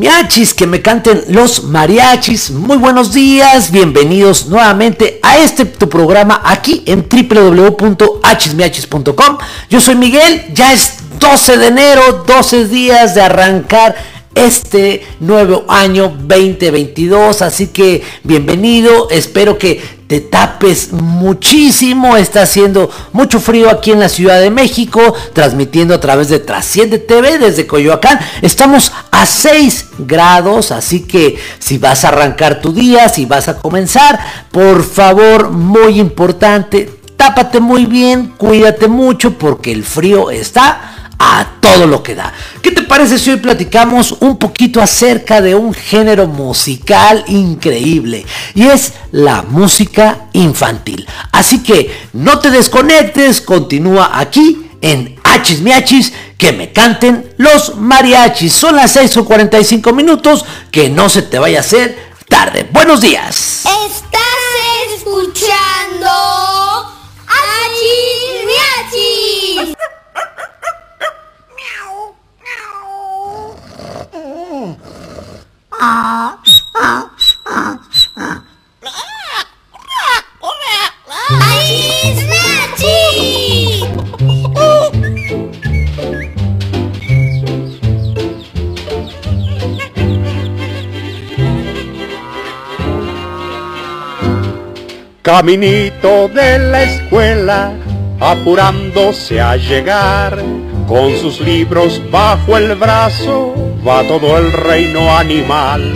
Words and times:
miachis, 0.00 0.54
que 0.54 0.66
me 0.66 0.80
canten 0.80 1.22
los 1.28 1.64
mariachis. 1.64 2.50
Muy 2.50 2.78
buenos 2.78 3.12
días, 3.12 3.70
bienvenidos 3.70 4.46
nuevamente 4.46 5.20
a 5.22 5.36
este 5.38 5.66
tu 5.66 5.88
programa 5.88 6.40
aquí 6.44 6.82
en 6.86 7.06
www.achismiachis.com. 7.08 9.38
Yo 9.68 9.80
soy 9.80 9.94
Miguel, 9.96 10.44
ya 10.54 10.72
es 10.72 10.94
12 11.18 11.58
de 11.58 11.66
enero, 11.66 12.24
12 12.26 12.68
días 12.68 13.14
de 13.14 13.22
arrancar 13.22 13.94
este 14.34 15.06
nuevo 15.20 15.64
año 15.68 16.08
2022. 16.08 17.42
Así 17.42 17.66
que 17.66 18.02
bienvenido, 18.22 19.10
espero 19.10 19.58
que 19.58 19.99
te 20.10 20.18
tapes 20.18 20.92
muchísimo. 20.92 22.16
Está 22.16 22.42
haciendo 22.42 22.90
mucho 23.12 23.38
frío 23.38 23.70
aquí 23.70 23.92
en 23.92 24.00
la 24.00 24.08
Ciudad 24.08 24.40
de 24.40 24.50
México, 24.50 25.14
transmitiendo 25.32 25.94
a 25.94 26.00
través 26.00 26.28
de 26.28 26.40
Trasciende 26.40 26.98
TV 26.98 27.38
desde 27.38 27.68
Coyoacán. 27.68 28.18
Estamos 28.42 28.90
a 29.12 29.24
6 29.24 29.86
grados, 29.98 30.72
así 30.72 31.02
que 31.02 31.38
si 31.60 31.78
vas 31.78 32.04
a 32.04 32.08
arrancar 32.08 32.60
tu 32.60 32.72
día, 32.72 33.08
si 33.08 33.24
vas 33.24 33.46
a 33.46 33.58
comenzar, 33.58 34.18
por 34.50 34.82
favor, 34.82 35.50
muy 35.52 36.00
importante, 36.00 36.90
tápate 37.16 37.60
muy 37.60 37.86
bien, 37.86 38.34
cuídate 38.36 38.88
mucho 38.88 39.38
porque 39.38 39.70
el 39.70 39.84
frío 39.84 40.32
está 40.32 40.99
a 41.20 41.46
todo 41.60 41.86
lo 41.86 42.02
que 42.02 42.14
da. 42.14 42.32
¿Qué 42.62 42.72
te 42.72 42.82
parece 42.82 43.18
si 43.18 43.30
hoy 43.30 43.36
platicamos 43.36 44.16
un 44.20 44.38
poquito 44.38 44.80
acerca 44.80 45.42
de 45.42 45.54
un 45.54 45.74
género 45.74 46.26
musical 46.26 47.24
increíble? 47.28 48.24
Y 48.54 48.66
es 48.66 48.94
la 49.12 49.42
música 49.42 50.28
infantil. 50.32 51.06
Así 51.30 51.62
que 51.62 52.08
no 52.14 52.38
te 52.38 52.50
desconectes, 52.50 53.42
continúa 53.42 54.18
aquí 54.18 54.70
en 54.80 55.20
Hachis 55.22 55.60
Miachis, 55.60 56.12
que 56.38 56.52
me 56.52 56.72
canten 56.72 57.34
los 57.36 57.76
mariachis. 57.76 58.54
Son 58.54 58.74
las 58.74 58.92
6 58.92 59.18
o 59.18 59.24
45 59.26 59.92
minutos, 59.92 60.46
que 60.70 60.88
no 60.88 61.10
se 61.10 61.20
te 61.20 61.38
vaya 61.38 61.58
a 61.58 61.60
hacer 61.60 61.98
tarde. 62.28 62.66
Buenos 62.72 63.02
días. 63.02 63.66
Estás 63.66 64.96
escuchando 64.96 66.59
Caminito 95.22 96.28
de 96.28 96.58
la 96.58 96.82
escuela, 96.82 97.72
apurándose 98.18 99.40
a 99.40 99.56
llegar, 99.56 100.42
con 100.88 101.16
sus 101.16 101.40
libros 101.40 102.02
bajo 102.10 102.56
el 102.56 102.74
brazo, 102.74 103.69
va 103.86 104.02
todo 104.02 104.38
el 104.38 104.52
reino 104.52 105.16
animal. 105.16 105.94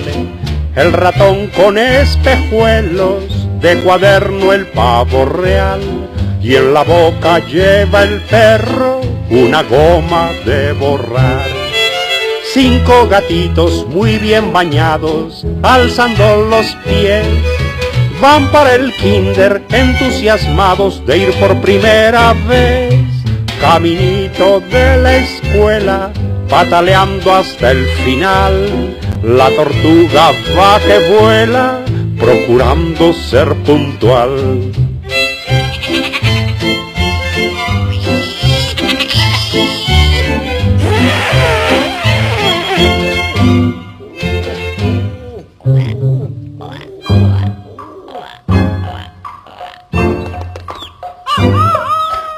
El 0.74 0.92
ratón 0.92 1.48
con 1.56 1.78
espejuelos, 1.78 3.25
de 3.60 3.78
cuaderno 3.81 4.53
el 4.53 4.66
pavo 4.66 5.25
real, 5.25 5.81
y 6.42 6.56
en 6.56 6.75
la 6.75 6.82
boca 6.82 7.38
lleva 7.38 8.03
el 8.03 8.20
perro 8.22 9.00
una 9.31 9.62
goma 9.62 10.31
de 10.44 10.72
borrar. 10.72 11.47
Cinco 12.53 13.09
gatitos 13.09 13.86
muy 13.86 14.19
bien 14.19 14.53
bañados, 14.53 15.44
alzando 15.62 16.44
los 16.44 16.66
pies, 16.84 17.26
van 18.20 18.47
para 18.53 18.75
el 18.75 18.92
kinder 18.94 19.62
entusiasmados 19.70 21.04
de 21.06 21.19
ir 21.19 21.32
por 21.41 21.60
primera 21.60 22.32
vez. 22.48 22.94
Caminito 23.60 24.60
de 24.60 24.97
la 24.98 25.16
escuela, 25.16 26.12
pataleando 26.49 27.32
hasta 27.32 27.71
el 27.71 27.84
final, 28.05 28.97
la 29.22 29.50
tortuga 29.50 30.32
va 30.59 30.78
que 30.81 30.99
vuela, 31.19 31.81
procurando 32.19 33.12
ser 33.12 33.55
puntual. 33.56 34.72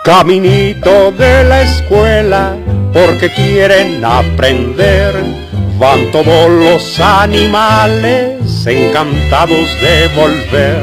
Caminito 0.05 1.11
de 1.11 1.43
la 1.43 1.63
escuela, 1.63 2.56
porque 2.97 3.31
quieren 3.31 4.03
aprender. 4.03 5.13
Van 5.79 6.11
todos 6.11 6.49
los 6.49 6.99
animales 6.99 8.67
encantados 8.67 9.69
de 9.83 10.09
volver. 10.17 10.83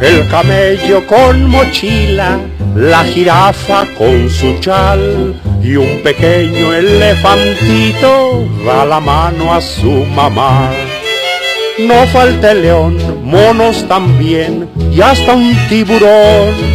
El 0.00 0.28
camello 0.28 1.04
con 1.08 1.50
mochila, 1.50 2.38
la 2.76 3.02
jirafa 3.04 3.86
con 3.98 4.30
su 4.30 4.60
chal 4.60 5.34
y 5.60 5.74
un 5.74 6.00
pequeño 6.04 6.72
elefantito 6.72 8.48
da 8.64 8.84
la 8.84 9.00
mano 9.00 9.52
a 9.52 9.60
su 9.60 10.04
mamá. 10.14 10.70
No 11.80 12.06
falta 12.06 12.52
el 12.52 12.62
león, 12.62 12.98
monos 13.24 13.88
también 13.88 14.68
y 14.92 15.00
hasta 15.00 15.34
un 15.34 15.56
tiburón 15.68 16.71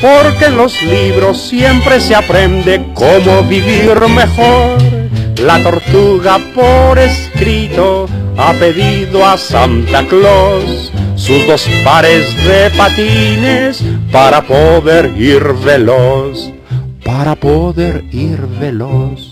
porque 0.00 0.46
en 0.46 0.56
los 0.56 0.82
libros 0.82 1.40
siempre 1.40 2.00
se 2.00 2.14
aprende 2.14 2.84
cómo 2.94 3.42
vivir 3.44 3.98
mejor. 4.08 4.78
La 5.38 5.62
tortuga 5.62 6.38
por 6.54 6.98
escrito 6.98 8.06
ha 8.36 8.52
pedido 8.54 9.24
a 9.24 9.36
Santa 9.36 10.04
Claus 10.06 10.90
sus 11.16 11.46
dos 11.46 11.68
pares 11.84 12.34
de 12.44 12.70
patines 12.76 13.82
para 14.10 14.40
poder 14.42 15.12
ir 15.18 15.42
veloz, 15.64 16.50
para 17.04 17.36
poder 17.36 18.04
ir 18.10 18.40
veloz. 18.58 19.29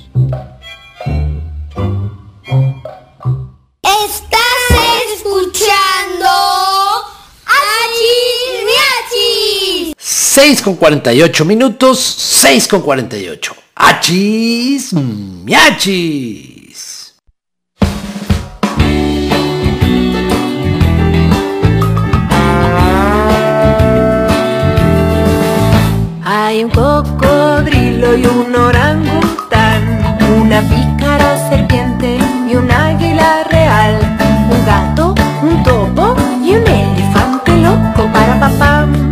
6 10.41 10.63
con 10.63 10.77
48 10.77 11.45
minutos, 11.45 11.99
6 11.99 12.69
con 12.69 12.83
48. 12.83 13.57
Achis, 13.75 14.93
miachis. 14.93 17.17
Hay 26.25 26.63
un 26.63 26.71
cocodrilo 26.71 28.17
y 28.17 28.25
un 28.25 28.55
orangután, 28.55 30.19
una 30.41 30.63
pícara 30.63 31.51
serpiente 31.51 32.17
y 32.49 32.55
un 32.55 32.71
águila 32.71 33.43
real, 33.51 33.99
un 34.49 34.65
gato, 34.65 35.17
un 35.43 35.65
topo 35.65 36.15
y 36.45 36.55
un 36.55 36.65
elefante 36.65 37.57
loco. 37.57 38.09
Para 38.13 38.39
papam, 38.39 39.08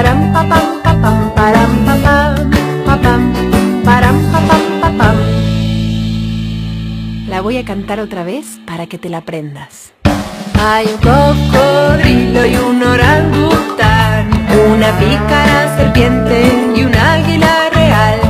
param 0.00 0.32
param 0.32 0.80
papam, 0.82 1.18
param. 1.36 1.70
La 7.28 7.42
voy 7.42 7.58
a 7.58 7.64
cantar 7.64 8.00
otra 8.00 8.24
vez 8.24 8.58
para 8.66 8.86
que 8.86 8.98
te 8.98 9.08
la 9.08 9.18
aprendas. 9.18 9.92
Hay 10.58 10.86
un 10.86 10.96
cocodrilo 11.08 12.44
y 12.46 12.56
un 12.56 12.82
orangután, 12.82 14.28
una 14.72 14.90
pícara 14.98 15.76
serpiente 15.76 16.36
y 16.74 16.82
un 16.82 16.94
águila 16.94 17.70
real, 17.72 18.20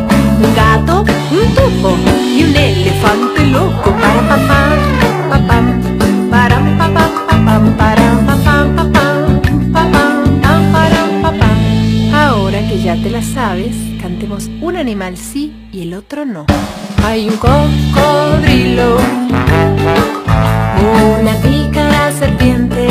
un 0.44 0.54
gato, 0.54 1.04
un 1.30 1.54
topo 1.54 1.96
y 2.36 2.44
un 2.44 2.56
elefante 2.56 3.46
loco. 3.46 3.94
Param 6.30 6.70
que 12.68 12.82
ya 12.82 12.94
te 12.96 13.10
la 13.10 13.22
sabes, 13.22 13.74
cantemos 14.00 14.50
un 14.60 14.76
animal 14.76 15.16
sí 15.16 15.52
y 15.72 15.82
el 15.82 15.94
otro 15.94 16.26
no. 16.26 16.46
Hay 17.04 17.28
un 17.28 17.36
cocodrilo, 17.36 18.98
una 21.20 21.32
pícara 21.42 22.12
serpiente, 22.12 22.86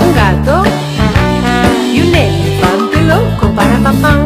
un 0.00 0.14
gato 0.14 0.62
y 1.92 2.00
un 2.00 2.14
elefante 2.14 3.02
loco 3.02 3.54
para 3.54 3.78
papá, 3.78 4.18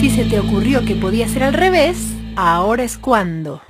Si 0.00 0.10
se 0.10 0.24
te 0.24 0.38
ocurrió 0.38 0.84
que 0.84 0.94
podía 0.96 1.28
ser 1.28 1.44
al 1.44 1.54
revés, 1.54 1.96
ahora 2.36 2.82
es 2.82 2.98
cuando. 2.98 3.62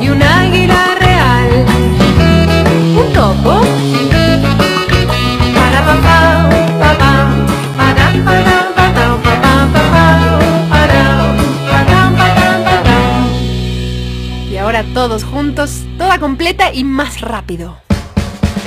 Y 0.00 0.08
un 0.08 0.22
águila 0.22 0.94
real. 0.98 1.66
Un 2.96 3.12
topo. 3.12 3.60
Para 5.54 5.80
pa 5.86 5.94
pao 6.06 6.50
pa 6.80 6.90
pa 6.98 7.12
pao 8.94 9.14
pa 9.22 9.36
pao 9.40 10.38
para 10.70 11.02
y 14.50 14.56
ahora 14.56 14.84
todos 14.94 15.24
juntos, 15.24 15.84
toda 15.96 16.18
completa 16.18 16.72
y 16.72 16.84
más 16.84 17.20
rápido. 17.20 17.76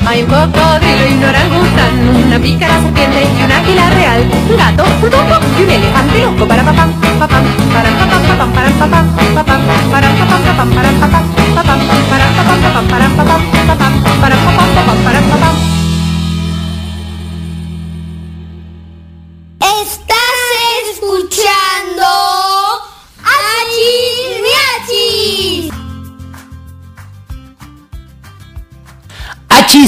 Hay 0.07 0.21
un 0.21 0.27
cocodrilo 0.27 1.07
y 1.09 1.13
un 1.13 1.23
orangután, 1.23 2.25
una 2.27 2.39
pícara 2.39 2.79
serpiente 2.81 3.23
y 3.23 3.43
un 3.43 3.51
águila 3.51 3.89
real, 3.89 4.21
un 4.49 4.57
gato, 4.57 4.83
un 5.01 5.09
topo 5.09 5.45
y 5.59 5.63
un 5.63 5.69
elefante 5.69 6.21
loco 6.21 6.47
para 6.47 6.63
papam, 6.63 6.93
papam, 7.19 7.43
para 7.73 7.89
papam, 7.89 8.21
papam, 8.27 8.51
para 8.53 8.69
papam, 8.69 9.05
papam, 9.33 9.61
para 9.91 10.09
papam, 10.13 10.43
papam, 10.45 10.69
para 10.69 10.91
papam, 10.99 11.23
papam, 11.55 11.77
para 12.09 12.25
papam, 12.35 12.61
papam, 12.61 12.87
para 12.87 13.07
papam, 13.09 13.41
papam, 13.67 13.95
para 14.21 14.35
papam, 14.35 14.69
papam, 14.75 14.97
para 15.03 15.19
papam. 15.21 15.74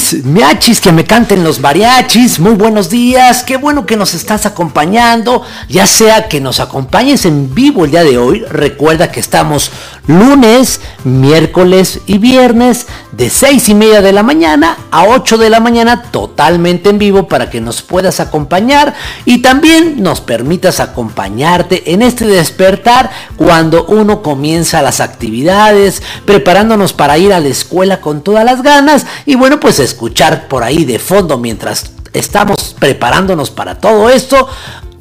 Achis, 0.08 0.24
miachis, 0.24 0.80
que 0.80 0.94
me 0.94 1.04
canten 1.04 1.44
los 1.44 1.60
mariachis, 1.60 2.40
muy 2.40 2.54
buenos 2.54 2.90
días, 2.90 3.44
qué 3.44 3.58
bueno 3.58 3.86
que 3.86 3.98
nos 3.98 4.14
estás 4.14 4.46
acompañando, 4.46 5.44
ya 5.68 5.86
sea 5.86 6.30
que 6.30 6.40
nos 6.40 6.62
acompañes 6.62 7.26
en 7.26 7.54
vivo 7.54 7.84
el 7.84 7.92
día 7.92 8.06
de 8.06 8.18
hoy, 8.18 8.40
recuerda 8.48 9.12
que 9.12 9.20
estamos 9.20 9.70
lunes, 10.08 10.82
miércoles 11.04 12.02
y 12.06 12.18
viernes 12.18 12.88
de 13.12 13.30
6 13.30 13.70
y 13.70 13.76
media 13.76 14.02
de 14.02 14.14
la 14.14 14.24
mañana 14.24 14.78
a 14.92 15.06
8 15.06 15.38
de 15.38 15.50
la 15.50 15.60
mañana 15.60 16.04
totalmente 16.04 16.90
en 16.90 16.98
vivo 16.98 17.28
para 17.28 17.50
que 17.50 17.62
nos 17.62 17.82
puedas 17.82 18.20
acompañar 18.20 18.96
y 19.26 19.42
también 19.42 20.02
nos 20.02 20.22
permitas 20.22 20.80
acompañarte 20.80 21.94
en 21.94 22.02
este 22.02 22.26
despertar 22.26 23.12
cuando 23.36 23.86
uno 23.86 24.22
comienza 24.22 24.82
las 24.82 25.02
actividades, 25.02 26.02
preparándonos 26.26 26.94
para 26.94 27.18
ir 27.18 27.34
a 27.34 27.40
la 27.40 27.50
escuela 27.50 28.02
con 28.02 28.22
todas 28.22 28.46
las 28.46 28.64
ganas 28.64 29.06
y 29.26 29.36
bueno 29.36 29.60
pues 29.60 29.80
escuchar 29.80 30.48
por 30.48 30.64
ahí 30.64 30.86
de 30.86 31.00
fondo 31.00 31.38
mientras 31.38 31.92
estamos 32.14 32.76
preparándonos 32.80 33.52
para 33.52 33.80
todo 33.80 34.10
esto 34.10 34.48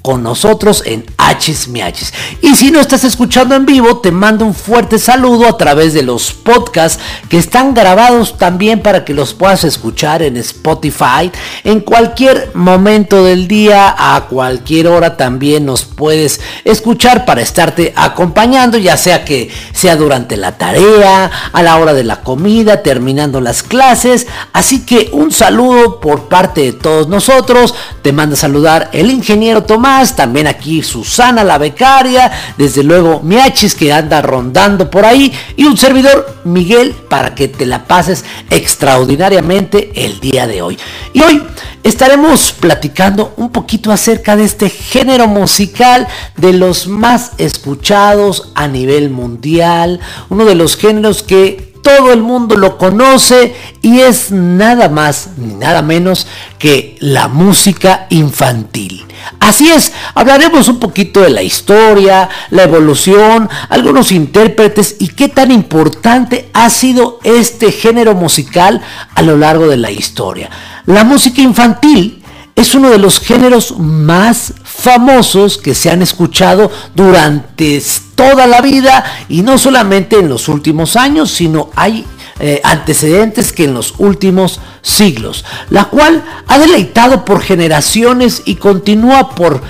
con 0.02 0.22
nosotros 0.22 0.84
en 0.86 1.04
Hachis 1.26 1.68
Miachis. 1.68 2.12
Y 2.40 2.54
si 2.54 2.70
no 2.70 2.80
estás 2.80 3.02
escuchando 3.02 3.54
en 3.56 3.66
vivo, 3.66 3.98
te 3.98 4.12
mando 4.12 4.44
un 4.44 4.54
fuerte 4.54 4.98
saludo 4.98 5.48
a 5.48 5.56
través 5.56 5.92
de 5.92 6.02
los 6.02 6.32
podcasts 6.32 7.02
que 7.28 7.38
están 7.38 7.74
grabados 7.74 8.38
también 8.38 8.80
para 8.80 9.04
que 9.04 9.12
los 9.12 9.34
puedas 9.34 9.64
escuchar 9.64 10.22
en 10.22 10.36
Spotify. 10.36 11.32
En 11.64 11.80
cualquier 11.80 12.52
momento 12.54 13.24
del 13.24 13.48
día, 13.48 13.94
a 13.98 14.26
cualquier 14.26 14.86
hora 14.86 15.16
también 15.16 15.66
nos 15.66 15.84
puedes 15.84 16.40
escuchar 16.64 17.24
para 17.24 17.42
estarte 17.42 17.92
acompañando, 17.96 18.78
ya 18.78 18.96
sea 18.96 19.24
que 19.24 19.50
sea 19.72 19.96
durante 19.96 20.36
la 20.36 20.56
tarea, 20.58 21.30
a 21.52 21.62
la 21.62 21.76
hora 21.78 21.92
de 21.92 22.04
la 22.04 22.20
comida, 22.20 22.82
terminando 22.82 23.40
las 23.40 23.62
clases. 23.64 24.28
Así 24.52 24.86
que 24.86 25.10
un 25.12 25.32
saludo 25.32 25.98
por 26.00 26.28
parte 26.28 26.60
de 26.62 26.72
todos 26.72 27.08
nosotros. 27.08 27.74
Te 28.02 28.12
manda 28.12 28.34
a 28.34 28.38
saludar 28.38 28.90
el 28.92 29.10
ingeniero 29.10 29.64
Tomás 29.64 30.14
también 30.14 30.46
aquí 30.46 30.82
Susana 31.16 31.44
la 31.44 31.56
becaria, 31.56 32.30
desde 32.58 32.82
luego 32.82 33.22
Miachis 33.22 33.74
que 33.74 33.90
anda 33.90 34.20
rondando 34.20 34.90
por 34.90 35.06
ahí 35.06 35.32
y 35.56 35.64
un 35.64 35.78
servidor 35.78 36.40
Miguel 36.44 36.94
para 37.08 37.34
que 37.34 37.48
te 37.48 37.64
la 37.64 37.84
pases 37.84 38.22
extraordinariamente 38.50 39.92
el 39.94 40.20
día 40.20 40.46
de 40.46 40.60
hoy. 40.60 40.78
Y 41.14 41.22
hoy 41.22 41.42
estaremos 41.82 42.52
platicando 42.52 43.32
un 43.38 43.48
poquito 43.48 43.90
acerca 43.92 44.36
de 44.36 44.44
este 44.44 44.68
género 44.68 45.26
musical 45.26 46.06
de 46.36 46.52
los 46.52 46.86
más 46.86 47.32
escuchados 47.38 48.52
a 48.54 48.68
nivel 48.68 49.08
mundial, 49.08 50.00
uno 50.28 50.44
de 50.44 50.54
los 50.54 50.76
géneros 50.76 51.22
que 51.22 51.72
todo 51.86 52.12
el 52.12 52.20
mundo 52.20 52.56
lo 52.56 52.78
conoce 52.78 53.54
y 53.80 54.00
es 54.00 54.32
nada 54.32 54.88
más 54.88 55.28
ni 55.36 55.54
nada 55.54 55.82
menos 55.82 56.26
que 56.58 56.96
la 56.98 57.28
música 57.28 58.08
infantil. 58.10 59.06
Así 59.38 59.70
es, 59.70 59.92
hablaremos 60.16 60.66
un 60.66 60.80
poquito 60.80 61.20
de 61.20 61.30
la 61.30 61.44
historia, 61.44 62.28
la 62.50 62.64
evolución, 62.64 63.48
algunos 63.68 64.10
intérpretes 64.10 64.96
y 64.98 65.10
qué 65.10 65.28
tan 65.28 65.52
importante 65.52 66.50
ha 66.54 66.70
sido 66.70 67.20
este 67.22 67.70
género 67.70 68.16
musical 68.16 68.82
a 69.14 69.22
lo 69.22 69.36
largo 69.36 69.68
de 69.68 69.76
la 69.76 69.92
historia. 69.92 70.50
La 70.86 71.04
música 71.04 71.40
infantil 71.40 72.24
es 72.56 72.74
uno 72.74 72.88
de 72.88 72.98
los 72.98 73.20
géneros 73.20 73.78
más 73.78 74.54
famosos 74.64 75.58
que 75.58 75.74
se 75.74 75.90
han 75.90 76.00
escuchado 76.00 76.70
durante 76.94 77.82
toda 78.14 78.46
la 78.46 78.62
vida 78.62 79.04
y 79.28 79.42
no 79.42 79.58
solamente 79.58 80.18
en 80.18 80.30
los 80.30 80.48
últimos 80.48 80.96
años, 80.96 81.30
sino 81.30 81.68
hay 81.76 82.06
eh, 82.40 82.62
antecedentes 82.64 83.52
que 83.52 83.64
en 83.64 83.74
los 83.74 83.94
últimos 83.98 84.60
siglos, 84.80 85.44
la 85.68 85.84
cual 85.84 86.24
ha 86.48 86.58
deleitado 86.58 87.26
por 87.26 87.42
generaciones 87.42 88.42
y 88.46 88.56
continúa 88.56 89.30
por 89.34 89.62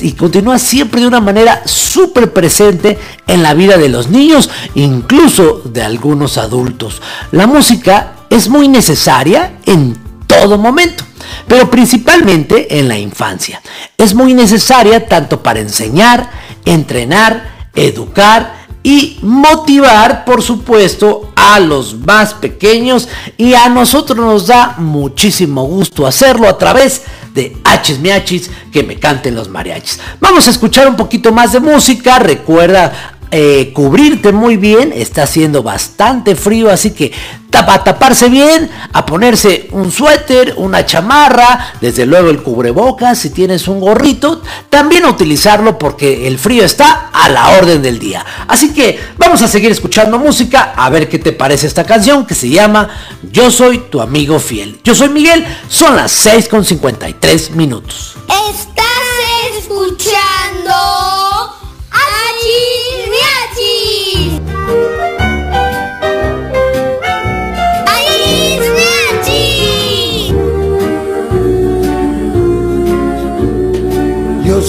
y 0.00 0.12
continúa 0.12 0.58
siempre 0.58 1.02
de 1.02 1.06
una 1.06 1.20
manera 1.20 1.60
súper 1.66 2.32
presente 2.32 2.98
en 3.26 3.42
la 3.42 3.52
vida 3.52 3.76
de 3.76 3.90
los 3.90 4.08
niños, 4.08 4.48
incluso 4.74 5.60
de 5.66 5.82
algunos 5.82 6.38
adultos. 6.38 7.02
La 7.30 7.46
música 7.46 8.14
es 8.30 8.48
muy 8.48 8.68
necesaria 8.68 9.58
en 9.66 10.05
todo 10.26 10.58
momento 10.58 11.04
pero 11.48 11.70
principalmente 11.70 12.78
en 12.78 12.88
la 12.88 12.98
infancia. 12.98 13.60
Es 13.96 14.14
muy 14.14 14.34
necesaria 14.34 15.06
tanto 15.06 15.42
para 15.42 15.60
enseñar, 15.60 16.30
entrenar, 16.64 17.68
educar 17.74 18.66
y 18.82 19.18
motivar, 19.22 20.24
por 20.24 20.42
supuesto, 20.42 21.32
a 21.34 21.60
los 21.60 21.94
más 21.94 22.34
pequeños 22.34 23.08
y 23.36 23.54
a 23.54 23.68
nosotros 23.68 24.18
nos 24.18 24.46
da 24.46 24.74
muchísimo 24.78 25.64
gusto 25.64 26.06
hacerlo 26.06 26.48
a 26.48 26.58
través 26.58 27.02
de 27.34 27.56
Hachis 27.64 27.98
Miachis 27.98 28.50
que 28.72 28.82
me 28.82 28.98
canten 28.98 29.34
los 29.34 29.48
mariachis. 29.48 30.00
Vamos 30.20 30.46
a 30.46 30.50
escuchar 30.50 30.88
un 30.88 30.96
poquito 30.96 31.32
más 31.32 31.52
de 31.52 31.60
música. 31.60 32.18
Recuerda 32.18 33.15
eh, 33.30 33.72
cubrirte 33.74 34.32
muy 34.32 34.56
bien, 34.56 34.92
está 34.94 35.24
haciendo 35.24 35.62
bastante 35.62 36.36
frío, 36.36 36.70
así 36.70 36.90
que 36.90 37.12
a 37.72 37.84
taparse 37.84 38.28
bien, 38.28 38.70
a 38.92 39.06
ponerse 39.06 39.68
un 39.72 39.90
suéter, 39.90 40.54
una 40.56 40.84
chamarra, 40.84 41.74
desde 41.80 42.06
luego 42.06 42.30
el 42.30 42.42
cubrebocas, 42.42 43.18
si 43.18 43.30
tienes 43.30 43.66
un 43.68 43.80
gorrito, 43.80 44.42
también 44.70 45.04
utilizarlo 45.04 45.78
porque 45.78 46.26
el 46.26 46.38
frío 46.38 46.64
está 46.64 47.10
a 47.12 47.28
la 47.28 47.50
orden 47.50 47.82
del 47.82 47.98
día. 47.98 48.24
Así 48.46 48.72
que 48.72 48.98
vamos 49.18 49.42
a 49.42 49.48
seguir 49.48 49.70
escuchando 49.70 50.18
música, 50.18 50.74
a 50.76 50.90
ver 50.90 51.08
qué 51.08 51.18
te 51.18 51.32
parece 51.32 51.66
esta 51.66 51.84
canción 51.84 52.26
que 52.26 52.34
se 52.34 52.48
llama 52.48 52.88
Yo 53.30 53.50
soy 53.50 53.78
tu 53.90 54.00
amigo 54.00 54.38
fiel. 54.38 54.78
Yo 54.84 54.94
soy 54.94 55.08
Miguel, 55.08 55.44
son 55.68 55.96
las 55.96 56.12
6 56.12 56.48
con 56.48 56.64
53 56.64 57.52
minutos. 57.52 58.16
Estás 58.28 58.86
escuchando 59.58 60.45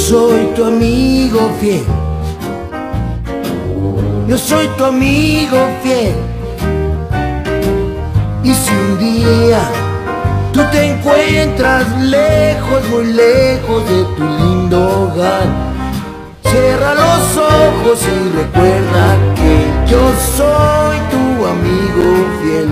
soy 0.07 0.45
tu 0.55 0.63
amigo 0.63 1.51
fiel. 1.59 1.83
Yo 4.25 4.37
soy 4.37 4.67
tu 4.77 4.85
amigo 4.85 5.57
fiel. 5.83 6.15
Y 8.41 8.53
si 8.53 8.71
un 8.71 8.99
día 8.99 9.59
tú 10.53 10.61
te 10.71 10.91
encuentras 10.91 11.85
lejos, 12.03 12.87
muy 12.89 13.07
lejos 13.13 13.83
de 13.89 14.03
tu 14.15 14.23
lindo 14.23 14.77
hogar, 14.79 15.47
cierra 16.43 16.93
los 16.93 17.37
ojos 17.37 17.99
y 18.01 18.37
recuerda 18.37 19.05
que 19.35 19.91
yo 19.91 20.01
soy 20.37 20.97
tu 21.11 21.45
amigo 21.53 22.07
fiel. 22.41 22.69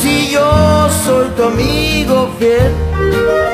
Si 0.00 0.30
yo 0.30 0.88
soy 1.04 1.26
tu 1.36 1.42
amigo 1.42 2.30
fiel. 2.38 3.51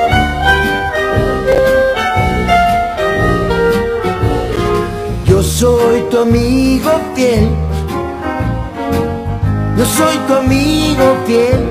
Yo 5.39 5.45
soy 5.45 6.01
tu 6.11 6.19
amigo 6.19 6.91
fiel. 7.15 7.47
Yo 9.77 9.85
soy 9.85 10.17
tu 10.27 10.33
amigo 10.33 11.15
fiel. 11.25 11.61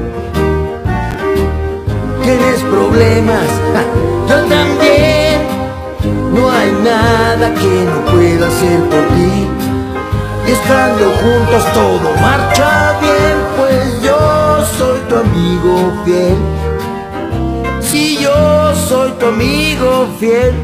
tienes 2.22 2.60
problemas, 2.70 3.48
yo 4.26 4.36
también. 4.46 5.42
No 6.32 6.50
hay 6.50 6.72
nada 6.82 7.52
que 7.52 7.84
no 7.90 8.10
pueda 8.10 8.48
hacer 8.48 8.80
por 8.88 9.06
ti. 9.14 9.46
Y 10.46 10.50
estando 10.50 11.04
juntos 11.20 11.72
todo 11.74 12.08
marcha 12.22 12.98
bien, 13.02 13.36
pues 13.58 14.02
yo 14.02 14.64
soy 14.78 14.98
tu 15.10 15.14
amigo 15.14 15.92
fiel. 16.06 16.38
Si 17.82 18.16
yo 18.16 18.74
soy 18.88 19.10
tu 19.20 19.26
amigo 19.26 20.08
fiel. 20.18 20.54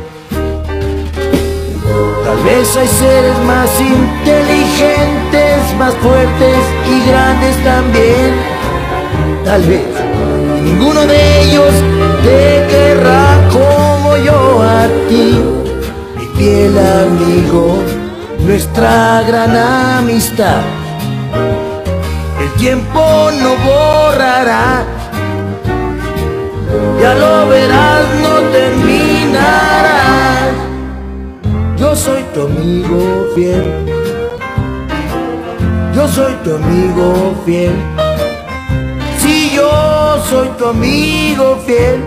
Tal 2.24 2.42
vez 2.44 2.76
hay 2.76 2.88
seres 2.88 3.38
más 3.46 3.70
inteligentes, 3.80 5.58
más 5.78 5.94
fuertes 5.94 6.58
y 6.90 7.08
grandes 7.08 7.56
también. 7.64 8.34
Tal 9.44 9.62
vez 9.62 9.84
ninguno 10.62 11.06
de 11.06 11.42
ellos 11.42 11.74
te 12.22 12.66
querrá 12.70 13.48
como 13.52 14.16
yo 14.16 14.62
a 14.62 14.86
ti, 15.08 15.40
mi 16.16 16.26
fiel 16.38 16.78
amigo, 16.78 17.78
nuestra 18.40 19.22
gran 19.26 19.54
amistad. 19.54 20.62
El 22.40 22.50
tiempo 22.58 23.30
no 23.42 23.56
borrará, 23.64 24.84
amigo 32.42 33.28
fiel. 33.34 33.64
Yo 35.94 36.08
soy 36.08 36.32
tu 36.42 36.54
amigo 36.56 37.34
fiel. 37.44 37.72
Si 39.18 39.54
yo 39.54 39.70
soy 40.28 40.48
tu 40.58 40.66
amigo 40.66 41.58
fiel. 41.66 42.02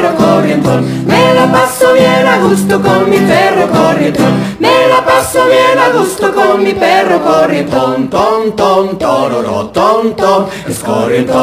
Perro 0.00 0.16
corrientón. 0.16 1.06
Me 1.06 1.34
la 1.34 1.52
paso 1.52 1.92
bien 1.92 2.26
a 2.26 2.38
gusto 2.38 2.80
con 2.80 3.10
mi 3.10 3.18
perro 3.18 3.68
corrientón. 3.70 4.56
Me 4.58 4.88
la 4.88 5.04
paso 5.04 5.44
bien 5.46 5.78
a 5.78 5.90
gusto 5.90 6.32
con 6.32 6.62
mi 6.62 6.72
perro 6.72 7.22
corrientón. 7.22 8.08
Tom, 8.08 8.56
tom, 8.56 8.96
tororo, 8.98 9.68
tom, 9.68 10.14
tom, 10.16 10.46
es 10.66 10.78
corrientón. 10.78 11.40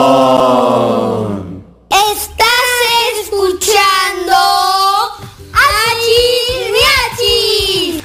Estás 1.89 2.47
escuchando 3.21 4.35
Achis 5.53 6.71
Miachis. 6.73 8.03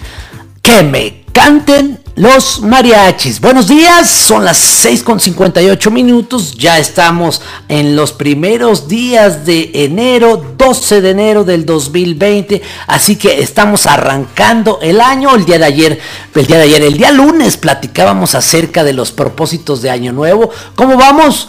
que 0.60 0.82
me 0.82 1.24
canten 1.32 2.01
los 2.14 2.60
mariachis. 2.60 3.40
Buenos 3.40 3.68
días, 3.68 4.08
son 4.08 4.44
las 4.44 4.58
6 4.58 5.02
con 5.02 5.18
58 5.18 5.90
minutos. 5.90 6.52
Ya 6.52 6.78
estamos 6.78 7.40
en 7.68 7.96
los 7.96 8.12
primeros 8.12 8.86
días 8.86 9.46
de 9.46 9.70
enero, 9.74 10.54
12 10.58 11.00
de 11.00 11.10
enero 11.10 11.44
del 11.44 11.64
2020. 11.64 12.62
Así 12.86 13.16
que 13.16 13.40
estamos 13.40 13.86
arrancando 13.86 14.78
el 14.82 15.00
año. 15.00 15.34
El 15.34 15.46
día 15.46 15.58
de 15.58 15.64
ayer, 15.64 16.00
el 16.34 16.46
día 16.46 16.58
de 16.58 16.64
ayer, 16.64 16.82
el 16.82 16.98
día 16.98 17.10
lunes 17.10 17.56
platicábamos 17.56 18.34
acerca 18.34 18.84
de 18.84 18.92
los 18.92 19.10
propósitos 19.10 19.80
de 19.80 19.90
año 19.90 20.12
nuevo. 20.12 20.50
¿Cómo 20.76 20.96
vamos? 20.96 21.48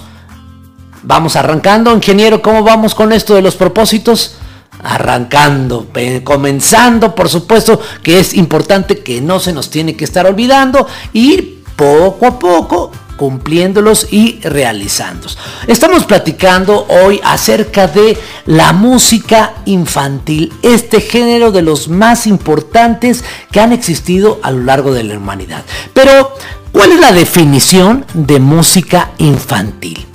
Vamos 1.05 1.36
arrancando, 1.36 1.93
ingeniero, 1.93 2.41
¿cómo 2.41 2.63
vamos 2.63 2.96
con 2.96 3.12
esto 3.12 3.36
de 3.36 3.41
los 3.41 3.55
propósitos? 3.55 4.38
Arrancando, 4.82 5.88
comenzando, 6.24 7.15
por 7.15 7.30
supuesto 7.30 7.80
que 8.01 8.20
es 8.20 8.34
importante 8.34 9.00
que 9.00 9.22
no 9.22 9.39
se 9.39 9.53
nos 9.53 9.70
tiene 9.70 9.96
que 9.96 10.03
estar 10.03 10.25
olvidando, 10.25 10.88
ir 11.13 11.63
poco 11.75 12.27
a 12.27 12.39
poco 12.39 12.92
cumpliéndolos 13.15 14.08
y 14.12 14.39
realizándolos. 14.42 15.38
Estamos 15.68 16.06
platicando 16.06 16.86
hoy 16.89 17.22
acerca 17.24 17.88
de 17.88 18.18
la 18.46 18.74
música 18.74 19.53
infantil, 19.65 20.51
este 20.62 21.01
género 21.01 21.51
de 21.51 21.62
los 21.62 21.88
más 21.88 22.27
importantes 22.27 23.24
que 23.51 23.60
han 23.60 23.72
existido 23.72 24.39
a 24.44 24.51
lo 24.51 24.63
largo 24.63 24.94
de 24.94 25.03
la 25.03 25.18
humanidad. 25.18 25.63
Pero, 25.94 26.36
¿cuál 26.72 26.92
es 26.92 27.00
la 27.00 27.12
definición 27.12 28.06
de 28.13 28.39
música 28.39 29.12
infantil? 29.20 30.06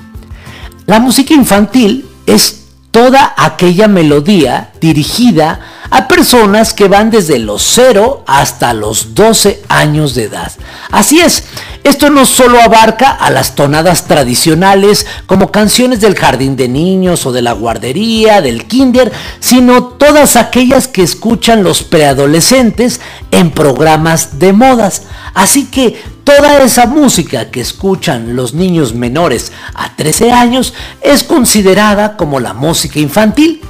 La 0.86 1.00
música 1.00 1.34
infantil 1.34 2.08
es 2.26 2.67
toda 2.90 3.34
aquella 3.36 3.88
melodía 3.88 4.70
dirigida 4.80 5.60
a 5.90 6.08
personas 6.08 6.74
que 6.74 6.88
van 6.88 7.10
desde 7.10 7.38
los 7.38 7.62
0 7.62 8.24
hasta 8.26 8.74
los 8.74 9.14
12 9.14 9.62
años 9.68 10.14
de 10.14 10.24
edad. 10.24 10.52
Así 10.90 11.20
es, 11.20 11.44
Esto 11.84 12.10
no 12.10 12.26
solo 12.26 12.60
abarca 12.60 13.10
a 13.10 13.30
las 13.30 13.54
tonadas 13.54 14.04
tradicionales 14.04 15.06
como 15.26 15.50
canciones 15.50 16.00
del 16.00 16.16
jardín 16.16 16.56
de 16.56 16.68
niños 16.68 17.24
o 17.24 17.32
de 17.32 17.40
la 17.40 17.52
guardería, 17.52 18.42
del 18.42 18.66
kinder, 18.66 19.10
sino 19.40 19.84
todas 19.84 20.36
aquellas 20.36 20.88
que 20.88 21.02
escuchan 21.02 21.62
los 21.62 21.82
preadolescentes 21.82 23.00
en 23.30 23.52
programas 23.52 24.38
de 24.38 24.52
modas. 24.52 25.04
Así 25.34 25.66
que 25.66 25.96
toda 26.28 26.62
esa 26.62 26.84
música 26.84 27.50
que 27.50 27.62
escuchan 27.62 28.36
los 28.36 28.52
niños 28.52 28.92
menores 28.92 29.50
a 29.74 29.96
13 29.96 30.30
años 30.30 30.74
es 31.00 31.24
considerada 31.24 32.18
como 32.18 32.38
la 32.38 32.52
música 32.52 32.98
infantil. 32.98 33.62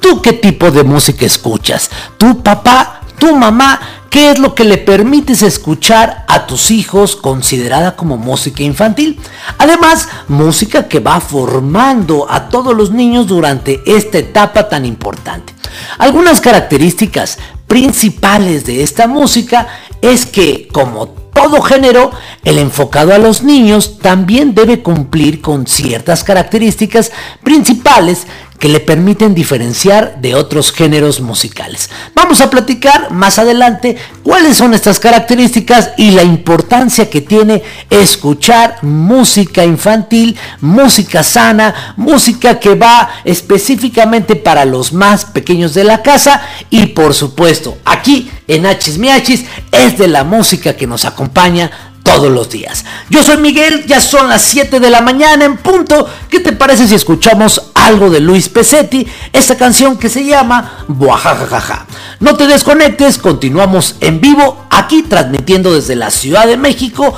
¿Tú 0.00 0.20
qué 0.20 0.34
tipo 0.34 0.70
de 0.70 0.84
música 0.84 1.24
escuchas? 1.24 1.88
¿Tu 2.18 2.42
papá? 2.42 3.00
¿Tu 3.18 3.34
mamá? 3.34 3.80
¿Qué 4.10 4.32
es 4.32 4.38
lo 4.38 4.54
que 4.54 4.64
le 4.64 4.76
permites 4.76 5.40
escuchar 5.40 6.26
a 6.28 6.46
tus 6.46 6.70
hijos 6.70 7.16
considerada 7.16 7.96
como 7.96 8.18
música 8.18 8.62
infantil? 8.62 9.18
Además, 9.56 10.06
música 10.28 10.88
que 10.88 11.00
va 11.00 11.22
formando 11.22 12.26
a 12.30 12.50
todos 12.50 12.76
los 12.76 12.90
niños 12.90 13.26
durante 13.28 13.82
esta 13.86 14.18
etapa 14.18 14.68
tan 14.68 14.84
importante. 14.84 15.54
Algunas 15.96 16.42
características 16.42 17.38
principales 17.66 18.66
de 18.66 18.82
esta 18.82 19.06
música 19.06 19.68
es 20.02 20.26
que, 20.26 20.68
como 20.70 21.23
todo 21.44 21.60
género, 21.60 22.10
el 22.42 22.56
enfocado 22.56 23.12
a 23.12 23.18
los 23.18 23.42
niños 23.42 23.98
también 23.98 24.54
debe 24.54 24.82
cumplir 24.82 25.42
con 25.42 25.66
ciertas 25.66 26.24
características 26.24 27.12
principales 27.42 28.26
que 28.64 28.70
le 28.70 28.80
permiten 28.80 29.34
diferenciar 29.34 30.22
de 30.22 30.34
otros 30.34 30.72
géneros 30.72 31.20
musicales. 31.20 31.90
Vamos 32.14 32.40
a 32.40 32.48
platicar 32.48 33.10
más 33.10 33.38
adelante 33.38 33.98
cuáles 34.22 34.56
son 34.56 34.72
estas 34.72 34.98
características 34.98 35.90
y 35.98 36.12
la 36.12 36.22
importancia 36.22 37.10
que 37.10 37.20
tiene 37.20 37.62
escuchar 37.90 38.78
música 38.80 39.66
infantil, 39.66 40.38
música 40.62 41.22
sana, 41.22 41.92
música 41.98 42.58
que 42.58 42.74
va 42.74 43.10
específicamente 43.26 44.34
para 44.34 44.64
los 44.64 44.94
más 44.94 45.26
pequeños 45.26 45.74
de 45.74 45.84
la 45.84 46.00
casa 46.00 46.40
y 46.70 46.86
por 46.86 47.12
supuesto 47.12 47.76
aquí 47.84 48.30
en 48.48 48.64
Hachis 48.64 48.96
Miachis 48.96 49.44
es 49.72 49.98
de 49.98 50.08
la 50.08 50.24
música 50.24 50.74
que 50.74 50.86
nos 50.86 51.04
acompaña 51.04 51.70
todos 52.04 52.30
los 52.30 52.48
días. 52.48 52.84
Yo 53.10 53.24
soy 53.24 53.38
Miguel, 53.38 53.84
ya 53.86 54.00
son 54.00 54.28
las 54.28 54.42
7 54.42 54.78
de 54.78 54.90
la 54.90 55.00
mañana 55.00 55.44
en 55.44 55.56
punto. 55.56 56.08
¿Qué 56.28 56.38
te 56.38 56.52
parece 56.52 56.86
si 56.86 56.94
escuchamos 56.94 57.70
algo 57.74 58.10
de 58.10 58.20
Luis 58.20 58.48
Pesetti? 58.48 59.04
Esta 59.32 59.56
canción 59.56 59.96
que 59.96 60.08
se 60.08 60.24
llama 60.24 60.84
Buajajajaja. 60.86 61.86
No 62.20 62.36
te 62.36 62.46
desconectes, 62.46 63.18
continuamos 63.18 63.96
en 64.00 64.20
vivo 64.20 64.66
aquí 64.70 65.02
transmitiendo 65.02 65.74
desde 65.74 65.96
la 65.96 66.10
Ciudad 66.10 66.46
de 66.46 66.56
México. 66.56 67.12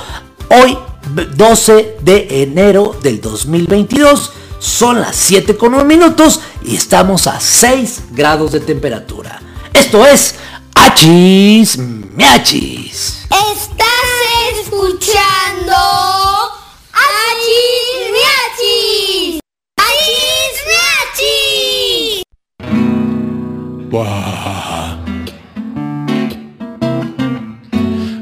Hoy 0.49 0.77
12 1.35 1.97
de 2.01 2.43
enero 2.43 2.95
del 3.03 3.21
2022. 3.21 4.31
Son 4.59 5.01
las 5.01 5.15
7 5.15 5.55
con 5.57 5.75
1 5.75 5.85
minutos 5.85 6.39
y 6.63 6.75
estamos 6.75 7.27
a 7.27 7.39
6 7.39 8.03
grados 8.11 8.53
de 8.53 8.61
temperatura. 8.61 9.39
Esto 9.73 10.05
es 10.05 10.35
Achis 10.73 11.77
Miachis. 11.77 13.27
Estás 13.29 14.06
escuchando 14.77 15.73
Achis 16.93 17.99
Miachis. 18.15 19.39
Achis 19.77 20.57
Miachis. 20.69 22.23
Buah. 23.89 24.97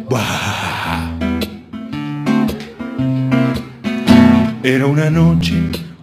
Buah. 0.10 1.12
Era 4.64 4.86
una 4.86 5.10
noche 5.10 5.56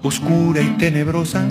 oscura 0.03 0.61
y 0.61 0.77
tenebrosa. 0.77 1.49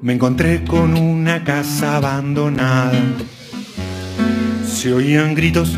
Me 0.00 0.14
encontré 0.14 0.64
con 0.64 0.96
una 0.96 1.44
casa 1.44 1.98
abandonada. 1.98 2.98
Se 4.80 4.94
oían 4.94 5.34
gritos. 5.34 5.76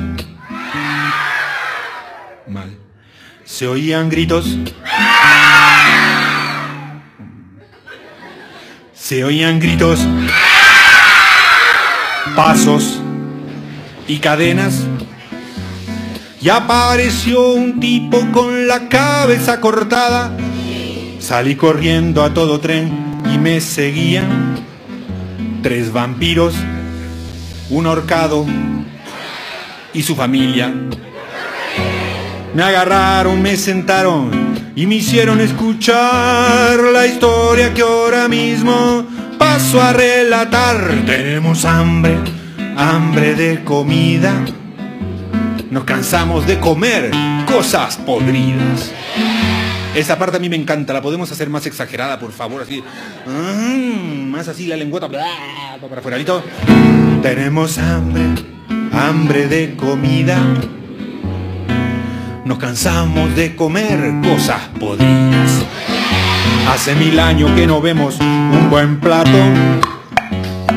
Mal. 2.47 2.79
Se 3.45 3.67
oían 3.67 4.09
gritos. 4.09 4.57
Se 8.95 9.25
oían 9.25 9.59
gritos, 9.59 9.99
pasos 12.37 13.01
y 14.07 14.19
cadenas. 14.21 14.85
Y 16.41 16.51
apareció 16.51 17.55
un 17.55 17.81
tipo 17.81 18.25
con 18.31 18.69
la 18.69 18.89
cabeza 18.89 19.61
cortada. 19.61 20.31
Salí 21.19 21.57
corriendo 21.57 22.23
a 22.23 22.33
todo 22.33 22.61
tren 22.61 23.21
y 23.35 23.37
me 23.37 23.61
seguían 23.61 24.65
tres 25.61 25.93
vampiros, 25.93 26.55
un 27.69 27.89
horcado 27.89 28.47
y 29.95 30.03
su 30.03 30.15
familia. 30.15 30.73
Me 32.55 32.63
agarraron, 32.63 33.41
me 33.41 33.57
sentaron 33.57 34.31
y 34.77 34.87
me 34.87 34.97
hicieron 34.97 35.41
escuchar 35.41 36.79
la 36.93 37.07
historia 37.07 37.73
que 37.73 37.83
ahora 37.83 38.29
mismo 38.29 39.07
paso 39.39 39.81
a 39.81 39.93
relatar. 39.93 41.05
Tenemos 41.07 41.65
hambre, 41.65 42.19
hambre 42.77 43.35
de 43.35 43.65
comida. 43.65 44.33
Nos 45.71 45.85
cansamos 45.85 46.47
de 46.47 46.59
comer 46.59 47.11
cosas 47.47 47.97
podridas. 47.97 48.93
Esa 49.95 50.19
parte 50.19 50.39
a 50.39 50.41
mí 50.41 50.49
me 50.49 50.57
encanta, 50.57 50.95
la 50.95 51.03
podemos 51.03 51.31
hacer 51.31 51.51
más 51.51 51.67
exagerada, 51.67 52.19
por 52.19 52.33
favor, 52.33 52.63
así. 52.63 52.83
Mm, 53.27 54.31
más 54.31 54.49
así 54.49 54.67
la 54.67 54.77
lengüeta 54.77 55.07
para 55.09 55.99
afuera. 55.99 56.19
Tenemos 57.23 57.77
hambre, 57.77 58.23
hambre 58.93 59.49
de 59.49 59.75
comida. 59.77 60.39
Nos 62.45 62.59
cansamos 62.59 63.35
de 63.35 63.57
comer 63.57 64.13
cosas 64.23 64.61
podridas. 64.79 65.65
Hace 66.69 66.95
mil 66.95 67.19
años 67.19 67.51
que 67.53 67.67
no 67.67 67.81
vemos 67.81 68.19
un 68.21 68.69
buen 68.71 69.01
plato. 69.01 69.31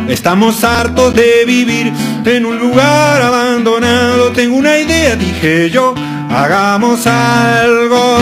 Estamos 0.07 0.63
hartos 0.63 1.13
de 1.15 1.45
vivir 1.45 1.91
en 2.25 2.45
un 2.45 2.59
lugar 2.59 3.21
abandonado. 3.21 4.31
Tengo 4.31 4.55
una 4.55 4.77
idea, 4.77 5.15
dije 5.15 5.69
yo, 5.69 5.95
hagamos 6.29 7.05
algo. 7.07 8.17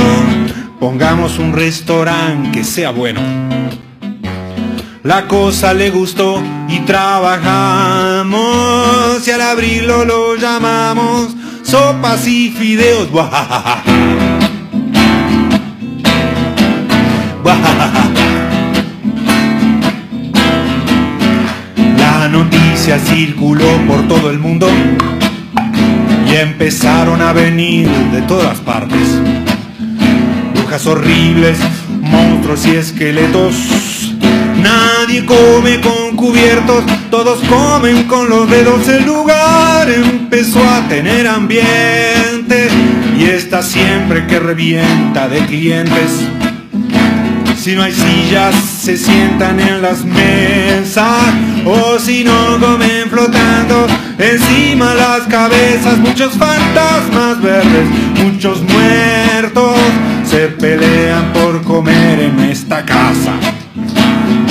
Pongamos 0.80 1.40
un 1.40 1.54
restaurante 1.54 2.52
que 2.52 2.64
sea 2.64 2.92
bueno. 2.92 3.53
La 5.04 5.28
cosa 5.28 5.74
le 5.74 5.90
gustó 5.90 6.42
y 6.70 6.80
trabajamos 6.80 8.32
y 9.28 9.32
al 9.32 9.42
abrirlo 9.42 10.06
lo 10.06 10.38
llamamos 10.38 11.36
sopas 11.74 12.26
y 12.26 12.52
fideos. 12.52 13.10
La 21.98 22.30
noticia 22.30 22.98
circuló 23.00 23.68
por 23.86 24.08
todo 24.08 24.30
el 24.30 24.40
mundo 24.40 24.70
y 26.30 26.36
empezaron 26.36 27.22
a 27.22 27.34
venir 27.34 27.90
de 27.90 28.22
todas 28.22 28.58
partes. 28.60 29.20
Brujas 30.54 30.86
horribles, 30.86 31.58
monstruos 32.00 32.66
y 32.68 32.78
esqueletos. 32.78 33.93
Nadie 34.64 35.26
come 35.26 35.82
con 35.82 36.16
cubiertos, 36.16 36.84
todos 37.12 37.40
comen 37.50 38.04
con 38.04 38.30
los 38.30 38.50
dedos. 38.50 38.88
El 38.88 39.06
lugar 39.06 39.90
empezó 39.90 40.64
a 40.64 40.88
tener 40.88 41.28
ambiente 41.28 42.70
y 43.18 43.26
está 43.26 43.62
siempre 43.62 44.26
que 44.26 44.40
revienta 44.40 45.28
de 45.28 45.46
clientes. 45.46 46.28
Si 47.64 47.76
no 47.76 47.84
hay 47.84 47.94
sillas, 47.94 48.56
se 48.56 48.98
sientan 48.98 49.60
en 49.60 49.82
las 49.82 50.04
mesas. 50.04 51.34
O 51.66 51.98
si 52.00 52.24
no, 52.24 52.60
comen 52.60 53.10
flotando 53.10 53.88
encima 54.18 54.94
las 54.96 55.22
cabezas. 55.28 55.98
Muchos 56.00 56.34
fantasmas 56.34 57.42
verdes, 57.42 57.88
muchos 58.22 58.62
muertos 58.64 59.78
se 60.26 60.48
pelean 60.48 61.32
por 61.32 61.62
comer 61.64 62.20
en 62.20 62.40
esta 62.42 62.84
casa. 62.84 63.34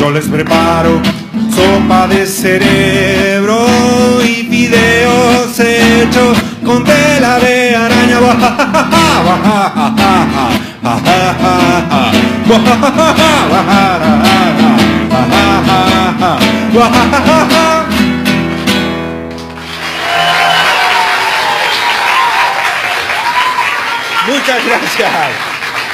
Yo 0.03 0.11
les 0.11 0.27
preparo 0.27 1.01
sopa 1.55 2.09
de 2.09 2.27
cerebro 2.27 3.69
y 4.21 4.49
fideos 4.51 5.61
hechos 5.61 6.37
con 6.65 6.83
tela 6.83 7.39
de 7.39 7.77
araña. 7.77 8.19
muchas 24.27 24.67
gracias. 24.67 25.13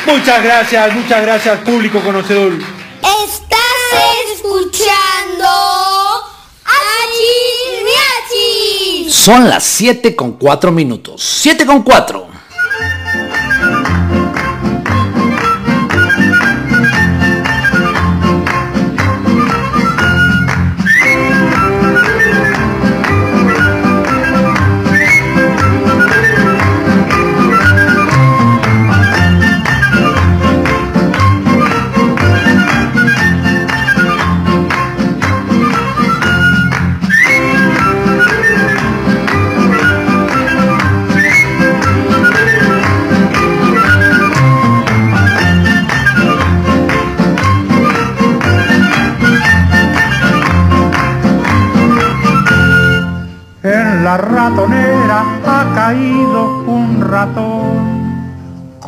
Muchas 0.06 0.42
gracias, 0.42 0.94
muchas 0.94 1.20
gracias, 1.20 1.58
público 1.58 2.00
conocedor. 2.00 2.77
Escuchando 4.48 5.46
Miachis. 7.84 9.14
Son 9.14 9.48
las 9.48 9.62
7 9.64 10.16
con 10.16 10.32
4 10.32 10.72
minutos. 10.72 11.22
7 11.22 11.66
con 11.66 11.82
4. 11.82 12.27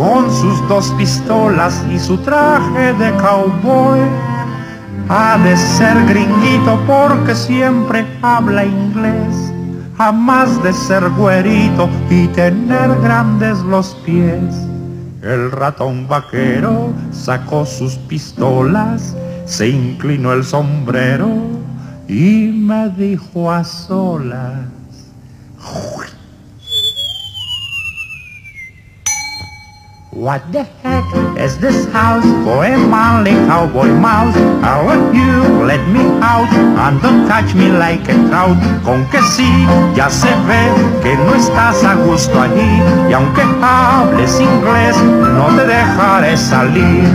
Con 0.01 0.31
sus 0.31 0.67
dos 0.67 0.91
pistolas 0.97 1.85
y 1.93 1.99
su 1.99 2.17
traje 2.17 2.95
de 2.95 3.13
cowboy. 3.19 4.01
Ha 5.11 5.37
de 5.45 5.55
ser 5.59 5.95
gringuito 6.07 6.81
porque 6.87 7.35
siempre 7.35 8.07
habla 8.23 8.65
inglés, 8.65 9.53
a 9.99 10.11
más 10.11 10.63
de 10.63 10.73
ser 10.73 11.07
güerito 11.11 11.91
y 12.09 12.29
tener 12.29 12.99
grandes 13.03 13.59
los 13.59 13.95
pies. 14.07 14.55
El 15.21 15.53
ratón 15.53 16.09
vaquero 16.09 16.95
sacó 17.13 17.67
sus 17.67 17.97
pistolas, 18.09 19.15
se 19.45 19.69
inclinó 19.69 20.33
el 20.33 20.45
sombrero 20.45 21.29
y 22.09 22.53
me 22.55 22.89
dijo 22.89 23.53
a 23.53 23.65
solas. 23.65 24.61
What 30.21 30.53
the 30.53 30.65
heck 30.85 31.09
is 31.41 31.57
this 31.61 31.89
house 31.95 32.29
for 32.45 32.63
a 32.63 32.77
manly 32.77 33.33
cowboy 33.49 33.89
mouse? 33.89 34.37
I 34.61 34.85
want 34.85 35.15
you, 35.17 35.65
let 35.65 35.81
me 35.89 36.05
out 36.21 36.53
and 36.53 37.01
don't 37.01 37.27
catch 37.27 37.55
me 37.55 37.71
like 37.71 38.05
a 38.07 38.29
trout. 38.29 38.59
Con 38.85 39.09
que 39.09 39.23
sí, 39.33 39.49
ya 39.97 40.11
se 40.11 40.29
ve 40.45 40.63
que 41.03 41.17
no 41.17 41.35
estás 41.35 41.83
a 41.85 41.95
gusto 41.95 42.39
allí 42.39 42.83
y 43.09 43.15
aunque 43.15 43.41
hables 43.63 44.39
inglés, 44.39 44.95
no 45.39 45.57
te 45.57 45.67
dejaré 45.67 46.37
salir. 46.37 47.09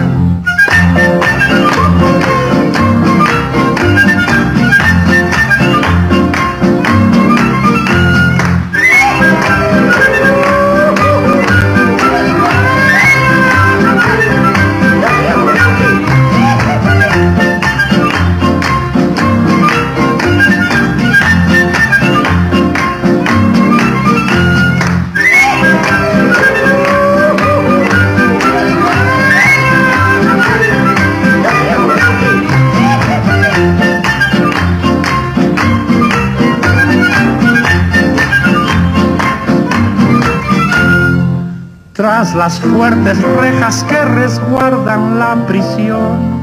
Las 42.33 42.59
fuertes 42.59 43.21
rejas 43.21 43.83
que 43.83 44.03
resguardan 44.03 45.19
la 45.19 45.35
prisión, 45.45 46.41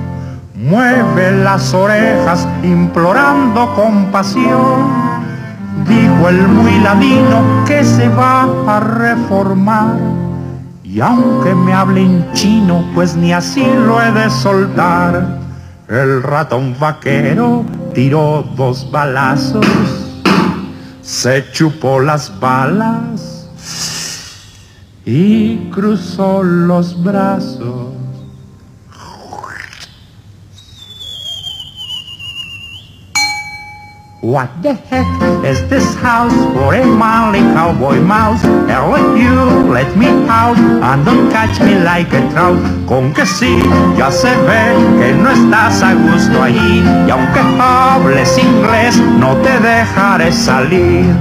mueve 0.55 1.33
las 1.42 1.75
orejas 1.75 2.47
implorando 2.62 3.75
compasión. 3.75 4.87
Dijo 5.87 6.29
el 6.29 6.49
muy 6.49 6.79
ladino 6.79 7.64
que 7.66 7.83
se 7.85 8.09
va 8.09 8.47
a 8.66 8.81
reformar. 8.81 9.97
Y 10.85 11.01
aunque 11.01 11.55
me 11.55 11.75
hable 11.75 12.03
en 12.03 12.33
chino, 12.33 12.85
pues 12.95 13.16
ni 13.16 13.33
así 13.33 13.66
lo 13.87 14.01
he 14.01 14.12
de 14.12 14.31
soltar. 14.31 15.38
El 15.88 16.23
ratón 16.23 16.77
vaquero 16.79 17.64
tiró 17.92 18.45
dos 18.57 18.90
balazos, 18.90 19.66
se 21.03 21.45
chupó 21.53 22.01
las 22.01 22.40
balas 22.40 23.41
y 25.05 25.71
cruzó 25.71 26.43
los 26.43 27.03
brazos. 27.03 27.88
What 34.23 34.62
the 34.62 34.75
heck 34.75 35.05
is 35.45 35.69
this 35.69 35.97
house 35.97 36.33
for 36.55 36.73
a 36.77 36.87
manly 36.87 37.41
cowboy 37.41 38.01
mouse? 38.01 38.41
Hell 38.71 38.93
with 38.93 39.21
you, 39.21 39.35
let 39.73 39.97
me 39.97 40.07
out 40.29 40.57
and 40.57 41.05
don't 41.05 41.29
catch 41.33 41.59
me 41.61 41.75
like 41.75 42.12
a 42.12 42.31
trout. 42.31 42.57
Con 42.87 43.12
que 43.12 43.27
sí, 43.27 43.59
ya 43.99 44.12
se 44.12 44.31
ve 44.47 44.77
que 45.01 45.12
no 45.15 45.29
estás 45.29 45.83
a 45.83 45.95
gusto 45.95 46.41
allí 46.41 46.85
y 47.09 47.11
aunque 47.11 47.41
hables 47.61 48.38
inglés, 48.38 48.97
no 49.19 49.35
te 49.38 49.59
dejaré 49.59 50.31
salir. 50.31 51.12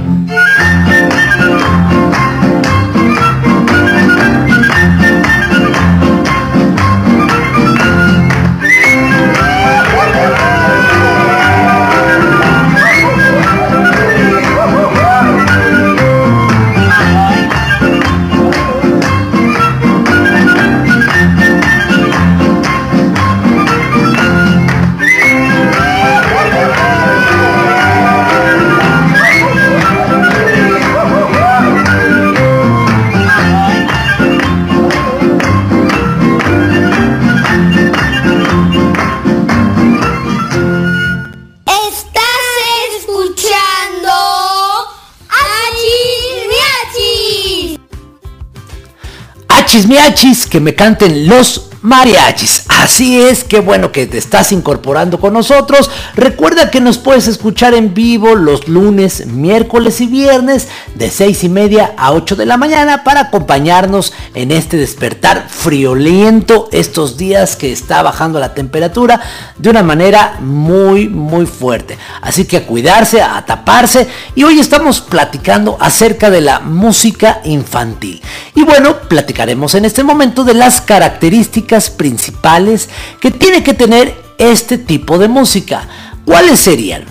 Achis 49.72 49.86
miachis, 49.86 50.44
que 50.44 50.60
me 50.60 50.74
canten 50.74 51.26
los 51.26 51.70
mariachis. 51.80 52.61
Así 52.82 53.20
es, 53.20 53.44
que 53.44 53.60
bueno 53.60 53.92
que 53.92 54.08
te 54.08 54.18
estás 54.18 54.50
incorporando 54.50 55.20
con 55.20 55.34
nosotros. 55.34 55.88
Recuerda 56.16 56.68
que 56.68 56.80
nos 56.80 56.98
puedes 56.98 57.28
escuchar 57.28 57.74
en 57.74 57.94
vivo 57.94 58.34
los 58.34 58.66
lunes, 58.66 59.26
miércoles 59.26 60.00
y 60.00 60.08
viernes 60.08 60.66
de 60.96 61.08
6 61.08 61.44
y 61.44 61.48
media 61.48 61.94
a 61.96 62.10
8 62.10 62.34
de 62.34 62.44
la 62.44 62.56
mañana 62.56 63.04
para 63.04 63.20
acompañarnos 63.20 64.12
en 64.34 64.50
este 64.50 64.78
despertar 64.78 65.46
friolento 65.48 66.68
estos 66.72 67.16
días 67.16 67.54
que 67.54 67.70
está 67.70 68.02
bajando 68.02 68.40
la 68.40 68.52
temperatura 68.52 69.20
de 69.58 69.70
una 69.70 69.84
manera 69.84 70.38
muy 70.40 71.08
muy 71.08 71.46
fuerte. 71.46 71.96
Así 72.20 72.46
que 72.46 72.56
a 72.56 72.66
cuidarse, 72.66 73.22
a 73.22 73.46
taparse 73.46 74.08
y 74.34 74.42
hoy 74.42 74.58
estamos 74.58 75.00
platicando 75.00 75.76
acerca 75.78 76.30
de 76.30 76.40
la 76.40 76.58
música 76.58 77.42
infantil. 77.44 78.20
Y 78.56 78.64
bueno, 78.64 79.02
platicaremos 79.08 79.76
en 79.76 79.84
este 79.84 80.02
momento 80.02 80.42
de 80.42 80.54
las 80.54 80.80
características 80.80 81.88
principales 81.88 82.71
que 83.20 83.30
tiene 83.30 83.62
que 83.62 83.74
tener 83.74 84.14
este 84.38 84.78
tipo 84.78 85.18
de 85.18 85.28
música. 85.28 85.88
¿Cuáles 86.24 86.60
serían? 86.60 87.04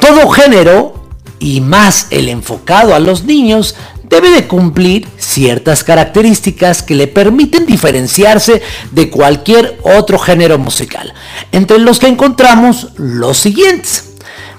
Todo 0.00 0.28
género 0.30 1.02
y 1.38 1.60
más 1.60 2.06
el 2.10 2.28
enfocado 2.28 2.94
a 2.94 3.00
los 3.00 3.24
niños 3.24 3.74
debe 4.12 4.30
de 4.30 4.46
cumplir 4.46 5.08
ciertas 5.16 5.82
características 5.82 6.82
que 6.82 6.94
le 6.94 7.06
permiten 7.06 7.64
diferenciarse 7.64 8.60
de 8.90 9.08
cualquier 9.08 9.78
otro 9.84 10.18
género 10.18 10.58
musical, 10.58 11.14
entre 11.50 11.78
los 11.78 11.98
que 11.98 12.08
encontramos 12.08 12.88
los 12.96 13.38
siguientes. 13.38 14.10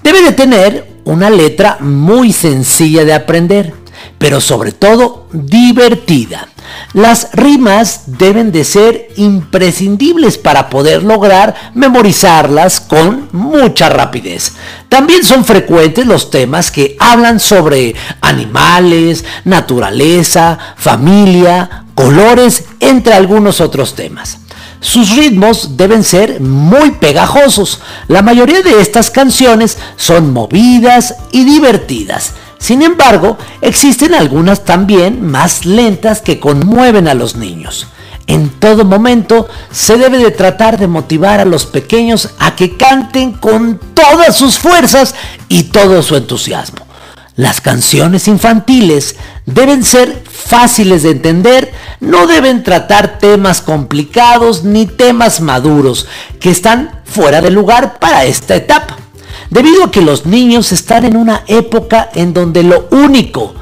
Debe 0.02 0.24
de 0.24 0.32
tener 0.32 0.88
una 1.06 1.30
letra 1.30 1.78
muy 1.82 2.34
sencilla 2.34 3.06
de 3.06 3.14
aprender, 3.14 3.74
pero 4.18 4.42
sobre 4.42 4.72
todo 4.72 5.28
divertida. 5.32 6.48
Las 6.94 7.30
rimas 7.34 8.04
deben 8.06 8.52
de 8.52 8.64
ser 8.64 9.10
imprescindibles 9.18 10.38
para 10.38 10.70
poder 10.70 11.04
lograr 11.04 11.72
memorizarlas 11.74 12.80
con 12.80 13.30
mucha 13.32 13.90
rapidez. 13.90 14.54
También 14.90 15.24
son 15.24 15.44
frecuentes 15.44 16.06
los 16.06 16.30
temas 16.30 16.72
que 16.72 16.96
hablan 17.00 17.40
sobre 17.40 17.96
animales, 18.22 19.26
naturaleza, 19.44 20.58
familia, 20.78 21.86
colores, 21.96 22.66
entre 22.80 23.14
algunos 23.14 23.60
otros 23.60 23.96
temas. 23.96 24.38
Sus 24.80 25.16
ritmos 25.16 25.78
deben 25.78 26.04
ser 26.04 26.42
muy 26.42 26.92
pegajosos. 26.92 27.80
La 28.10 28.22
mayoría 28.22 28.62
de 28.62 28.82
estas 28.82 29.10
canciones 29.10 29.78
son 29.96 30.34
movidas 30.34 31.16
y 31.32 31.46
divertidas. 31.46 32.34
Sin 32.64 32.82
embargo, 32.82 33.38
existen 33.60 34.14
algunas 34.14 34.64
también 34.64 35.22
más 35.22 35.66
lentas 35.66 36.22
que 36.22 36.40
conmueven 36.40 37.10
a 37.10 37.14
los 37.14 37.36
niños. 37.36 37.88
En 38.26 38.52
todo 38.52 38.86
momento 38.86 39.50
se 39.70 39.98
debe 39.98 40.18
de 40.18 40.32
tratar 40.32 40.80
de 40.80 40.88
motivar 40.88 41.42
a 41.42 41.46
los 41.46 41.66
pequeños 41.66 42.30
a 42.40 42.56
que 42.56 42.78
canten 42.78 43.34
con 43.34 43.82
todas 43.94 44.38
sus 44.38 44.60
fuerzas 44.60 45.14
y 45.50 45.64
todo 45.64 46.02
su 46.02 46.16
entusiasmo. 46.16 46.88
Las 47.36 47.60
canciones 47.60 48.30
infantiles 48.30 49.18
deben 49.46 49.84
ser 49.84 50.24
fáciles 50.32 51.04
de 51.04 51.12
entender, 51.12 51.74
no 52.00 52.28
deben 52.28 52.64
tratar 52.64 53.20
temas 53.20 53.60
complicados 53.60 54.64
ni 54.64 54.86
temas 54.86 55.42
maduros 55.42 56.08
que 56.40 56.52
están 56.52 57.02
fuera 57.04 57.42
de 57.42 57.52
lugar 57.52 58.00
para 58.00 58.24
esta 58.24 58.56
etapa 58.56 59.03
debido 59.54 59.84
a 59.84 59.92
que 59.92 60.02
los 60.02 60.26
niños 60.26 60.72
están 60.72 61.06
en 61.06 61.16
una 61.16 61.44
época 61.48 62.10
en 62.16 62.34
donde 62.34 62.64
lo 62.64 62.88
único, 62.90 63.54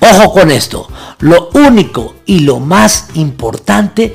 ojo 0.00 0.32
con 0.32 0.50
esto, 0.50 0.88
lo 1.18 1.50
único 1.52 2.16
y 2.24 2.40
lo 2.40 2.60
más 2.60 3.08
importante 3.14 4.14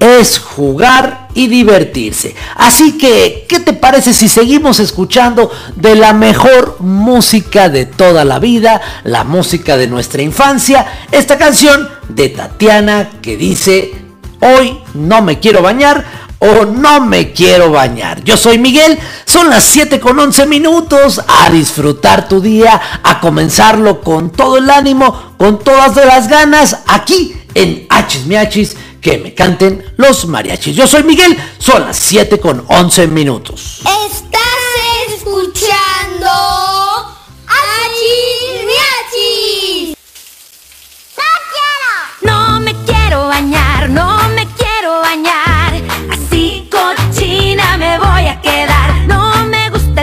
es 0.00 0.38
jugar 0.38 1.28
y 1.34 1.48
divertirse. 1.48 2.34
Así 2.56 2.96
que, 2.96 3.44
¿qué 3.46 3.60
te 3.60 3.74
parece 3.74 4.14
si 4.14 4.28
seguimos 4.28 4.80
escuchando 4.80 5.50
de 5.76 5.94
la 5.94 6.14
mejor 6.14 6.78
música 6.80 7.68
de 7.68 7.84
toda 7.84 8.24
la 8.24 8.38
vida, 8.38 8.80
la 9.04 9.24
música 9.24 9.76
de 9.76 9.86
nuestra 9.86 10.22
infancia, 10.22 10.86
esta 11.12 11.36
canción 11.36 11.86
de 12.08 12.30
Tatiana 12.30 13.10
que 13.20 13.36
dice, 13.36 13.92
hoy 14.40 14.78
no 14.94 15.20
me 15.20 15.38
quiero 15.38 15.60
bañar, 15.60 16.29
o 16.40 16.64
no 16.64 17.00
me 17.00 17.32
quiero 17.32 17.70
bañar. 17.70 18.24
Yo 18.24 18.36
soy 18.36 18.58
Miguel, 18.58 18.98
son 19.24 19.48
las 19.50 19.64
7 19.64 20.00
con 20.00 20.18
11 20.18 20.46
minutos, 20.46 21.20
a 21.26 21.50
disfrutar 21.50 22.28
tu 22.28 22.40
día, 22.40 22.80
a 23.02 23.20
comenzarlo 23.20 24.00
con 24.00 24.30
todo 24.30 24.58
el 24.58 24.68
ánimo, 24.70 25.34
con 25.36 25.58
todas 25.58 25.96
las 25.96 26.28
ganas, 26.28 26.78
aquí 26.86 27.36
en 27.54 27.86
Hachis 27.88 28.26
Miachis, 28.26 28.76
que 29.00 29.18
me 29.18 29.34
canten 29.34 29.84
los 29.96 30.26
mariachis. 30.26 30.74
Yo 30.74 30.86
soy 30.86 31.02
Miguel, 31.04 31.36
son 31.58 31.82
las 31.82 31.96
7 31.98 32.40
con 32.40 32.64
11 32.66 33.06
minutos. 33.08 33.80
Estás 33.80 35.14
escuchando 35.14 36.59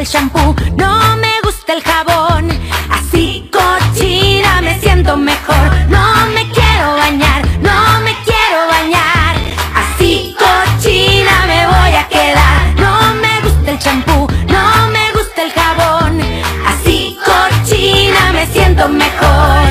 shampoo, 0.08 0.56
no 0.78 1.18
me 1.18 1.42
gusta 1.44 1.74
el 1.74 1.84
jabón. 1.84 2.50
Así 2.90 3.50
cochina 3.52 4.62
me 4.62 4.80
siento 4.80 5.18
mejor. 5.18 5.66
No 5.90 6.28
me 6.34 6.50
quiero 6.52 6.96
bañar, 6.96 7.46
no 7.62 8.00
me 8.06 8.14
quiero 8.24 8.60
bañar. 8.70 9.36
Así 9.76 10.36
cochina 10.40 11.46
me 11.46 11.68
voy 11.68 11.94
a 11.96 12.08
quedar. 12.08 12.74
No 12.78 13.16
me 13.16 13.42
gusta 13.42 13.72
el 13.72 13.80
champú, 13.80 14.28
no 14.48 14.88
me 14.92 15.12
gusta 15.12 15.44
el 15.44 15.52
jabón. 15.52 16.22
Así 16.66 17.18
cochina 17.26 18.32
me 18.32 18.46
siento 18.48 18.88
mejor. 18.88 19.68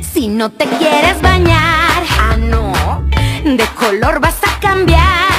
Si 0.00 0.28
no 0.28 0.50
te 0.50 0.66
quieres 0.66 1.20
bañar, 1.20 2.02
ah 2.20 2.36
no, 2.38 2.72
de 3.44 3.66
color 3.78 4.18
vas 4.20 4.38
a 4.44 4.60
cambiar 4.60 5.31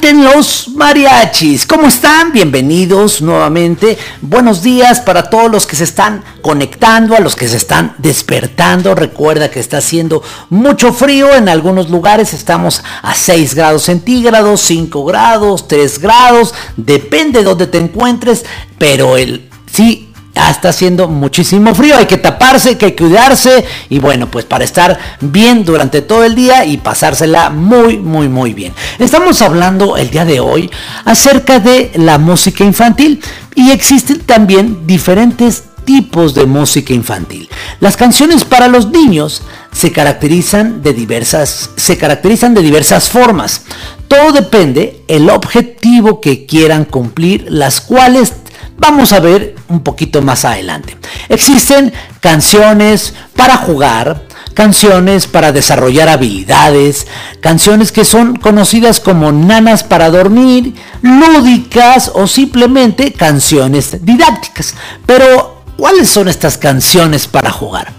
canten 0.00 0.24
los 0.24 0.68
mariachis. 0.68 1.66
¿Cómo 1.66 1.86
están? 1.86 2.32
Bienvenidos 2.32 3.20
nuevamente. 3.20 3.98
Buenos 4.22 4.62
días 4.62 5.00
para 5.00 5.24
todos 5.24 5.50
los 5.50 5.66
que 5.66 5.76
se 5.76 5.84
están 5.84 6.24
conectando, 6.40 7.14
a 7.14 7.20
los 7.20 7.36
que 7.36 7.46
se 7.46 7.58
están 7.58 7.94
despertando. 7.98 8.94
Recuerda 8.94 9.50
que 9.50 9.60
está 9.60 9.78
haciendo 9.78 10.22
mucho 10.48 10.94
frío. 10.94 11.34
En 11.34 11.50
algunos 11.50 11.90
lugares 11.90 12.32
estamos 12.32 12.82
a 13.02 13.14
6 13.14 13.54
grados 13.54 13.82
centígrados, 13.82 14.62
5 14.62 15.04
grados, 15.04 15.68
3 15.68 15.98
grados. 15.98 16.54
Depende 16.78 17.40
de 17.40 17.44
donde 17.44 17.66
te 17.66 17.76
encuentres. 17.76 18.46
Pero 18.78 19.18
el 19.18 19.50
sí 19.70 20.09
está 20.34 20.70
haciendo 20.70 21.08
muchísimo 21.08 21.74
frío, 21.74 21.96
hay 21.96 22.06
que 22.06 22.16
taparse, 22.16 22.70
hay 22.70 22.76
que 22.76 22.94
cuidarse 22.94 23.64
y 23.88 23.98
bueno, 23.98 24.30
pues 24.30 24.44
para 24.44 24.64
estar 24.64 24.98
bien 25.20 25.64
durante 25.64 26.02
todo 26.02 26.24
el 26.24 26.34
día 26.34 26.64
y 26.64 26.76
pasársela 26.76 27.50
muy, 27.50 27.98
muy, 27.98 28.28
muy 28.28 28.52
bien. 28.52 28.72
Estamos 28.98 29.40
hablando 29.42 29.96
el 29.96 30.10
día 30.10 30.24
de 30.24 30.40
hoy 30.40 30.70
acerca 31.04 31.60
de 31.60 31.92
la 31.94 32.18
música 32.18 32.64
infantil 32.64 33.22
y 33.54 33.70
existen 33.70 34.20
también 34.20 34.86
diferentes 34.86 35.64
tipos 35.84 36.34
de 36.34 36.46
música 36.46 36.92
infantil. 36.92 37.48
Las 37.80 37.96
canciones 37.96 38.44
para 38.44 38.68
los 38.68 38.90
niños 38.90 39.42
se 39.72 39.92
caracterizan 39.92 40.82
de 40.82 40.92
diversas, 40.92 41.70
se 41.76 41.96
caracterizan 41.96 42.54
de 42.54 42.62
diversas 42.62 43.08
formas. 43.08 43.62
Todo 44.06 44.32
depende 44.32 45.02
el 45.08 45.30
objetivo 45.30 46.20
que 46.20 46.46
quieran 46.46 46.84
cumplir, 46.84 47.46
las 47.48 47.80
cuales 47.80 48.34
vamos 48.80 49.12
a 49.12 49.20
ver 49.20 49.54
un 49.68 49.80
poquito 49.80 50.22
más 50.22 50.44
adelante. 50.44 50.96
Existen 51.28 51.92
canciones 52.20 53.14
para 53.36 53.58
jugar, 53.58 54.26
canciones 54.54 55.26
para 55.26 55.52
desarrollar 55.52 56.08
habilidades, 56.08 57.06
canciones 57.40 57.92
que 57.92 58.04
son 58.04 58.36
conocidas 58.36 58.98
como 58.98 59.30
nanas 59.30 59.84
para 59.84 60.10
dormir, 60.10 60.74
lúdicas 61.02 62.10
o 62.14 62.26
simplemente 62.26 63.12
canciones 63.12 64.04
didácticas. 64.04 64.74
Pero, 65.06 65.62
¿cuáles 65.76 66.08
son 66.08 66.28
estas 66.28 66.58
canciones 66.58 67.28
para 67.28 67.50
jugar? 67.50 67.92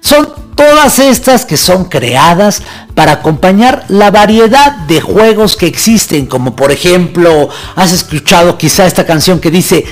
Son 0.00 0.44
todas 0.54 0.98
estas 0.98 1.46
que 1.46 1.56
son 1.56 1.86
creadas 1.86 2.62
para 2.94 3.12
acompañar 3.12 3.84
la 3.88 4.10
variedad 4.10 4.72
de 4.86 5.00
juegos 5.00 5.56
que 5.56 5.66
existen, 5.66 6.26
como 6.26 6.54
por 6.54 6.70
ejemplo, 6.70 7.48
has 7.74 7.92
escuchado 7.92 8.58
quizá 8.58 8.86
esta 8.86 9.06
canción 9.06 9.40
que 9.40 9.50
dice 9.50 9.84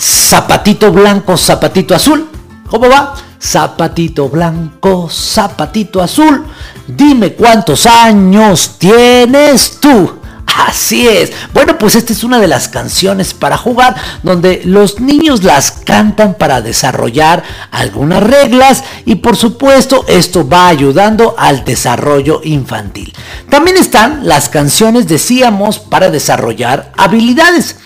zapatito 0.00 0.90
blanco, 0.90 1.36
zapatito 1.36 1.94
azul. 1.94 2.26
¿Cómo 2.68 2.88
va? 2.88 3.14
Zapatito 3.40 4.28
blanco, 4.28 5.08
zapatito 5.10 6.00
azul. 6.00 6.44
Dime 6.86 7.34
cuántos 7.34 7.86
años 7.86 8.76
tienes 8.78 9.78
tú. 9.80 10.19
Así 10.66 11.08
es. 11.08 11.32
Bueno, 11.54 11.78
pues 11.78 11.94
esta 11.94 12.12
es 12.12 12.22
una 12.22 12.38
de 12.38 12.46
las 12.46 12.68
canciones 12.68 13.32
para 13.32 13.56
jugar 13.56 13.96
donde 14.22 14.60
los 14.64 15.00
niños 15.00 15.42
las 15.42 15.70
cantan 15.72 16.34
para 16.34 16.60
desarrollar 16.60 17.42
algunas 17.70 18.22
reglas 18.22 18.84
y 19.06 19.16
por 19.16 19.36
supuesto 19.36 20.04
esto 20.06 20.46
va 20.46 20.68
ayudando 20.68 21.34
al 21.38 21.64
desarrollo 21.64 22.42
infantil. 22.44 23.12
También 23.48 23.78
están 23.78 24.28
las 24.28 24.50
canciones, 24.50 25.08
decíamos, 25.08 25.78
para 25.78 26.10
desarrollar 26.10 26.92
habilidades. 26.96 27.76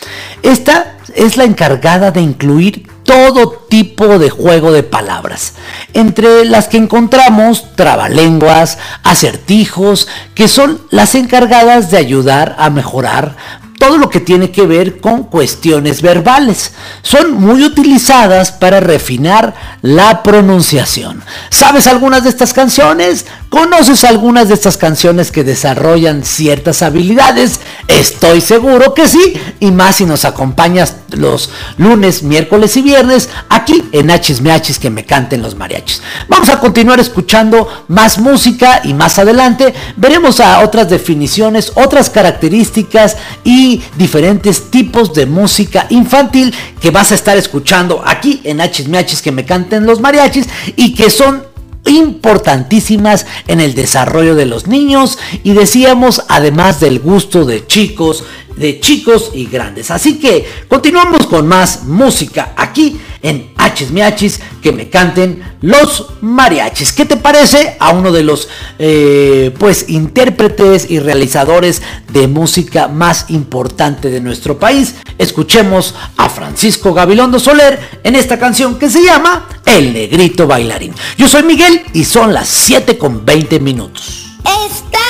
Esta 0.42 0.96
es 1.14 1.36
la 1.36 1.44
encargada 1.44 2.10
de 2.10 2.22
incluir 2.22 2.88
todo 3.04 3.52
tipo 3.68 4.18
de 4.18 4.30
juego 4.30 4.72
de 4.72 4.82
palabras, 4.82 5.54
entre 5.92 6.44
las 6.44 6.68
que 6.68 6.78
encontramos 6.78 7.76
trabalenguas, 7.76 8.78
acertijos, 9.02 10.08
que 10.34 10.48
son 10.48 10.80
las 10.90 11.14
encargadas 11.14 11.90
de 11.90 11.98
ayudar 11.98 12.56
a 12.58 12.70
mejorar 12.70 13.36
todo 13.84 13.98
lo 13.98 14.08
que 14.08 14.20
tiene 14.20 14.50
que 14.50 14.66
ver 14.66 14.98
con 14.98 15.24
cuestiones 15.24 16.00
verbales. 16.00 16.72
Son 17.02 17.34
muy 17.34 17.62
utilizadas 17.64 18.50
para 18.50 18.80
refinar 18.80 19.54
la 19.82 20.22
pronunciación. 20.22 21.22
¿Sabes 21.50 21.86
algunas 21.86 22.24
de 22.24 22.30
estas 22.30 22.54
canciones? 22.54 23.26
¿Conoces 23.50 24.04
algunas 24.04 24.48
de 24.48 24.54
estas 24.54 24.78
canciones 24.78 25.30
que 25.30 25.44
desarrollan 25.44 26.24
ciertas 26.24 26.80
habilidades? 26.80 27.60
Estoy 27.86 28.40
seguro 28.40 28.94
que 28.94 29.06
sí, 29.06 29.34
y 29.60 29.70
más 29.70 29.96
si 29.96 30.06
nos 30.06 30.24
acompañas 30.24 30.96
los 31.10 31.50
lunes, 31.76 32.22
miércoles 32.22 32.76
y 32.76 32.82
viernes 32.82 33.28
aquí 33.48 33.84
en 33.92 34.10
Hachis 34.10 34.40
Meachis 34.40 34.78
que 34.78 34.90
me 34.90 35.04
canten 35.04 35.42
los 35.42 35.54
mariachis. 35.56 36.02
Vamos 36.28 36.48
a 36.48 36.58
continuar 36.58 36.98
escuchando 37.00 37.68
más 37.88 38.18
música 38.18 38.80
y 38.82 38.94
más 38.94 39.18
adelante 39.18 39.74
veremos 39.96 40.40
a 40.40 40.60
otras 40.60 40.88
definiciones, 40.90 41.72
otras 41.76 42.10
características 42.10 43.16
y 43.44 43.73
diferentes 43.96 44.70
tipos 44.70 45.14
de 45.14 45.26
música 45.26 45.86
infantil 45.90 46.54
que 46.80 46.90
vas 46.90 47.12
a 47.12 47.14
estar 47.14 47.36
escuchando 47.36 48.02
aquí 48.04 48.40
en 48.44 48.60
Hachis 48.60 49.22
que 49.22 49.32
me 49.32 49.44
canten 49.44 49.86
los 49.86 50.00
mariachis 50.00 50.46
y 50.76 50.94
que 50.94 51.10
son 51.10 51.54
importantísimas 51.86 53.26
en 53.46 53.60
el 53.60 53.74
desarrollo 53.74 54.34
de 54.34 54.46
los 54.46 54.66
niños 54.66 55.18
y 55.42 55.52
decíamos 55.52 56.22
además 56.28 56.80
del 56.80 56.98
gusto 56.98 57.44
de 57.44 57.66
chicos, 57.66 58.24
de 58.56 58.80
chicos 58.80 59.30
y 59.34 59.46
grandes. 59.46 59.90
Así 59.90 60.18
que 60.18 60.46
continuamos 60.68 61.26
con 61.26 61.46
más 61.46 61.84
música 61.84 62.52
aquí 62.56 62.98
en 63.24 63.52
Hachis 63.56 63.90
Miachis 63.90 64.38
que 64.62 64.70
me 64.70 64.90
canten 64.90 65.42
los 65.62 66.06
mariachis. 66.20 66.92
¿Qué 66.92 67.06
te 67.06 67.16
parece 67.16 67.76
a 67.80 67.90
uno 67.90 68.12
de 68.12 68.22
los 68.22 68.48
eh, 68.78 69.52
pues 69.58 69.86
intérpretes 69.88 70.90
y 70.90 71.00
realizadores 71.00 71.82
de 72.12 72.28
música 72.28 72.86
más 72.86 73.30
importante 73.30 74.10
de 74.10 74.20
nuestro 74.20 74.58
país? 74.58 74.96
Escuchemos 75.16 75.94
a 76.18 76.28
Francisco 76.28 76.92
Gabilondo 76.92 77.40
Soler 77.40 78.00
en 78.04 78.14
esta 78.14 78.38
canción 78.38 78.78
que 78.78 78.90
se 78.90 79.02
llama 79.02 79.48
El 79.64 79.94
Negrito 79.94 80.46
Bailarín. 80.46 80.94
Yo 81.16 81.26
soy 81.26 81.44
Miguel 81.44 81.82
y 81.94 82.04
son 82.04 82.34
las 82.34 82.46
7 82.48 82.98
con 82.98 83.24
20 83.24 83.58
minutos. 83.58 84.36
Estás 84.44 85.00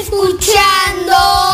escuchando 0.00 1.49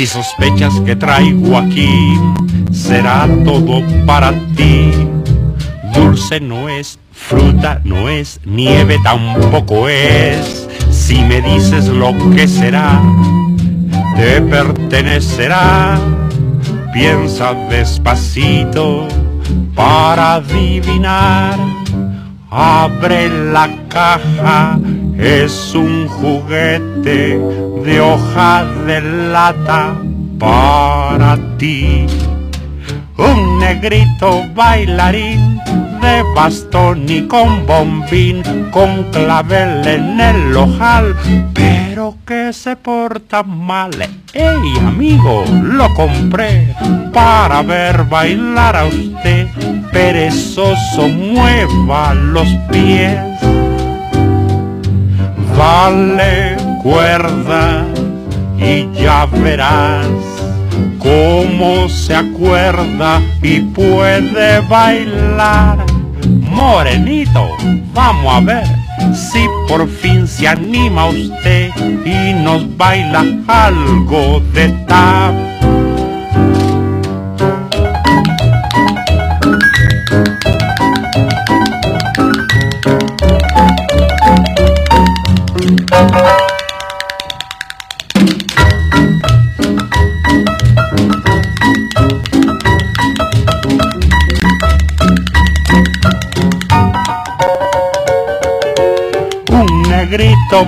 Si 0.00 0.06
sospechas 0.06 0.72
que 0.86 0.96
traigo 0.96 1.58
aquí, 1.58 2.18
será 2.72 3.28
todo 3.44 3.82
para 4.06 4.32
ti. 4.56 4.92
Dulce 5.92 6.40
no 6.40 6.70
es, 6.70 6.98
fruta 7.12 7.82
no 7.84 8.08
es, 8.08 8.40
nieve 8.46 8.98
tampoco 9.04 9.90
es. 9.90 10.66
Si 10.90 11.22
me 11.22 11.42
dices 11.42 11.88
lo 11.88 12.14
que 12.34 12.48
será, 12.48 12.98
te 14.16 14.40
pertenecerá. 14.40 15.98
Piensa 16.94 17.52
despacito 17.68 19.06
para 19.74 20.36
adivinar. 20.36 21.58
Abre 22.50 23.28
la 23.52 23.68
caja, 23.90 24.78
es 25.20 25.74
un 25.74 26.08
juguete 26.08 27.38
de 27.84 28.00
hoja 28.00 28.64
de 28.86 29.00
lata 29.02 29.94
para 30.38 31.38
ti. 31.58 32.06
Un 33.18 33.58
negrito 33.58 34.44
bailarín 34.54 35.60
de 36.00 36.22
bastón 36.34 37.04
y 37.06 37.26
con 37.26 37.66
bombín, 37.66 38.42
con 38.70 39.04
clavel 39.10 39.86
en 39.86 40.18
el 40.18 40.56
ojal, 40.56 41.14
pero 41.52 42.16
que 42.26 42.54
se 42.54 42.76
porta 42.76 43.42
mal. 43.42 43.92
¡Ey, 44.32 44.78
amigo! 44.86 45.44
Lo 45.62 45.92
compré 45.94 46.74
para 47.12 47.60
ver 47.62 48.04
bailar 48.04 48.76
a 48.76 48.84
usted. 48.86 49.48
Perezoso, 49.92 51.08
mueva 51.08 52.14
los 52.14 52.48
pies. 52.70 53.18
Dale 55.60 56.56
cuerda 56.82 57.84
y 58.58 58.88
ya 58.98 59.26
verás 59.26 60.06
cómo 60.98 61.86
se 61.86 62.14
acuerda 62.14 63.20
y 63.42 63.60
puede 63.60 64.60
bailar. 64.60 65.84
Morenito, 66.50 67.46
vamos 67.92 68.34
a 68.34 68.40
ver 68.40 68.66
si 69.14 69.46
por 69.68 69.86
fin 69.86 70.26
se 70.26 70.48
anima 70.48 71.10
usted 71.10 71.68
y 72.06 72.32
nos 72.42 72.74
baila 72.78 73.22
algo 73.46 74.40
de 74.54 74.70
tap. 74.88 75.49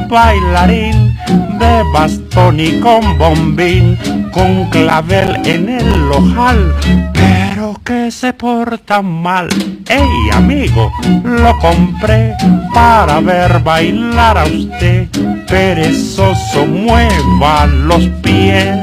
Bailarín 0.09 1.17
de 1.59 1.83
bastón 1.93 2.61
y 2.61 2.81
con 2.81 3.19
bombín, 3.19 3.97
con 4.33 4.69
clavel 4.71 5.41
en 5.47 5.69
el 5.69 6.11
ojal, 6.11 6.75
pero 7.13 7.81
que 7.85 8.11
se 8.11 8.33
porta 8.33 9.03
mal. 9.03 9.49
¡Ey, 9.89 10.31
amigo! 10.33 10.93
Lo 11.25 11.57
compré 11.59 12.35
para 12.73 13.21
ver 13.21 13.61
bailar 13.61 14.39
a 14.39 14.45
usted. 14.45 15.09
Perezoso, 15.47 16.67
mueva 16.67 17.67
los 17.67 18.05
pies. 18.23 18.77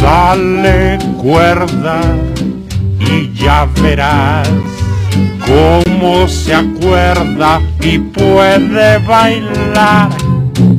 Dale 0.00 0.98
cuerda 1.18 2.00
y 3.00 3.32
ya 3.34 3.66
verás 3.80 4.48
cómo 5.46 6.28
se 6.28 6.54
acuerda 6.54 7.60
y 7.80 7.98
puede 7.98 8.98
bailar. 8.98 10.10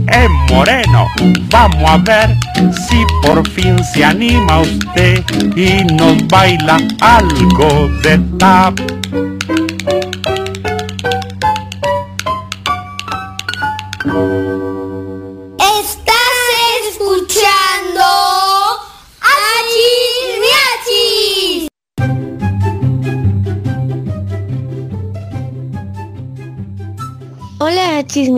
En 0.07 0.31
Moreno, 0.49 1.07
vamos 1.49 1.89
a 1.89 1.97
ver 1.97 2.35
si 2.87 3.03
por 3.21 3.47
fin 3.49 3.75
se 3.93 4.05
anima 4.05 4.61
usted 4.61 5.23
y 5.55 5.83
nos 5.93 6.25
baila 6.27 6.77
algo 7.01 7.89
de 8.03 8.17
tap. 8.37 8.94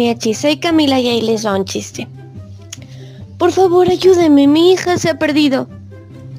Chismiachis, 0.08 0.38
soy 0.38 0.58
Camila 0.58 1.00
y 1.02 1.10
ahí 1.10 1.22
les 1.22 1.46
va 1.46 1.56
un 1.56 1.66
chiste. 1.66 2.08
Por 3.38 3.52
favor, 3.52 3.90
ayúdenme, 3.90 4.48
mi 4.48 4.72
hija 4.72 4.98
se 4.98 5.10
ha 5.10 5.20
perdido. 5.20 5.68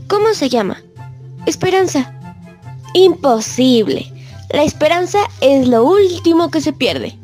¿Cómo 0.09 0.33
se 0.33 0.49
llama? 0.49 0.83
Esperanza. 1.45 2.15
Imposible. 2.95 4.11
La 4.51 4.63
esperanza 4.63 5.19
es 5.43 5.69
lo 5.69 5.85
último 5.85 6.51
que 6.51 6.63
se 6.63 6.73
pierde. 6.73 7.19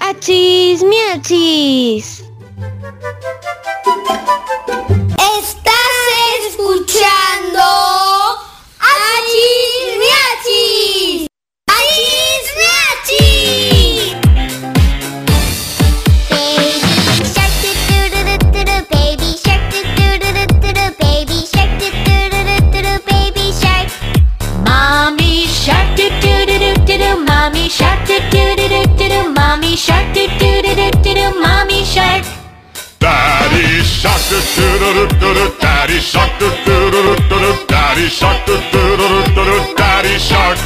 ¡Achis, 0.00 0.82
miachis! 0.82 2.24
Estás 5.38 5.94
escuchando 6.48 8.11
mommy 27.42 27.68
shark 27.68 28.06
do 28.06 28.16
do 28.30 28.42
do 28.56 28.66
do 28.72 28.80
do 28.98 29.08
do 29.08 29.20
mommy 29.34 29.74
shark 29.76 30.14
do 30.14 30.28
do 30.38 30.50
do 30.62 30.74
do 30.78 30.86
do 31.02 31.12
do 31.12 31.40
mommy 31.42 31.84
shark 31.84 32.22
do 34.30 34.38
do 34.54 34.66
do 34.78 34.90
do 34.94 35.18
do 35.20 35.34
do. 35.34 35.44
Daddy 35.58 36.00
shark 36.00 36.38
do 36.38 36.48
do 36.64 36.90
do 36.92 37.16
do 37.30 37.38
do. 37.42 37.66
Daddy 37.66 38.08
shark 38.08 38.46
do 38.46 38.54
do 38.70 38.82
do 38.96 39.08
do 39.08 39.34
do 39.34 39.42
do. 39.44 39.74
Daddy 39.74 40.18
shark. 40.20 40.56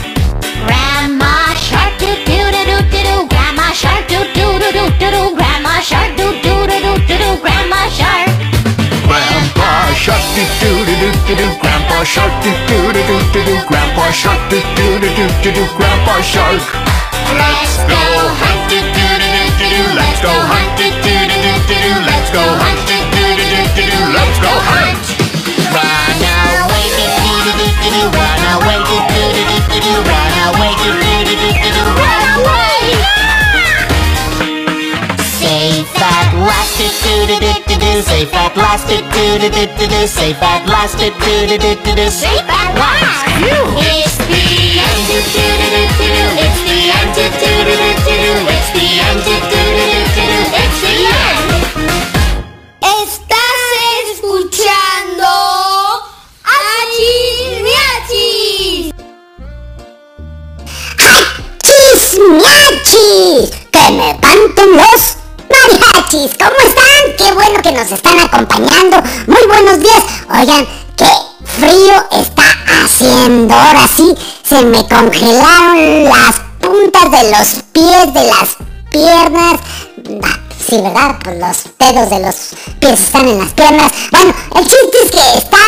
Grandma 0.66 1.54
shark 1.54 1.98
do 1.98 2.10
do 2.26 2.38
do 2.54 2.62
do 2.68 2.76
do 2.92 3.00
do. 3.08 3.26
Grandma 3.32 3.72
shark 3.72 4.06
do 4.08 4.18
do 4.36 4.46
do 4.60 4.68
do 4.76 4.84
do 5.00 5.10
do. 5.16 5.34
Grandma 5.34 5.80
shark 5.80 6.14
do 6.18 6.26
do 6.44 6.54
do 6.68 6.76
do 6.84 6.92
do 7.08 7.16
do. 7.22 7.40
Grandma 7.40 7.88
shark. 7.88 8.25
Shark 9.96 10.22
do 10.36 10.42
do 10.60 10.84
do 10.84 10.94
do 11.00 11.10
do 11.26 11.34
do. 11.34 11.46
Grandpa 11.60 12.04
shark 12.04 12.30
do 12.42 12.50
do 12.68 12.92
do 12.92 13.02
do 13.08 13.16
do 13.32 13.40
do. 13.44 13.54
Grandpa 13.66 14.10
shark 14.12 14.38
do 14.50 14.60
do 14.76 15.00
do 15.00 15.08
do 15.16 15.24
do 15.42 15.50
do. 15.52 15.64
Grandpa 15.76 16.20
shark. 16.22 16.62
Let's 17.34 17.76
Go 17.90 18.02
hunt 18.40 18.60
do 18.70 18.78
do 18.78 19.06
do 19.18 19.32
do 19.58 19.66
do. 19.72 19.82
Let's 19.98 20.20
go 20.20 20.30
hunt 20.30 20.70
do 20.78 20.86
do 21.02 21.16
do 21.26 21.36
do 21.36 21.74
do. 21.82 21.92
Let's 22.06 22.30
go 22.30 22.44
hunt 22.62 22.80
do 22.86 22.96
do 23.16 23.24
do 23.34 23.60
do 23.74 23.82
do. 23.90 23.98
Let's 24.14 24.38
go 24.38 24.52
hunt. 24.70 25.04
Run 25.74 26.22
away 26.38 26.86
do 26.96 27.06
do 27.18 27.34
do 27.44 27.52
do 27.56 27.66
do 27.82 27.88
do. 27.90 28.02
Run 28.14 28.42
away 28.54 28.78
do 28.86 28.96
do 29.10 29.26
do 29.34 29.42
do 29.48 29.58
do 29.72 29.78
do. 29.80 29.92
Run 30.06 30.34
away 30.46 30.72
do 30.82 30.90
do 31.02 31.24
do 31.24 31.34
do 31.34 31.50
do 31.50 31.70
do. 31.74 31.82
Run 31.98 32.22
away. 32.38 32.94
Safe 35.40 35.98
at 35.98 36.25
last 36.44 36.76
do 36.78 36.86
do 37.02 37.26
do 37.26 37.38
do 37.40 37.52
do 37.66 37.74
do. 37.78 38.02
Safe 38.02 38.34
at 38.34 38.56
last 38.56 38.88
do 38.88 38.96
do 38.96 39.38
do 39.38 39.48
do 39.50 39.66
do 39.78 39.86
do. 39.86 40.06
Safe 40.06 40.42
at 40.42 40.66
last 40.68 40.98
do 40.98 41.10
do 41.10 41.46
do 41.48 41.56
do 41.58 41.74
do 41.84 41.94
do. 41.96 42.10
Safe 42.10 42.48
at 42.48 42.74
last. 42.74 43.26
you 43.40 43.56
It's 43.80 44.16
the 44.18 44.80
end 44.80 45.06
do 45.08 45.18
do 45.32 45.44
do 45.60 45.66
do 45.72 45.82
do 45.96 46.06
do. 46.14 46.24
It's 46.44 46.60
the 46.66 46.78
end 46.98 47.10
do 47.16 47.24
do 47.40 47.52
do 47.66 47.74
do 47.76 47.90
do 48.04 48.14
do. 48.20 48.32
It's 48.54 48.68
the 48.74 48.86
end 49.06 49.20
do 49.24 49.34
do 49.50 49.62
do 49.76 49.84
do 49.92 50.00
do 50.14 50.24
do. 50.26 50.38
It's 50.60 50.78
the 50.82 50.94
end. 51.06 51.40
Estás 52.82 53.60
escuchando 54.12 55.26
Achis 56.44 57.62
Miachis. 57.66 58.92
¡Chismiachis! 61.62 63.50
¡Que 63.70 63.84
me 63.90 64.18
canten 64.20 64.70
los 64.76 65.15
mariachis! 65.50 66.30
¿Cómo 66.38 66.56
están? 66.66 67.16
¡Qué 67.18 67.32
bueno 67.34 67.62
que 67.62 67.72
nos 67.72 67.90
están 67.90 68.18
acompañando! 68.20 69.02
Muy 69.26 69.46
buenos 69.46 69.80
días. 69.80 70.02
Oigan, 70.30 70.66
qué 70.96 71.10
frío 71.44 72.04
está 72.12 72.42
haciendo. 72.82 73.54
Ahora 73.54 73.88
sí, 73.96 74.14
se 74.42 74.62
me 74.64 74.86
congelaron 74.88 76.04
las 76.04 76.36
puntas 76.60 77.10
de 77.10 77.30
los 77.30 77.62
pies, 77.72 78.14
de 78.14 78.24
las 78.24 78.56
piernas. 78.90 79.60
Ah, 80.22 80.40
Sí, 80.68 80.80
¿verdad? 80.80 81.16
Pues 81.22 81.38
los 81.38 81.64
dedos 81.78 82.10
de 82.10 82.20
los 82.26 82.34
pies 82.80 83.00
están 83.00 83.28
en 83.28 83.38
las 83.38 83.52
piernas. 83.52 83.92
Bueno, 84.10 84.34
el 84.56 84.64
chiste 84.64 84.96
es 85.04 85.10
que 85.12 85.38
está 85.38 85.58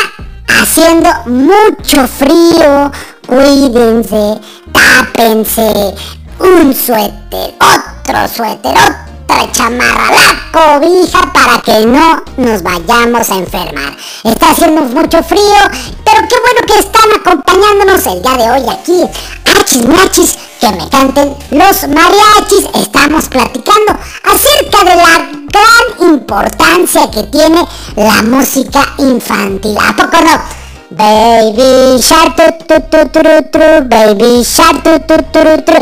haciendo 0.61 1.09
mucho 1.27 2.09
frío. 2.09 2.91
Cuídense, 3.25 4.41
tápense. 4.73 5.95
Un 6.41 6.75
suéter, 6.75 7.55
otro 7.61 8.29
suéter, 8.29 8.75
otra 9.29 9.53
chamarra, 9.53 10.11
la 10.11 10.51
cobija 10.53 11.33
para 11.33 11.61
que 11.61 11.87
no 11.87 12.23
nos 12.39 12.63
vayamos 12.63 13.31
a 13.31 13.37
enfermar. 13.37 13.97
Está 14.25 14.51
haciendo 14.51 14.83
mucho 14.83 15.23
frío, 15.23 15.43
pero 16.05 16.27
qué 16.29 16.37
bueno 16.41 16.61
que 16.67 16.79
están 16.79 17.11
acompañándonos 17.21 18.07
el 18.07 18.23
día 18.23 18.37
de 18.37 18.51
hoy 18.51 18.69
aquí. 18.71 19.03
Achis 19.61 19.87
machis, 19.87 20.39
que 20.61 20.71
me 20.71 20.89
canten 20.89 21.35
los 21.51 21.89
mariachis. 21.89 22.67
Estamos 22.75 23.29
platicando 23.29 23.93
acerca 24.25 24.85
de 24.85 24.97
la 24.97 25.29
gran 25.53 26.13
importancia 26.13 27.11
que 27.11 27.25
tiene 27.25 27.67
la 27.97 28.23
música 28.23 28.95
infantil. 28.99 29.77
¿A 29.79 29.95
poco 29.95 30.17
no? 30.25 30.59
Baby 30.91 32.01
Shark, 32.01 32.67
tu, 32.67 32.81
tu, 32.91 33.09
tu, 33.11 33.89
Baby 33.89 34.43
Shark, 34.43 34.83
tu. 35.07 35.73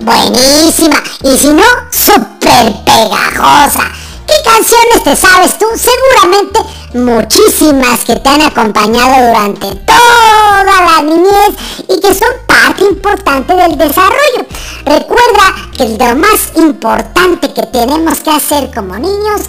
Buenísima. 0.00 1.02
Y 1.22 1.36
si 1.38 1.48
no, 1.48 1.64
súper 1.90 2.72
pegajosa. 2.84 3.90
¿Qué 4.26 4.34
canciones 4.44 5.04
te 5.04 5.16
sabes 5.16 5.58
tú? 5.58 5.66
Seguramente 5.76 6.60
muchísimas 6.94 8.04
que 8.04 8.16
te 8.16 8.28
han 8.28 8.42
acompañado 8.42 9.26
durante 9.26 9.74
toda 9.84 10.64
la 10.64 11.02
niñez 11.02 11.54
y 11.88 12.00
que 12.00 12.14
son 12.14 12.28
parte 12.46 12.84
importante 12.84 13.54
del 13.54 13.76
desarrollo. 13.76 14.46
Recuerda 14.84 15.54
que 15.76 15.88
lo 15.98 16.16
más 16.16 16.52
importante 16.56 17.52
que 17.52 17.62
tenemos 17.66 18.20
que 18.20 18.30
hacer 18.30 18.70
como 18.72 18.96
niños 18.96 19.42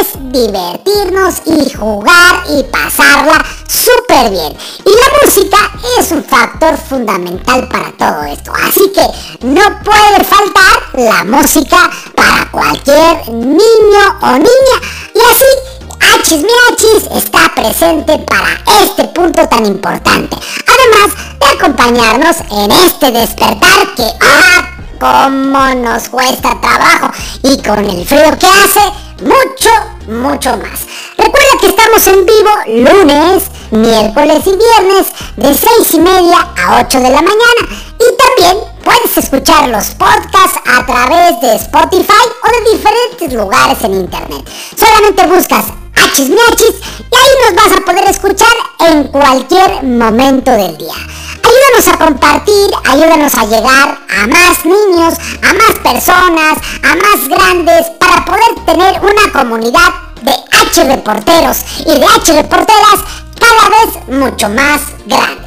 es 0.00 0.12
divertirnos 0.32 1.42
y 1.44 1.70
jugar 1.74 2.44
y 2.48 2.62
pasarla 2.64 3.44
súper 3.68 4.30
bien. 4.30 4.56
Y 4.84 4.90
la 4.90 5.24
música 5.24 5.58
es 5.98 6.12
un 6.12 6.24
factor 6.24 6.76
fundamental 6.78 7.68
para 7.68 7.92
todo 7.92 8.22
esto. 8.24 8.52
Así 8.66 8.90
que 8.92 9.46
no 9.46 9.62
puede 9.84 10.24
faltar 10.24 10.82
la 10.94 11.24
música 11.24 11.90
para 12.14 12.50
cualquier 12.50 13.28
niño 13.28 14.18
o 14.22 14.32
niña. 14.32 14.78
Y 15.14 15.18
así 15.18 15.75
Achis 16.00 16.42
Miachis 16.42 17.10
está 17.14 17.52
presente 17.54 18.18
para 18.18 18.82
este 18.82 19.04
punto 19.08 19.46
tan 19.48 19.66
importante. 19.66 20.36
Además 20.66 21.16
de 21.38 21.46
acompañarnos 21.46 22.36
en 22.50 22.70
este 22.70 23.10
despertar 23.10 23.94
que 23.96 24.04
¡ah! 24.20 24.76
cómo 24.98 25.74
nos 25.74 26.08
cuesta 26.08 26.58
trabajo 26.60 27.10
y 27.42 27.62
con 27.62 27.84
el 27.84 28.06
frío 28.06 28.38
que 28.38 28.46
hace, 28.46 28.80
mucho, 29.22 29.70
mucho 30.08 30.56
más. 30.56 30.86
Recuerda 31.16 31.58
que 31.60 31.66
estamos 31.68 32.06
en 32.06 32.26
vivo 32.26 32.90
lunes, 32.90 33.44
miércoles 33.70 34.42
y 34.46 34.56
viernes 34.56 35.06
de 35.36 35.54
6 35.54 35.94
y 35.94 36.00
media 36.00 36.48
a 36.56 36.80
8 36.80 36.98
de 36.98 37.10
la 37.10 37.22
mañana. 37.22 37.62
Y 37.98 38.16
también 38.16 38.75
puedes 38.86 39.18
escuchar 39.18 39.68
los 39.68 39.86
podcasts 39.96 40.60
a 40.64 40.86
través 40.86 41.40
de 41.40 41.56
Spotify 41.56 42.24
o 42.44 42.48
de 42.48 42.76
diferentes 42.76 43.32
lugares 43.32 43.82
en 43.82 43.94
internet. 43.94 44.48
Solamente 44.78 45.26
buscas 45.26 45.64
Achis 45.92 46.28
Miachis 46.28 46.76
y 47.10 47.16
ahí 47.16 47.32
nos 47.44 47.64
vas 47.64 47.76
a 47.76 47.84
poder 47.84 48.08
escuchar 48.08 48.52
en 48.78 49.08
cualquier 49.08 49.82
momento 49.82 50.52
del 50.52 50.78
día. 50.78 50.94
Ayúdanos 50.94 51.88
a 51.88 51.98
compartir, 51.98 52.70
ayúdanos 52.88 53.34
a 53.34 53.44
llegar 53.46 53.98
a 54.08 54.26
más 54.28 54.64
niños, 54.64 55.14
a 55.42 55.52
más 55.52 55.78
personas, 55.82 56.58
a 56.84 56.94
más 56.94 57.28
grandes, 57.28 57.86
para 57.98 58.24
poder 58.24 58.54
tener 58.66 59.00
una 59.00 59.32
comunidad 59.32 59.90
de 60.22 60.32
H 60.32 60.84
reporteros 60.84 61.58
y 61.80 61.98
de 61.98 62.06
H 62.06 62.32
reporteras 62.40 63.00
cada 63.40 63.68
vez 63.68 64.08
mucho 64.08 64.48
más 64.48 64.80
grande. 65.06 65.46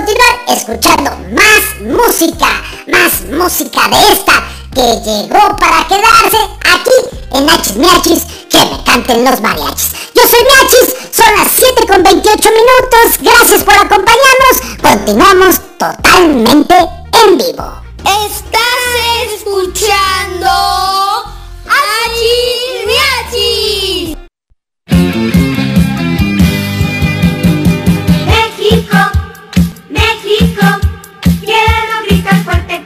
Continuar 0.00 0.40
escuchando 0.48 1.10
más 1.34 1.62
música, 1.82 2.62
más 2.86 3.20
música 3.30 3.86
de 3.88 4.12
esta 4.12 4.32
que 4.74 4.80
llegó 5.04 5.56
para 5.58 5.86
quedarse 5.86 6.38
aquí 6.64 7.18
en 7.32 7.50
Hachis 7.50 7.76
Miachis, 7.76 8.24
que 8.48 8.64
me 8.64 8.82
canten 8.84 9.24
los 9.24 9.40
mariachis. 9.42 9.92
Yo 10.14 10.22
soy 10.26 10.40
Miachis, 10.42 10.94
son 11.14 11.34
las 11.36 11.48
7 11.54 11.86
con 11.86 12.02
28 12.02 12.48
minutos, 12.48 13.18
gracias 13.20 13.62
por 13.62 13.74
acompañarnos, 13.74 14.60
continuamos 14.80 15.60
totalmente 15.76 16.76
en 17.24 17.36
vivo. 17.36 17.82
Estás 17.98 18.82
escuchando 19.34 20.50
Achis 21.66 22.86
Miachis. 22.86 24.16
México, 28.26 29.09
fuerte, 32.50 32.79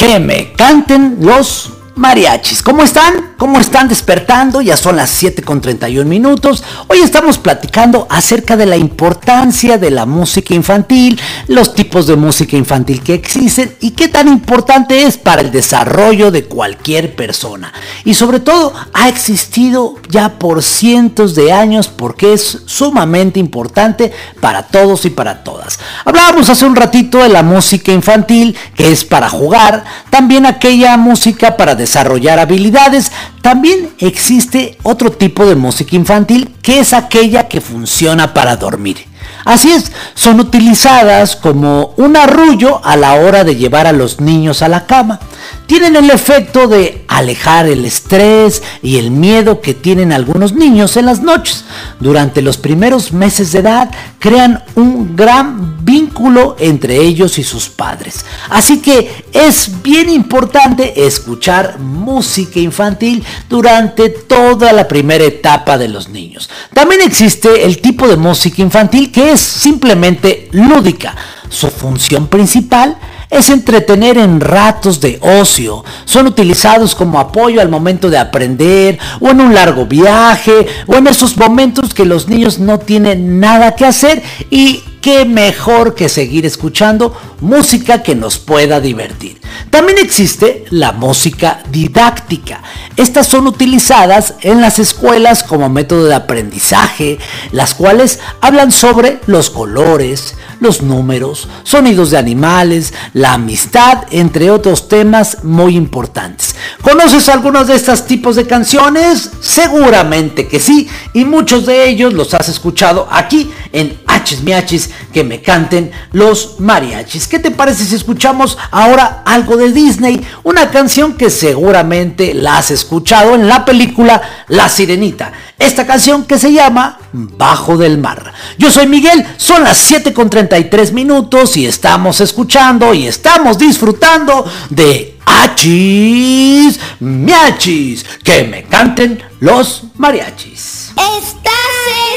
Que 0.00 0.18
me 0.18 0.54
canten 0.54 1.18
los 1.20 1.74
mariachis. 1.94 2.62
¿Cómo 2.62 2.82
están? 2.82 3.34
¿Cómo 3.36 3.60
están 3.60 3.86
despertando? 3.86 4.62
Ya 4.62 4.74
son 4.78 4.96
las 4.96 5.10
7 5.10 5.42
con 5.42 5.60
31 5.60 6.08
minutos. 6.08 6.64
Hoy 6.86 7.00
estamos 7.00 7.36
platicando 7.36 8.06
acerca 8.08 8.56
de 8.56 8.64
la 8.64 8.78
importancia 8.78 9.76
de 9.76 9.90
la 9.90 10.06
música 10.06 10.54
infantil, 10.54 11.20
los 11.50 11.74
tipos 11.74 12.06
de 12.06 12.14
música 12.14 12.56
infantil 12.56 13.02
que 13.02 13.12
existen 13.12 13.74
y 13.80 13.90
qué 13.90 14.06
tan 14.06 14.28
importante 14.28 15.02
es 15.02 15.18
para 15.18 15.42
el 15.42 15.50
desarrollo 15.50 16.30
de 16.30 16.44
cualquier 16.44 17.16
persona. 17.16 17.72
Y 18.04 18.14
sobre 18.14 18.38
todo 18.38 18.72
ha 18.92 19.08
existido 19.08 19.96
ya 20.08 20.38
por 20.38 20.62
cientos 20.62 21.34
de 21.34 21.52
años 21.52 21.88
porque 21.88 22.34
es 22.34 22.62
sumamente 22.66 23.40
importante 23.40 24.12
para 24.40 24.62
todos 24.62 25.04
y 25.06 25.10
para 25.10 25.42
todas. 25.42 25.80
Hablábamos 26.04 26.48
hace 26.48 26.64
un 26.64 26.76
ratito 26.76 27.18
de 27.18 27.30
la 27.30 27.42
música 27.42 27.90
infantil 27.90 28.56
que 28.76 28.92
es 28.92 29.04
para 29.04 29.28
jugar, 29.28 29.84
también 30.08 30.46
aquella 30.46 30.96
música 30.96 31.56
para 31.56 31.74
desarrollar 31.74 32.38
habilidades, 32.38 33.10
también 33.42 33.90
existe 33.98 34.78
otro 34.84 35.10
tipo 35.10 35.44
de 35.46 35.56
música 35.56 35.96
infantil 35.96 36.54
que 36.62 36.80
es 36.80 36.92
aquella 36.92 37.48
que 37.48 37.60
funciona 37.60 38.34
para 38.34 38.56
dormir. 38.56 39.06
Así 39.44 39.70
es, 39.70 39.92
son 40.14 40.40
utilizadas 40.40 41.36
como 41.36 41.94
un 41.96 42.16
arrullo 42.16 42.84
a 42.84 42.96
la 42.96 43.14
hora 43.14 43.44
de 43.44 43.56
llevar 43.56 43.86
a 43.86 43.92
los 43.92 44.20
niños 44.20 44.62
a 44.62 44.68
la 44.68 44.86
cama. 44.86 45.20
Tienen 45.66 45.96
el 45.96 46.10
efecto 46.10 46.66
de 46.66 47.04
alejar 47.08 47.66
el 47.66 47.84
estrés 47.84 48.62
y 48.82 48.98
el 48.98 49.10
miedo 49.10 49.60
que 49.60 49.74
tienen 49.74 50.12
algunos 50.12 50.52
niños 50.52 50.96
en 50.96 51.06
las 51.06 51.22
noches. 51.22 51.64
Durante 52.00 52.42
los 52.42 52.56
primeros 52.56 53.12
meses 53.12 53.52
de 53.52 53.60
edad 53.60 53.90
crean 54.18 54.64
un 54.74 55.16
gran 55.16 55.84
vínculo 55.84 56.56
entre 56.58 56.98
ellos 56.98 57.38
y 57.38 57.44
sus 57.44 57.68
padres. 57.68 58.24
Así 58.48 58.80
que 58.80 59.24
es 59.32 59.82
bien 59.82 60.08
importante 60.08 61.06
escuchar 61.06 61.78
música 61.78 62.58
infantil 62.58 63.24
durante 63.48 64.08
toda 64.10 64.72
la 64.72 64.86
primera 64.88 65.24
etapa 65.24 65.78
de 65.78 65.88
los 65.88 66.08
niños. 66.08 66.48
También 66.74 67.00
existe 67.02 67.64
el 67.64 67.80
tipo 67.80 68.06
de 68.08 68.16
música 68.16 68.62
infantil 68.62 69.10
que 69.10 69.32
es 69.32 69.40
simplemente 69.40 70.48
lúdica. 70.52 71.14
Su 71.48 71.68
función 71.68 72.28
principal 72.28 72.96
es 72.96 73.19
entretener 73.30 74.18
en 74.18 74.40
ratos 74.40 75.00
de 75.00 75.18
ocio. 75.22 75.84
Son 76.04 76.26
utilizados 76.26 76.94
como 76.94 77.18
apoyo 77.20 77.60
al 77.60 77.68
momento 77.68 78.10
de 78.10 78.18
aprender 78.18 78.98
o 79.20 79.28
en 79.30 79.40
un 79.40 79.54
largo 79.54 79.86
viaje 79.86 80.66
o 80.86 80.96
en 80.96 81.06
esos 81.06 81.36
momentos 81.36 81.94
que 81.94 82.04
los 82.04 82.28
niños 82.28 82.58
no 82.58 82.78
tienen 82.78 83.40
nada 83.40 83.76
que 83.76 83.86
hacer 83.86 84.22
y 84.50 84.82
qué 85.00 85.24
mejor 85.24 85.94
que 85.94 86.08
seguir 86.08 86.44
escuchando 86.44 87.14
música 87.40 88.02
que 88.02 88.14
nos 88.14 88.38
pueda 88.38 88.80
divertir. 88.80 89.40
También 89.70 89.98
existe 89.98 90.64
la 90.70 90.92
música 90.92 91.62
didáctica. 91.70 92.62
Estas 92.96 93.28
son 93.28 93.46
utilizadas 93.46 94.34
en 94.42 94.60
las 94.60 94.78
escuelas 94.78 95.42
como 95.42 95.68
método 95.68 96.06
de 96.06 96.14
aprendizaje, 96.14 97.18
las 97.52 97.74
cuales 97.74 98.18
hablan 98.40 98.72
sobre 98.72 99.20
los 99.26 99.50
colores, 99.50 100.34
los 100.60 100.82
números, 100.82 101.48
sonidos 101.62 102.10
de 102.10 102.18
animales, 102.18 102.92
la 103.14 103.34
amistad, 103.34 104.04
entre 104.10 104.50
otros 104.50 104.88
temas 104.88 105.42
muy 105.44 105.76
importantes. 105.76 106.54
¿Conoces 106.82 107.28
algunos 107.28 107.68
de 107.68 107.76
estos 107.76 108.06
tipos 108.06 108.36
de 108.36 108.46
canciones? 108.46 109.30
Seguramente 109.40 110.46
que 110.46 110.60
sí, 110.60 110.88
y 111.14 111.24
muchos 111.24 111.66
de 111.66 111.88
ellos 111.88 112.12
los 112.12 112.34
has 112.34 112.48
escuchado 112.48 113.08
aquí 113.10 113.50
en 113.72 113.98
Hachis 114.06 114.42
Miachis 114.42 114.90
que 115.12 115.24
me 115.24 115.40
canten 115.40 115.90
los 116.12 116.60
mariachis. 116.60 117.26
¿Qué 117.30 117.38
te 117.38 117.52
parece 117.52 117.84
si 117.84 117.94
escuchamos 117.94 118.58
ahora 118.72 119.22
algo 119.24 119.56
de 119.56 119.70
Disney? 119.70 120.20
Una 120.42 120.68
canción 120.72 121.14
que 121.14 121.30
seguramente 121.30 122.34
la 122.34 122.58
has 122.58 122.72
escuchado 122.72 123.36
en 123.36 123.46
la 123.46 123.64
película 123.64 124.20
La 124.48 124.68
Sirenita. 124.68 125.32
Esta 125.56 125.86
canción 125.86 126.24
que 126.24 126.40
se 126.40 126.52
llama 126.52 126.98
Bajo 127.12 127.76
del 127.76 127.98
Mar. 127.98 128.34
Yo 128.58 128.68
soy 128.68 128.88
Miguel, 128.88 129.24
son 129.36 129.62
las 129.62 129.78
7 129.78 130.12
con 130.12 130.28
33 130.28 130.92
minutos 130.92 131.56
y 131.56 131.66
estamos 131.66 132.20
escuchando 132.20 132.92
y 132.92 133.06
estamos 133.06 133.58
disfrutando 133.58 134.44
de 134.68 135.16
Hachis 135.24 136.80
Miachis. 136.98 138.04
Que 138.24 138.42
me 138.42 138.64
canten 138.64 139.22
los 139.38 139.84
mariachis. 139.94 140.90
Estás 140.96 141.52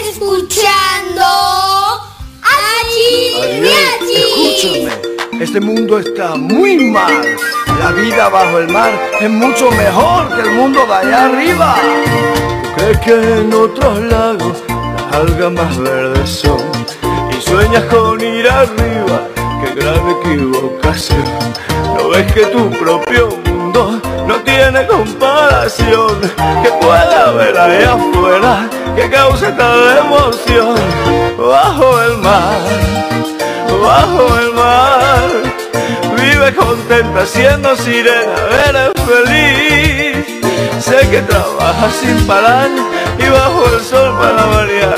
escuchando 0.09 1.23
Escúchame, 4.15 4.91
este 5.39 5.59
mundo 5.59 5.99
está 5.99 6.35
muy 6.35 6.89
mal. 6.91 7.35
La 7.79 7.91
vida 7.91 8.29
bajo 8.29 8.59
el 8.59 8.69
mar 8.69 8.91
es 9.19 9.29
mucho 9.29 9.69
mejor 9.71 10.27
que 10.35 10.41
el 10.41 10.51
mundo 10.51 10.85
de 10.85 10.93
allá 10.93 11.25
arriba. 11.25 11.75
¿Tú 12.63 12.69
crees 12.75 12.99
que 12.99 13.11
en 13.13 13.53
otros 13.53 13.99
lagos 14.03 14.63
las 14.67 15.15
algas 15.15 15.51
más 15.51 15.77
verdes 15.77 16.29
son? 16.29 16.61
Y 17.37 17.41
sueñas 17.41 17.83
con 17.85 18.21
ir 18.21 18.47
arriba, 18.47 19.27
qué 19.63 19.75
gran 19.75 20.01
equivocación. 20.21 21.23
¿No 21.97 22.09
ves 22.09 22.31
que 22.33 22.45
tu 22.47 22.69
propio 22.71 23.29
mundo 23.45 23.62
no 24.27 24.35
tiene 24.43 24.85
comparación? 24.87 26.19
Que 26.63 26.69
pueda 26.81 27.29
haber 27.29 27.57
allá 27.57 27.93
afuera 27.93 28.69
que 28.95 29.09
cause 29.09 29.51
tal 29.53 29.97
emoción 29.97 30.75
bajo 31.37 32.01
el 32.01 32.17
mar, 32.17 32.59
bajo 33.81 34.37
el 34.39 34.53
mar. 34.53 35.29
Vive 36.15 36.55
contenta 36.55 37.25
siendo 37.25 37.75
sirena, 37.75 38.35
eres 38.67 38.91
feliz. 39.05 40.25
Sé 40.79 41.09
que 41.09 41.21
trabajas 41.21 41.93
sin 42.01 42.27
parar 42.27 42.69
y 43.17 43.29
bajo 43.29 43.65
el 43.73 43.81
sol 43.81 44.15
para 44.17 44.45
variar. 44.45 44.97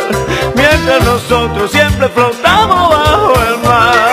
Mientras 0.56 1.04
nosotros 1.04 1.72
siempre 1.72 2.10
flotamos 2.10 2.90
bajo 2.90 3.34
el 3.50 3.58
mar. 3.68 4.05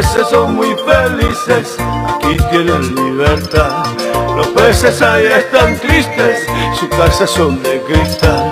Peces 0.00 0.28
son 0.28 0.58
peces 0.58 1.76
aquí 2.08 2.36
tienen 2.50 2.94
libertad. 2.94 3.84
Los 4.34 4.46
peces 4.48 5.02
ahí 5.02 5.26
están 5.26 5.78
tristes, 5.78 6.46
sus 6.78 6.88
casas 6.88 7.28
son 7.28 7.62
de 7.62 7.82
cristal. 7.82 8.50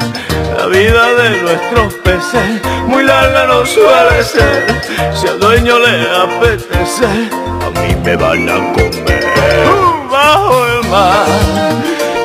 La 0.59 0.67
vida 0.67 1.15
de 1.15 1.43
nuestros 1.43 1.95
peces 2.05 2.61
muy 2.87 3.03
larga 3.03 3.47
no 3.47 3.65
suele 3.65 4.23
ser. 4.23 4.83
Si 5.15 5.27
al 5.27 5.41
dueño 5.41 5.79
le 5.79 6.11
apetece, 6.17 7.07
a 7.07 7.81
mí 7.81 7.97
me 8.05 8.17
van 8.17 8.49
a 8.51 8.73
comer. 8.75 9.69
Bajo 10.11 10.67
el 10.67 10.89
mar, 10.91 11.27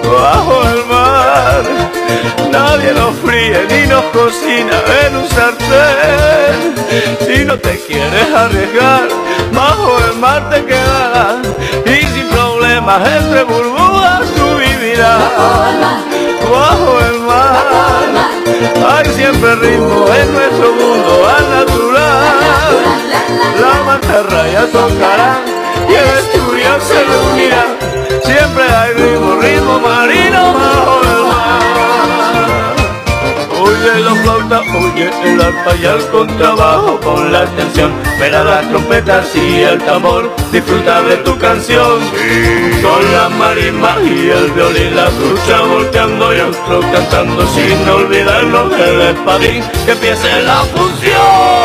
bajo 0.04 0.64
el 0.70 0.86
mar. 0.86 1.93
Nadie 2.52 2.94
nos 2.94 3.16
fríe 3.24 3.66
ni 3.70 3.88
nos 3.88 4.04
cocina 4.06 4.78
en 5.06 5.16
un 5.18 5.28
sartén. 5.30 6.76
Si 7.26 7.46
no 7.46 7.58
te 7.58 7.80
quieres 7.88 8.30
arriesgar, 8.34 9.08
bajo 9.52 9.98
el 10.06 10.18
mar 10.20 10.50
te 10.50 10.64
quedarás. 10.66 11.48
Y 11.86 12.06
sin 12.14 12.28
problemas 12.30 13.02
entre 13.18 13.44
burbujas 13.44 14.22
tú 14.36 14.58
vivirás. 14.58 15.24
Bajo 16.52 17.00
el 17.10 17.20
mar, 17.22 17.64
hay 18.92 19.06
siempre 19.14 19.56
ritmo 19.56 20.06
en 20.20 20.34
nuestro 20.34 20.72
mundo 20.74 21.28
al 21.36 21.50
natural. 21.50 22.74
La 23.62 23.84
mantarraya 23.84 24.66
tocará 24.72 25.42
y 25.90 25.94
el 25.94 26.10
estudio 26.20 26.70
se 26.88 27.04
reunirá. 27.04 27.66
Siempre 28.24 28.64
hay 28.64 28.94
ritmo, 28.94 29.36
ritmo 29.42 29.80
marino 29.80 30.54
bajo 30.54 31.02
el 31.02 31.08
mar. 31.08 31.23
Oye 33.74 34.02
la 34.02 34.14
flauta, 34.22 34.62
oye 34.78 35.10
el 35.26 35.42
arpa 35.42 35.76
y 35.76 35.86
el 35.86 36.06
contrabajo 36.10 37.00
con 37.00 37.32
la 37.32 37.42
atención. 37.42 37.92
Verá 38.20 38.44
las 38.44 38.70
trompetas 38.70 39.36
y 39.36 39.62
el 39.62 39.80
tambor, 39.80 40.32
disfruta 40.52 41.02
de 41.02 41.18
tu 41.18 41.36
canción. 41.40 42.00
Con 42.84 43.12
la 43.12 43.30
marimba 43.30 43.96
y 44.04 44.30
el 44.30 44.52
violín, 44.52 44.96
la 44.96 45.10
trucha 45.10 45.62
volteando 45.62 46.36
y 46.36 46.40
otro 46.42 46.82
cantando 46.92 47.48
sin 47.48 47.90
olvidarnos 47.90 48.70
del 48.70 49.02
espadín 49.02 49.64
que 49.86 49.92
empiece 49.94 50.44
la 50.44 50.62
función. 50.66 51.63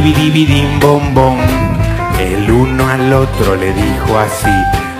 Divi 0.00 0.12
divi 0.14 0.46
dim 0.46 0.80
bom 0.80 1.14
bom. 1.14 1.36
El 2.18 2.50
uno 2.50 2.88
al 2.88 3.12
otro 3.12 3.54
le 3.54 3.72
dijo 3.72 4.18
así, 4.18 4.56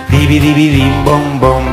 divi 0.09 0.37
divi 0.39 0.69
dim 0.69 1.03
bom 1.03 1.39
bom. 1.39 1.63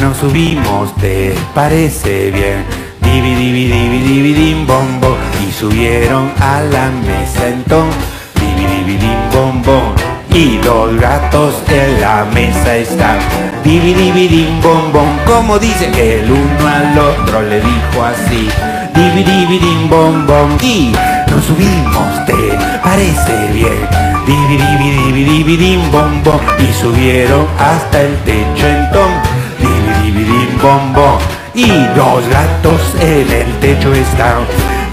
Nos 0.00 0.16
subimos, 0.16 0.94
¿te 0.96 1.34
parece 1.54 2.32
bien? 2.32 2.64
Divi 3.00 3.34
divi 3.34 3.64
divi 3.66 3.98
divi 4.00 4.32
dim 4.34 4.66
bom 4.66 5.00
bom. 5.00 5.14
Y 5.46 5.52
subieron 5.52 6.32
a 6.40 6.60
la 6.62 6.90
mesa 7.06 7.46
entonces, 7.46 8.02
divi 8.40 8.66
divi 8.74 8.96
dim 8.96 9.22
bom 9.32 9.62
bom. 9.62 9.94
Y 10.34 10.58
dos 10.58 10.98
gatos 11.00 11.54
en 11.68 12.00
la 12.00 12.24
mesa 12.34 12.76
están, 12.76 13.18
divi 13.62 13.94
divi 13.94 14.26
dim 14.26 14.60
bom 14.60 14.92
bom. 14.92 15.08
Como 15.26 15.60
dice 15.60 15.90
el 15.94 16.30
uno 16.30 16.66
al 16.66 16.98
otro 16.98 17.42
le 17.42 17.60
dijo 17.60 18.04
así, 18.04 18.48
divi 18.94 19.22
divi 19.24 19.58
dim 19.58 19.88
bom 19.88 20.26
bom. 20.26 20.50
Y 20.62 20.92
nos 21.30 21.44
subimos, 21.44 22.26
¿te 22.26 22.34
parece 22.82 23.48
bien? 23.52 23.80
Divi 24.26 24.56
divi 24.56 24.90
divi 24.90 25.24
divi 25.24 25.56
dim 25.56 25.90
bom 25.90 26.22
bom. 26.24 26.40
Y 26.58 26.72
subieron 26.80 27.46
hasta 27.58 28.02
el 28.02 28.14
techo 28.24 28.66
entonces, 28.66 29.30
divi 29.60 29.92
divi 30.02 30.24
dim 30.24 30.58
bom 30.62 30.92
bom. 30.94 31.18
Y 31.54 31.68
dos 31.96 32.22
gatos 32.28 32.80
en 33.00 33.30
el 33.30 33.52
techo 33.60 33.92
están, 33.92 34.44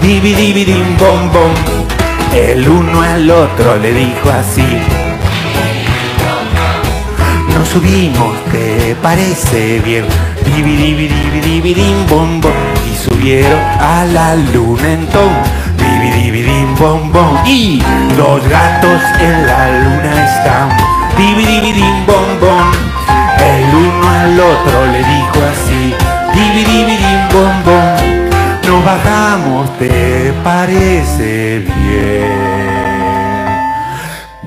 divi 0.02 0.34
divi 0.34 0.64
dim 0.64 0.96
bom 0.98 1.32
bom. 1.32 1.52
El 2.34 2.68
uno 2.68 3.02
al 3.02 3.30
otro 3.30 3.76
le 3.78 3.92
dijo 3.92 4.30
así, 4.30 4.66
nos 7.54 7.68
subimos, 7.68 8.34
¿te 8.52 8.94
parece 9.02 9.80
bien? 9.80 10.04
Divi, 10.44 10.76
divi, 10.76 11.08
divi, 11.08 11.40
divi, 11.40 11.74
dim, 11.74 12.06
bom, 12.08 12.40
bom. 12.40 12.65
Subieron 13.08 13.60
a 13.80 14.04
la 14.12 14.36
luna 14.36 14.92
entonces. 14.92 15.52
Divi, 15.78 16.10
divi, 16.10 16.42
dim, 16.42 16.74
bom, 16.76 17.12
bom. 17.12 17.36
Y 17.46 17.82
los 18.16 18.46
gatos 18.48 19.00
en 19.20 19.46
la 19.46 19.78
luna 19.80 20.24
están. 20.24 20.68
Divi, 21.16 21.44
divi, 21.44 21.72
dim, 21.72 22.06
bom, 22.06 22.40
bom. 22.40 22.72
El 23.38 23.74
uno 23.74 24.08
al 24.08 24.40
otro 24.40 24.86
le 24.92 24.98
dijo 24.98 25.38
así. 25.52 25.94
Divi, 26.34 26.64
divi, 26.64 26.96
dim, 26.96 27.28
bom, 27.32 27.54
bom. 27.64 28.16
Nos 28.66 28.84
bajamos, 28.84 29.78
¿te 29.78 30.32
parece 30.42 31.60
bien? 31.60 32.46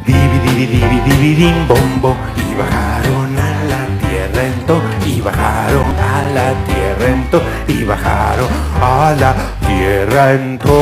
Divi, 0.05 0.39
divi, 0.45 0.65
divi, 0.65 1.01
divi, 1.05 1.35
dim, 1.35 1.67
bom, 1.67 2.01
bom. 2.01 2.17
Y 2.35 2.55
bajaron 2.55 3.28
y 5.19 5.21
bajaron 5.21 5.83
a 5.99 6.23
la 6.33 6.53
tierra 6.63 7.07
entonces, 7.09 7.49
y 7.67 7.83
bajaron 7.83 8.47
a 8.81 9.13
la 9.19 9.35
tierra 9.67 10.31
entonces. 10.31 10.79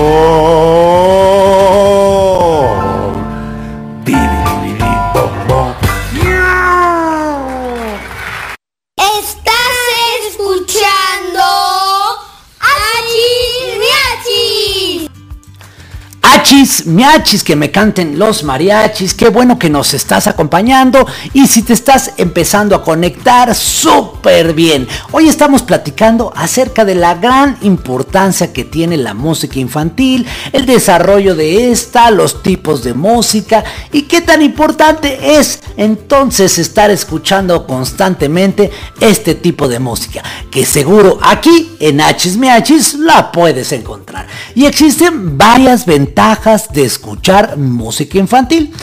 Achis, 16.38 16.86
miachis, 16.86 17.44
que 17.44 17.56
me 17.56 17.72
canten 17.72 18.20
los 18.20 18.44
mariachis, 18.44 19.16
qué 19.16 19.30
bueno 19.30 19.58
que 19.58 19.72
nos 19.72 19.96
estás 19.96 20.28
acompañando 20.28 21.08
y 21.34 21.48
si 21.48 21.64
te 21.64 21.74
estás 21.74 22.12
empezando 22.18 22.76
a 22.76 22.84
conectar, 22.84 23.56
súper 23.56 24.54
bien. 24.54 24.88
Hoy 25.12 25.28
estamos 25.28 25.64
platicando 25.64 26.32
acerca 26.36 26.86
de 26.86 26.94
la 26.94 27.16
gran 27.16 27.58
importancia 27.64 28.54
que 28.54 28.66
tiene 28.66 28.98
la 28.98 29.16
música 29.16 29.58
infantil, 29.58 30.28
el 30.54 30.68
desarrollo 30.68 31.34
de 31.34 31.72
esta, 31.72 32.12
los 32.12 32.44
tipos 32.44 32.84
de 32.84 32.94
música 32.94 33.64
y 33.92 34.04
qué 34.04 34.22
tan 34.22 34.44
importante 34.44 35.40
es 35.40 35.62
entonces 35.76 36.60
estar 36.60 36.92
escuchando 36.92 37.66
constantemente 37.66 38.70
este 39.02 39.34
tipo 39.34 39.68
de 39.68 39.80
música, 39.80 40.22
que 40.52 40.68
seguro 40.68 41.18
aquí 41.20 41.76
en 41.80 42.00
Achis 42.00 42.38
Miachis 42.38 42.94
la 42.94 43.32
puedes 43.32 43.72
encontrar. 43.72 44.28
Y 44.54 44.66
existen 44.66 45.36
varias 45.36 45.86
ventajas 45.88 46.27
de 46.74 46.84
escuchar 46.84 47.56
música 47.56 48.18
infantil. 48.18 48.74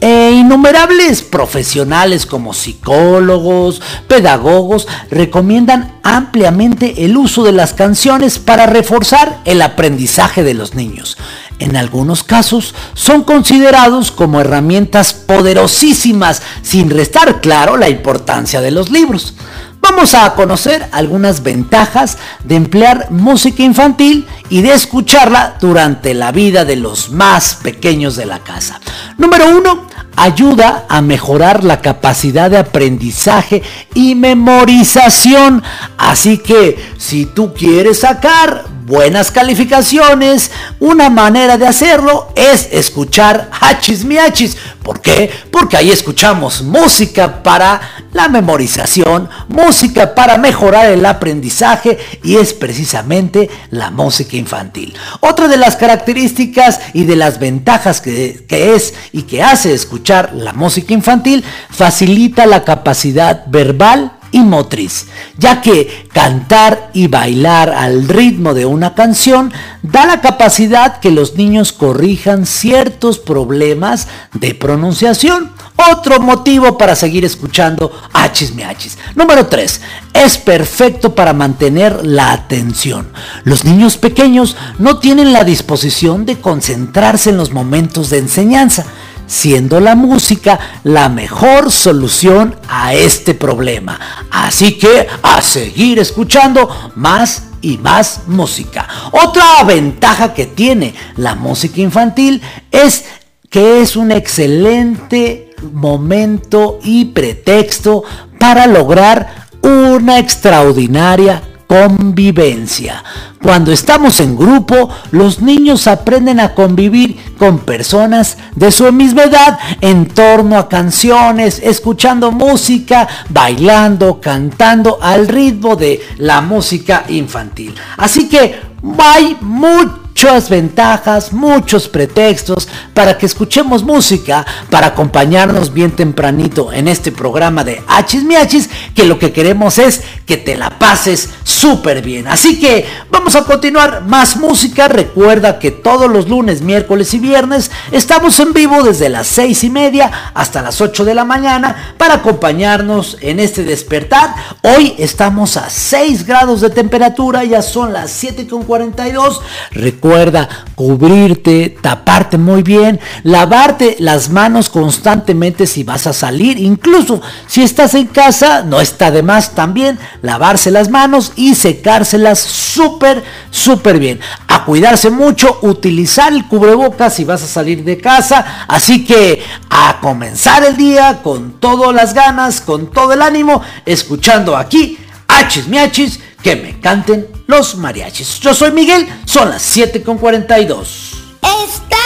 E 0.00 0.32
innumerables 0.32 1.20
profesionales 1.22 2.24
como 2.24 2.54
psicólogos, 2.54 3.82
pedagogos, 4.08 4.88
recomiendan 5.10 6.00
ampliamente 6.02 7.04
el 7.04 7.16
uso 7.18 7.44
de 7.44 7.52
las 7.52 7.74
canciones 7.74 8.38
para 8.38 8.66
reforzar 8.66 9.42
el 9.44 9.60
aprendizaje 9.60 10.42
de 10.42 10.54
los 10.54 10.74
niños. 10.74 11.18
En 11.58 11.76
algunos 11.76 12.24
casos 12.24 12.74
son 12.94 13.22
considerados 13.22 14.10
como 14.10 14.40
herramientas 14.40 15.12
poderosísimas, 15.12 16.40
sin 16.62 16.88
restar 16.88 17.42
claro 17.42 17.76
la 17.76 17.90
importancia 17.90 18.62
de 18.62 18.70
los 18.70 18.90
libros. 18.90 19.34
Vamos 19.82 20.14
a 20.14 20.32
conocer 20.36 20.88
algunas 20.92 21.42
ventajas 21.42 22.16
de 22.44 22.54
emplear 22.54 23.10
música 23.10 23.64
infantil 23.64 24.28
y 24.48 24.62
de 24.62 24.72
escucharla 24.72 25.56
durante 25.60 26.14
la 26.14 26.30
vida 26.30 26.64
de 26.64 26.76
los 26.76 27.10
más 27.10 27.56
pequeños 27.56 28.14
de 28.14 28.26
la 28.26 28.38
casa. 28.38 28.80
Número 29.18 29.48
uno, 29.48 29.88
ayuda 30.14 30.86
a 30.88 31.02
mejorar 31.02 31.64
la 31.64 31.80
capacidad 31.80 32.48
de 32.48 32.58
aprendizaje 32.58 33.64
y 33.92 34.14
memorización. 34.14 35.64
Así 35.98 36.38
que 36.38 36.78
si 36.96 37.26
tú 37.26 37.52
quieres 37.52 38.00
sacar 38.00 38.66
buenas 38.86 39.32
calificaciones, 39.32 40.52
una 40.78 41.10
manera 41.10 41.56
de 41.56 41.66
hacerlo 41.66 42.28
es 42.36 42.68
escuchar 42.70 43.50
hachis 43.60 44.04
miachis. 44.04 44.56
¿Por 44.82 45.00
qué? 45.00 45.30
Porque 45.50 45.76
ahí 45.76 45.90
escuchamos 45.90 46.62
música 46.62 47.42
para 47.42 47.80
la 48.12 48.28
memorización, 48.28 49.28
música 49.48 50.14
para 50.14 50.38
mejorar 50.38 50.86
el 50.86 51.06
aprendizaje 51.06 51.98
y 52.22 52.36
es 52.36 52.52
precisamente 52.52 53.48
la 53.70 53.90
música 53.90 54.36
infantil. 54.36 54.94
Otra 55.20 55.48
de 55.48 55.56
las 55.56 55.76
características 55.76 56.80
y 56.92 57.04
de 57.04 57.16
las 57.16 57.38
ventajas 57.38 58.00
que, 58.00 58.44
que 58.48 58.74
es 58.74 58.94
y 59.12 59.22
que 59.22 59.42
hace 59.42 59.72
escuchar 59.72 60.32
la 60.34 60.52
música 60.52 60.92
infantil 60.92 61.44
facilita 61.70 62.46
la 62.46 62.64
capacidad 62.64 63.44
verbal 63.46 64.18
y 64.32 64.40
motriz, 64.40 65.06
ya 65.38 65.60
que 65.60 66.08
cantar 66.12 66.90
y 66.92 67.06
bailar 67.06 67.70
al 67.70 68.08
ritmo 68.08 68.54
de 68.54 68.66
una 68.66 68.94
canción 68.94 69.52
da 69.82 70.06
la 70.06 70.20
capacidad 70.20 70.98
que 70.98 71.10
los 71.10 71.36
niños 71.36 71.72
corrijan 71.72 72.46
ciertos 72.46 73.18
problemas 73.18 74.08
de 74.32 74.54
pronunciación. 74.54 75.52
Otro 75.90 76.20
motivo 76.20 76.78
para 76.78 76.94
seguir 76.94 77.24
escuchando 77.24 77.92
Hachis 78.12 78.54
Miachis. 78.54 78.98
Número 79.14 79.46
3. 79.46 79.80
Es 80.14 80.38
perfecto 80.38 81.14
para 81.14 81.32
mantener 81.32 82.04
la 82.04 82.32
atención. 82.32 83.08
Los 83.44 83.64
niños 83.64 83.96
pequeños 83.96 84.56
no 84.78 84.98
tienen 84.98 85.32
la 85.32 85.44
disposición 85.44 86.24
de 86.24 86.40
concentrarse 86.40 87.30
en 87.30 87.36
los 87.36 87.52
momentos 87.52 88.10
de 88.10 88.18
enseñanza 88.18 88.86
siendo 89.26 89.80
la 89.80 89.94
música 89.94 90.58
la 90.84 91.08
mejor 91.08 91.70
solución 91.70 92.56
a 92.68 92.94
este 92.94 93.34
problema. 93.34 93.98
Así 94.30 94.78
que 94.78 95.06
a 95.22 95.40
seguir 95.42 95.98
escuchando 95.98 96.68
más 96.94 97.44
y 97.62 97.78
más 97.78 98.22
música. 98.26 98.88
Otra 99.12 99.62
ventaja 99.64 100.34
que 100.34 100.46
tiene 100.46 100.94
la 101.16 101.34
música 101.34 101.80
infantil 101.80 102.42
es 102.70 103.04
que 103.48 103.80
es 103.80 103.96
un 103.96 104.10
excelente 104.12 105.50
momento 105.72 106.78
y 106.82 107.06
pretexto 107.06 108.02
para 108.38 108.66
lograr 108.66 109.48
una 109.62 110.18
extraordinaria 110.18 111.42
convivencia. 111.66 113.02
Cuando 113.42 113.72
estamos 113.72 114.20
en 114.20 114.36
grupo, 114.36 114.88
los 115.10 115.42
niños 115.42 115.88
aprenden 115.88 116.38
a 116.38 116.54
convivir 116.54 117.34
con 117.38 117.58
personas 117.58 118.38
de 118.54 118.70
su 118.70 118.90
misma 118.92 119.24
edad 119.24 119.58
en 119.80 120.06
torno 120.06 120.56
a 120.56 120.68
canciones, 120.68 121.60
escuchando 121.62 122.30
música, 122.30 123.08
bailando, 123.30 124.20
cantando 124.20 124.98
al 125.02 125.26
ritmo 125.26 125.74
de 125.74 126.00
la 126.18 126.40
música 126.40 127.04
infantil. 127.08 127.74
Así 127.96 128.28
que 128.28 128.60
hay 128.98 129.36
muchas 129.40 130.48
ventajas, 130.48 131.32
muchos 131.32 131.88
pretextos 131.88 132.68
para 132.94 133.16
que 133.16 133.26
escuchemos 133.26 133.82
música, 133.82 134.44
para 134.70 134.88
acompañarnos 134.88 135.72
bien 135.72 135.92
tempranito 135.92 136.72
en 136.72 136.88
este 136.88 137.12
programa 137.12 137.64
de 137.64 137.82
Hachis 137.88 138.24
Miachis, 138.24 138.70
que 138.94 139.04
lo 139.04 139.18
que 139.18 139.32
queremos 139.32 139.78
es 139.78 140.02
que 140.26 140.36
te 140.36 140.56
la 140.56 140.78
pases 140.78 141.30
súper 141.52 142.02
bien. 142.02 142.26
Así 142.26 142.58
que 142.58 142.86
vamos 143.10 143.36
a 143.36 143.44
continuar 143.44 144.02
más 144.06 144.36
música. 144.36 144.88
Recuerda 144.88 145.58
que 145.58 145.70
todos 145.70 146.10
los 146.10 146.28
lunes, 146.28 146.62
miércoles 146.62 147.12
y 147.14 147.18
viernes 147.18 147.70
estamos 147.90 148.38
en 148.40 148.52
vivo 148.52 148.82
desde 148.82 149.08
las 149.08 149.26
seis 149.26 149.62
y 149.64 149.70
media 149.70 150.10
hasta 150.34 150.62
las 150.62 150.80
8 150.80 151.04
de 151.04 151.14
la 151.14 151.24
mañana 151.24 151.94
para 151.98 152.14
acompañarnos 152.14 153.18
en 153.20 153.40
este 153.40 153.64
despertar. 153.64 154.34
Hoy 154.62 154.94
estamos 154.98 155.56
a 155.56 155.68
6 155.68 156.26
grados 156.26 156.60
de 156.60 156.70
temperatura, 156.70 157.44
ya 157.44 157.62
son 157.62 157.92
las 157.92 158.10
7 158.10 158.46
con 158.46 158.64
42. 158.64 159.40
Recuerda 159.72 160.48
cubrirte, 160.74 161.76
taparte 161.80 162.38
muy 162.38 162.62
bien, 162.62 162.98
lavarte 163.22 163.96
las 163.98 164.30
manos 164.30 164.68
constantemente 164.68 165.66
si 165.66 165.84
vas 165.84 166.06
a 166.06 166.12
salir. 166.12 166.58
Incluso 166.58 167.20
si 167.46 167.62
estás 167.62 167.94
en 167.94 168.06
casa, 168.06 168.62
no 168.62 168.80
está 168.80 169.10
de 169.10 169.22
más 169.22 169.54
también 169.54 169.98
lavarse 170.22 170.70
las 170.70 170.88
manos 170.88 171.32
secárselas 171.54 172.38
súper, 172.38 173.22
súper 173.50 173.98
bien. 173.98 174.20
A 174.48 174.64
cuidarse 174.64 175.10
mucho, 175.10 175.58
utilizar 175.62 176.32
el 176.32 176.46
cubrebocas 176.46 177.14
si 177.14 177.24
vas 177.24 177.42
a 177.42 177.46
salir 177.46 177.84
de 177.84 177.98
casa. 177.98 178.64
Así 178.68 179.04
que 179.04 179.42
a 179.68 179.98
comenzar 180.00 180.64
el 180.64 180.76
día 180.76 181.20
con 181.22 181.60
todas 181.60 181.94
las 181.94 182.14
ganas, 182.14 182.60
con 182.60 182.90
todo 182.90 183.12
el 183.12 183.22
ánimo, 183.22 183.62
escuchando 183.84 184.56
aquí 184.56 184.98
Hachis 185.28 185.68
Miachis 185.68 186.20
que 186.42 186.56
me 186.56 186.80
canten 186.80 187.28
los 187.46 187.76
mariachis. 187.76 188.40
Yo 188.40 188.52
soy 188.54 188.72
Miguel, 188.72 189.08
son 189.24 189.50
las 189.50 189.62
7 189.62 190.02
con 190.02 190.18
42. 190.18 191.12
Estás 191.42 192.00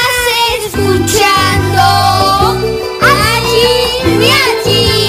escuchando 0.66 1.82
Hachis 3.00 4.18
Miachis. 4.18 5.05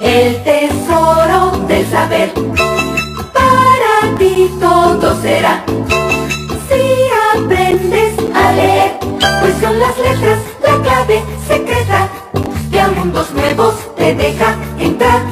El 0.00 0.42
tesoro 0.44 1.58
del 1.68 1.86
saber. 1.86 2.32
Para 3.32 4.18
ti 4.18 4.50
todo 4.60 5.20
será 5.20 5.64
si 6.68 7.38
aprendes 7.38 8.14
a 8.34 8.52
leer, 8.52 8.98
pues 9.40 9.54
son 9.60 9.78
las 9.78 9.96
letras 9.98 10.38
la 10.62 10.82
clave 10.82 11.22
secreta 11.46 12.08
que 12.70 12.80
a 12.80 12.88
mundos 12.88 13.32
nuevos 13.32 13.74
te 13.96 14.14
deja 14.14 14.56
entrar. 14.78 15.22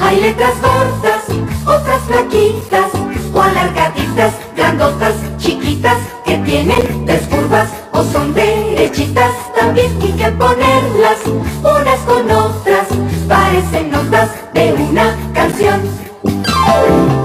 Hay 0.00 0.20
letras 0.20 0.54
gordas, 0.60 1.22
otras 1.64 2.02
flaquitas 2.02 2.90
o 3.32 3.40
alargaditas, 3.42 4.34
grandotas, 4.56 5.14
chiquitas 5.38 5.98
que 6.24 6.36
tienen 6.38 7.06
tres 7.06 7.22
curvas 7.28 7.68
o 7.92 8.02
son 8.04 8.34
derechitas. 8.34 9.32
También 9.58 9.90
hay 10.00 10.12
que 10.12 10.30
ponerlas 10.32 11.18
unas 11.62 12.00
con 12.00 12.30
otras, 12.30 12.86
parecen 13.30 13.92
notas 13.92 14.30
de 14.52 14.72
una 14.74 15.16
canción. 15.32 15.80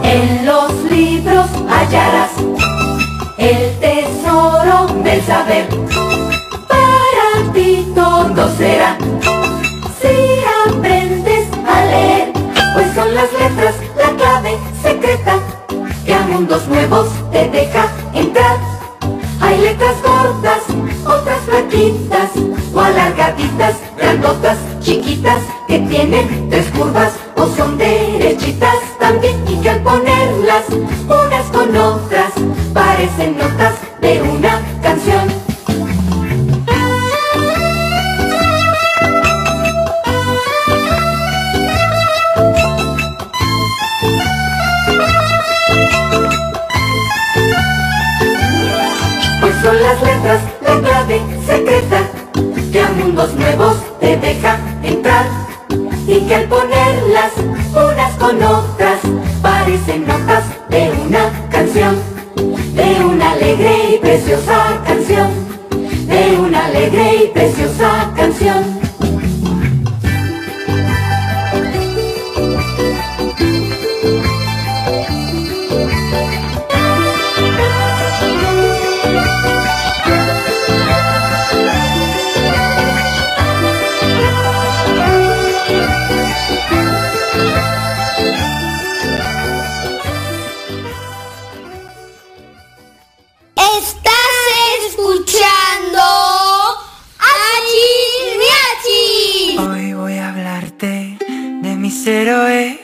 En 0.03 0.45
los 0.45 0.71
libros 0.83 1.47
hallarás 1.67 2.31
el 3.39 3.79
tesoro 3.79 4.85
del 5.03 5.21
saber. 5.23 5.67
Para 6.69 7.51
ti 7.53 7.91
todo 7.95 8.55
será 8.55 8.95
si 9.99 10.15
aprendes 10.67 11.47
a 11.67 11.85
leer, 11.85 12.33
pues 12.75 12.87
son 12.93 13.15
las 13.15 13.33
letras 13.33 13.75
la 13.97 14.09
clave 14.15 14.57
secreta 14.83 15.39
que 16.05 16.13
a 16.13 16.21
mundos 16.21 16.67
nuevos 16.67 17.07
te 17.31 17.49
deja 17.49 17.87
entrar. 18.13 18.57
Hay 19.41 19.59
letras 19.59 19.95
gordas, 20.03 20.61
otras 21.03 21.39
flaquitas 21.47 22.29
o 22.75 22.79
alargaditas, 22.81 23.77
grandotas, 23.97 24.57
chiquitas 24.81 25.39
que 25.67 25.79
tienen 25.79 26.49
tres 26.49 26.65
curvas 26.77 27.13
o 27.35 27.47
son 27.47 27.77
derechitas. 27.77 28.75
También 28.99 29.35
hay 29.47 29.61
que 29.61 29.69
al 29.69 29.79
ponerlas 29.81 30.65
unas 31.05 31.45
con 31.53 31.75
otras 31.75 32.31
parecen 32.73 33.37
notas 33.37 33.75
de 34.01 34.21
una 34.21 34.61
canción. 34.81 35.25
Pues 49.39 49.55
son 49.61 49.81
las 49.81 50.01
letras 50.01 50.41
la 50.61 50.81
clave 50.81 51.21
secreta 51.45 52.04
que 52.75 52.81
a 52.81 52.89
mundos 52.89 53.33
nuevos 53.35 53.77
te 54.01 54.17
deja 54.17 54.59
entrar. 54.83 55.25
y 56.07 56.19
que 56.27 56.35
al 56.35 56.43
ponerlas 56.49 57.31
unas 57.71 58.13
con 58.15 58.43
otras 58.43 58.99
parecen 59.41 60.05
notas 60.05 60.43
de 60.67 60.91
una 61.05 61.31
canción, 61.49 61.95
de 62.35 63.05
una 63.05 63.31
alegre 63.31 63.95
y 63.95 63.97
preciosa 63.99 64.83
canción, 64.85 65.29
de 66.05 66.37
una 66.37 66.65
alegre 66.65 67.23
y 67.23 67.27
preciosa 67.29 68.11
canción. 68.13 68.74
Héroes 102.07 102.79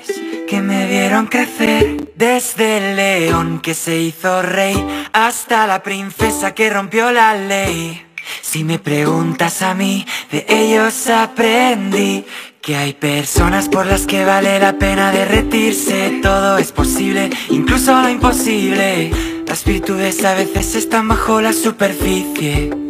que 0.48 0.62
me 0.62 0.88
vieron 0.88 1.28
crecer. 1.28 2.08
Desde 2.16 2.78
el 2.78 2.96
león 2.96 3.60
que 3.62 3.74
se 3.74 3.98
hizo 3.98 4.42
rey 4.42 4.78
hasta 5.12 5.66
la 5.66 5.82
princesa 5.82 6.54
que 6.54 6.70
rompió 6.70 7.12
la 7.12 7.34
ley. 7.34 8.06
Si 8.42 8.64
me 8.64 8.78
preguntas 8.78 9.62
a 9.62 9.74
mí, 9.74 10.06
de 10.32 10.46
ellos 10.48 11.08
aprendí 11.08 12.26
que 12.62 12.76
hay 12.76 12.94
personas 12.94 13.70
por 13.70 13.88
las 13.88 14.06
que 14.06 14.24
vale 14.24 14.60
la 14.60 14.78
pena 14.78 15.12
derretirse. 15.12 16.20
Todo 16.22 16.58
es 16.58 16.72
posible, 16.72 17.30
incluso 17.50 18.00
lo 18.02 18.10
imposible. 18.10 19.12
Las 19.48 19.66
virtudes 19.66 20.24
a 20.24 20.36
veces 20.36 20.76
están 20.76 21.08
bajo 21.08 21.42
la 21.42 21.54
superficie. 21.54 22.81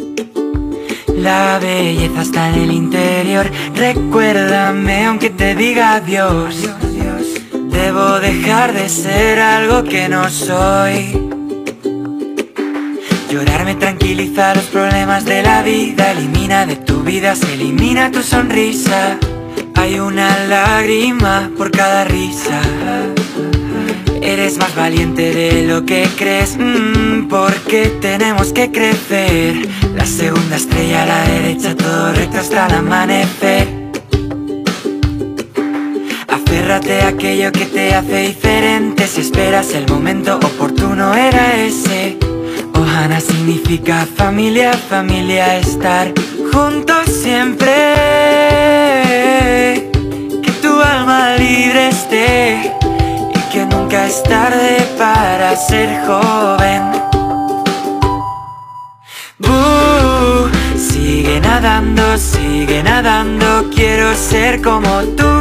La 1.22 1.60
belleza 1.60 2.24
está 2.24 2.50
en 2.50 2.62
el 2.64 2.72
interior. 2.72 3.46
Recuérdame 3.76 5.06
aunque 5.06 5.30
te 5.30 5.54
diga 5.54 5.94
adiós. 5.94 6.68
Debo 7.70 8.20
dejar 8.20 8.74
de 8.74 8.90
ser 8.90 9.40
algo 9.40 9.84
que 9.84 10.10
no 10.10 10.28
soy. 10.32 11.30
Llorar 13.30 13.66
me 13.66 13.76
tranquiliza 13.76 14.56
los 14.56 14.66
problemas 14.66 15.24
de 15.26 15.44
la 15.44 15.62
vida. 15.62 16.12
Elimina 16.12 16.66
de 16.66 16.78
tu 16.78 17.04
vida, 17.04 17.36
se 17.36 17.54
elimina 17.54 18.10
tu 18.10 18.24
sonrisa. 18.24 19.20
Hay 19.76 20.00
una 20.00 20.46
lágrima 20.46 21.52
por 21.56 21.70
cada 21.70 22.04
risa. 22.04 22.62
Eres 24.24 24.58
más 24.58 24.76
valiente 24.76 25.32
de 25.34 25.68
lo 25.68 25.86
que 25.86 26.08
crees, 26.18 26.58
mm, 26.58 27.28
porque 27.28 27.92
tenemos 28.02 28.54
que 28.54 28.72
crecer. 28.72 29.68
La 29.96 30.06
segunda 30.06 30.56
estrella 30.56 31.04
a 31.04 31.06
la 31.06 31.24
derecha, 31.24 31.76
todo 31.76 32.14
recto 32.14 32.40
hasta 32.40 32.68
el 32.68 32.74
amanecer. 32.76 33.68
Aférrate 36.28 37.02
a 37.02 37.08
aquello 37.10 37.52
que 37.52 37.66
te 37.66 37.94
hace 37.94 38.28
diferente. 38.28 39.08
Si 39.08 39.22
esperas 39.22 39.74
el 39.74 39.88
momento 39.88 40.38
oportuno, 40.38 41.14
era 41.14 41.56
ese. 41.58 42.18
Ohana 42.74 43.20
significa 43.20 44.08
familia, 44.16 44.74
familia, 44.74 45.58
estar 45.58 46.14
juntos 46.52 47.06
siempre. 47.08 47.72
Que 50.42 50.52
tu 50.62 50.80
alma 50.80 51.36
libre 51.36 51.90
esté 51.90 52.74
y 53.36 53.40
que 53.52 53.66
nunca 53.66 54.08
es 54.08 54.24
tarde 54.24 54.78
para 54.98 55.56
ser 55.58 56.06
joven. 56.06 57.11
Bú, 59.42 60.50
sigue 60.78 61.40
nadando, 61.42 62.18
sigue 62.18 62.84
nadando, 62.84 63.70
quiero 63.74 64.14
ser 64.16 64.62
como 64.62 65.02
tú. 65.18 65.32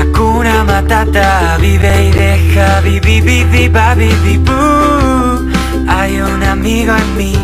Hakuna 0.00 0.64
Matata, 0.64 1.56
vive 1.60 2.08
y 2.08 2.10
deja, 2.10 2.80
vivi, 2.80 3.20
vivi, 3.20 3.68
ba, 3.68 3.94
vivi, 3.94 4.38
bú. 4.38 4.52
Hay 5.88 6.20
un 6.20 6.42
amigo 6.42 6.94
en 6.94 7.16
mí, 7.16 7.34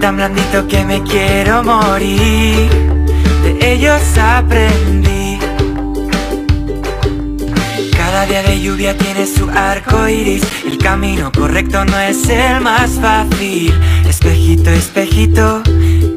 tan 0.00 0.16
blandito 0.16 0.66
que 0.66 0.84
me 0.84 1.02
quiero 1.02 1.62
morir. 1.62 2.68
De 3.42 3.72
ellos 3.72 4.02
aprendí. 4.18 5.38
Cada 7.96 8.26
día 8.26 8.42
de 8.42 8.60
lluvia 8.60 8.96
tiene 8.96 9.26
su 9.26 9.48
arco 9.50 10.08
iris. 10.08 10.42
El 10.78 10.84
camino 10.84 11.32
correcto 11.32 11.84
no 11.84 11.98
es 11.98 12.28
el 12.28 12.60
más 12.60 12.92
fácil. 13.02 13.74
Espejito, 14.08 14.70
espejito, 14.70 15.60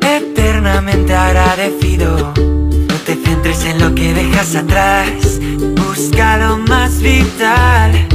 eternamente 0.02 1.16
agradecido. 1.16 2.32
No 2.38 2.96
te 3.04 3.16
centres 3.16 3.66
en 3.66 3.80
lo 3.80 3.96
que 3.96 4.14
dejas 4.14 4.56
atrás. 4.56 5.40
Busca 5.76 6.38
lo 6.38 6.58
más 6.60 7.02
vital. 7.02 8.08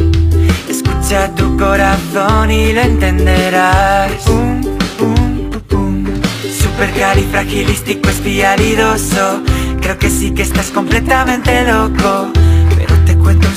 Escucha 0.68 1.34
tu 1.34 1.56
corazón 1.56 2.52
y 2.52 2.72
lo 2.72 2.80
entenderás. 2.80 4.12
Pum, 4.24 4.62
pum, 4.98 5.50
pum, 5.50 5.60
pum. 5.68 6.04
Supercalifragilístico 6.62 8.08
espialidoso. 8.08 9.42
Creo 9.80 9.98
que 9.98 10.10
sí 10.10 10.30
que 10.30 10.42
estás 10.42 10.70
completamente 10.70 11.64
loco. 11.64 12.30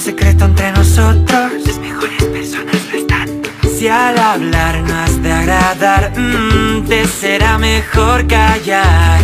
Secreto 0.10 0.46
entre 0.46 0.72
nosotros. 0.72 1.52
Las 1.68 1.78
mejores 1.78 2.24
personas 2.24 2.78
lo 2.92 2.98
están. 2.98 3.28
Si 3.78 3.88
al 3.88 4.18
hablar 4.18 4.82
no 4.82 4.96
has 5.04 5.22
de 5.22 5.32
agradar, 5.32 6.12
mm, 6.18 6.88
te 6.88 7.08
será 7.08 7.60
mejor 7.60 8.26
callar. 8.26 9.22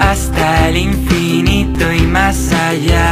Hasta 0.00 0.68
el 0.68 0.78
infinito 0.78 1.92
y 1.92 2.00
más 2.00 2.50
allá. 2.52 3.02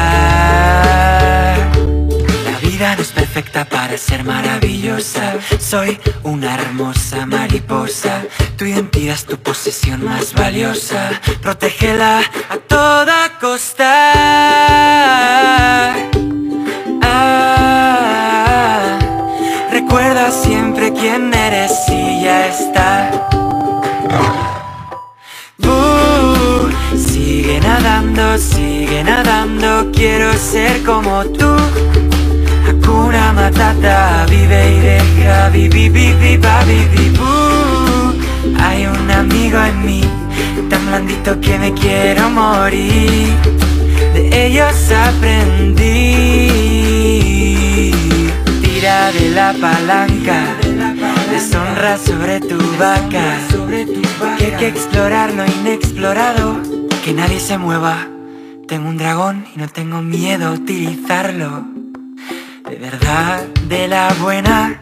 La 2.48 2.56
vida 2.66 2.96
no 2.96 3.02
es 3.02 3.12
perfecta 3.12 3.66
para 3.66 3.98
ser 3.98 4.24
maravillosa. 4.24 5.34
Soy 5.60 5.98
una 6.22 6.54
hermosa 6.54 7.26
mariposa. 7.26 8.22
Tu 8.56 8.64
identidad 8.64 9.16
es 9.16 9.26
tu 9.26 9.36
posesión 9.36 10.02
más 10.04 10.32
valiosa. 10.32 11.20
Protégela 11.42 12.22
a 12.48 12.56
toda 12.56 13.38
costa. 13.38 13.92
Quién 21.02 21.34
eres 21.34 21.72
y 21.88 22.22
ya 22.22 22.52
sigue 26.96 27.58
nadando, 27.60 28.38
sigue 28.38 29.02
nadando, 29.02 29.90
quiero 29.92 30.32
ser 30.34 30.80
como 30.84 31.24
tú. 31.24 31.52
Hakuna 32.68 33.32
Matata, 33.32 34.26
vive 34.30 34.60
y 34.76 34.78
deja, 34.78 35.48
vivi, 35.48 35.88
vivi, 35.88 36.36
vivi, 36.36 37.10
bú. 37.18 38.14
Hay 38.60 38.86
un 38.86 39.10
amigo 39.10 39.58
en 39.60 39.84
mí, 39.84 40.02
tan 40.70 40.86
blandito 40.86 41.40
que 41.40 41.58
me 41.58 41.72
quiero 41.72 42.30
morir. 42.30 43.34
De 44.14 44.46
ellos 44.46 44.76
aprendí. 45.08 46.12
Tira 48.62 49.10
de 49.10 49.30
la 49.30 49.52
palanca, 49.60 50.61
deshonra 51.32 51.96
sobre 51.96 52.40
tu 52.40 52.58
vaca. 52.78 53.38
Que 54.38 54.44
hay 54.46 54.52
que 54.58 54.68
explorar 54.68 55.32
lo 55.32 55.44
inexplorado, 55.46 56.60
que 57.04 57.14
nadie 57.14 57.40
se 57.40 57.56
mueva. 57.56 58.06
Tengo 58.68 58.88
un 58.88 58.98
dragón 58.98 59.46
y 59.54 59.58
no 59.58 59.68
tengo 59.68 60.02
miedo 60.02 60.48
a 60.48 60.52
utilizarlo. 60.52 61.64
De 62.68 62.76
verdad, 62.76 63.44
de 63.68 63.88
la 63.88 64.12
buena. 64.20 64.78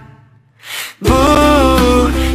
Bú, 1.01 1.11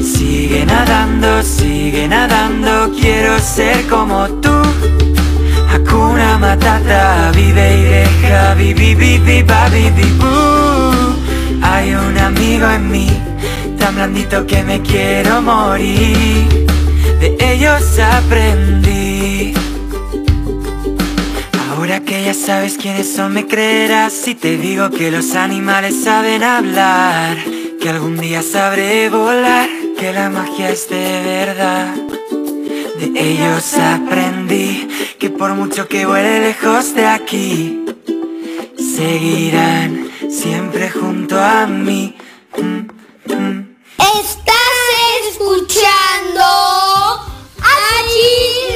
sigue 0.01 0.65
nadando, 0.65 1.43
sigue 1.43 2.07
nadando, 2.07 2.91
quiero 2.99 3.37
ser 3.39 3.85
como 3.87 4.27
tú. 4.43 4.55
Hakuna 5.71 6.37
Matata, 6.37 7.31
vive 7.35 7.77
y 7.79 7.83
deja, 7.83 8.53
vivi, 8.55 8.95
vivi, 8.95 9.43
ba, 9.43 9.67
vivi, 9.69 10.09
bú. 10.19 11.15
Hay 11.61 11.93
un 11.93 12.17
amigo 12.17 12.69
en 12.69 12.89
mí, 12.89 13.09
tan 13.85 13.93
blandito 13.93 14.47
que 14.47 14.63
me 14.63 14.81
quiero 14.81 15.43
morir. 15.43 16.65
De 17.19 17.37
ellos 17.39 17.99
aprendí. 17.99 19.53
Ahora 21.69 21.99
que 21.99 22.23
ya 22.23 22.33
sabes 22.33 22.77
quiénes 22.79 23.13
son, 23.15 23.33
me 23.33 23.45
creerás 23.45 24.11
si 24.11 24.33
te 24.33 24.57
digo 24.57 24.89
que 24.89 25.11
los 25.11 25.35
animales 25.35 25.93
saben 26.03 26.41
hablar. 26.41 27.37
Que 27.79 27.89
algún 27.89 28.17
día 28.17 28.41
sabré 28.41 29.07
volar, 29.11 29.69
que 29.99 30.11
la 30.11 30.31
magia 30.31 30.71
es 30.71 30.89
de 30.89 31.21
verdad. 31.23 31.93
De 32.99 33.07
ellos 33.13 33.71
aprendí 33.75 34.87
que 35.19 35.29
por 35.29 35.53
mucho 35.53 35.87
que 35.87 36.07
vuele 36.07 36.39
lejos 36.39 36.95
de 36.95 37.05
aquí, 37.05 37.85
seguirán 38.77 40.07
siempre 40.27 40.89
junto 40.89 41.39
a 41.39 41.67
mí. 41.67 42.14
Escuchando 45.45 46.41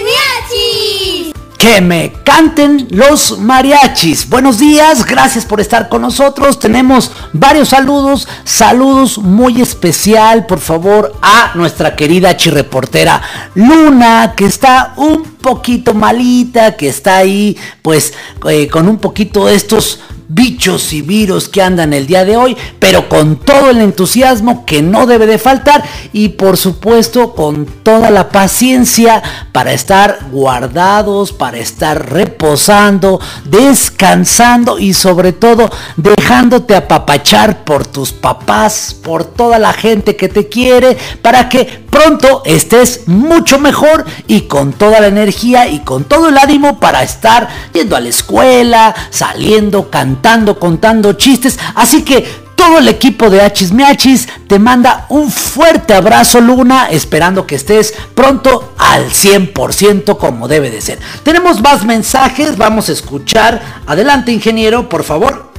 Miachis. 0.03 1.33
Que 1.57 1.81
me 1.81 2.13
canten 2.23 2.87
los 2.91 3.39
mariachis. 3.39 4.29
Buenos 4.29 4.59
días, 4.59 5.05
gracias 5.05 5.45
por 5.45 5.59
estar 5.59 5.89
con 5.89 6.01
nosotros. 6.01 6.59
Tenemos 6.59 7.11
varios 7.33 7.69
saludos, 7.69 8.27
saludos 8.45 9.17
muy 9.17 9.61
especial, 9.61 10.45
por 10.45 10.59
favor, 10.59 11.13
a 11.21 11.51
nuestra 11.55 11.95
querida 11.95 12.37
chirreportera 12.37 13.21
Luna, 13.55 14.35
que 14.37 14.45
está 14.45 14.93
un 14.95 15.23
poquito 15.23 15.93
malita, 15.93 16.77
que 16.77 16.87
está 16.87 17.17
ahí, 17.17 17.57
pues, 17.81 18.13
eh, 18.47 18.67
con 18.67 18.87
un 18.87 18.99
poquito 18.99 19.47
de 19.47 19.55
estos 19.55 19.99
bichos 20.29 20.93
y 20.93 21.01
virus 21.01 21.49
que 21.49 21.61
andan 21.61 21.91
el 21.91 22.05
día 22.05 22.23
de 22.23 22.37
hoy, 22.37 22.55
pero 22.77 23.09
con 23.09 23.37
todo 23.37 23.71
el 23.71 23.81
entusiasmo 23.81 24.63
que 24.63 24.83
no 24.83 25.07
debe 25.07 25.25
de 25.25 25.39
faltar 25.39 25.83
y 26.13 26.29
por 26.29 26.55
supuesto 26.55 27.33
con 27.33 27.65
toda 27.65 28.11
la 28.11 28.29
paciencia 28.29 29.23
para 29.51 29.73
estar 29.73 30.19
guardados, 30.31 31.33
para 31.33 31.57
estar 31.57 32.11
reposando, 32.11 33.19
descansando 33.45 34.77
y 34.77 34.93
sobre 34.93 35.33
todo 35.33 35.69
dejándote 35.97 36.75
apapachar 36.75 37.63
por 37.63 37.87
tus 37.87 38.11
papás, 38.11 38.95
por 39.03 39.25
toda 39.25 39.57
la 39.57 39.73
gente 39.73 40.15
que 40.15 40.29
te 40.29 40.47
quiere, 40.47 40.95
para 41.23 41.49
que 41.49 41.65
pronto 41.89 42.43
estés 42.45 43.07
mucho 43.07 43.57
mejor 43.57 44.05
y 44.27 44.41
con 44.41 44.73
toda 44.73 44.99
la 44.99 45.07
energía 45.07 45.67
y 45.67 45.79
con 45.79 46.03
todo 46.03 46.29
el 46.29 46.37
ánimo 46.37 46.79
para 46.79 47.01
estar 47.01 47.47
yendo 47.73 47.95
a 47.95 47.99
la 47.99 48.09
escuela, 48.09 48.93
saliendo, 49.09 49.89
cantando 49.89 50.18
contando 50.59 51.13
chistes. 51.13 51.57
Así 51.75 52.03
que 52.03 52.25
todo 52.55 52.79
el 52.79 52.87
equipo 52.87 53.29
de 53.29 53.41
Hachis 53.41 53.71
Miachis 53.71 54.27
te 54.47 54.59
manda 54.59 55.05
un 55.09 55.31
fuerte 55.31 55.93
abrazo 55.93 56.41
Luna, 56.41 56.89
esperando 56.89 57.47
que 57.47 57.55
estés 57.55 57.93
pronto 58.13 58.73
al 58.77 59.05
100% 59.09 60.17
como 60.17 60.47
debe 60.47 60.69
de 60.69 60.81
ser. 60.81 60.99
Tenemos 61.23 61.61
más 61.61 61.85
mensajes, 61.85 62.57
vamos 62.57 62.89
a 62.89 62.91
escuchar. 62.91 63.61
Adelante 63.87 64.31
ingeniero, 64.31 64.89
por 64.89 65.03
favor. 65.03 65.49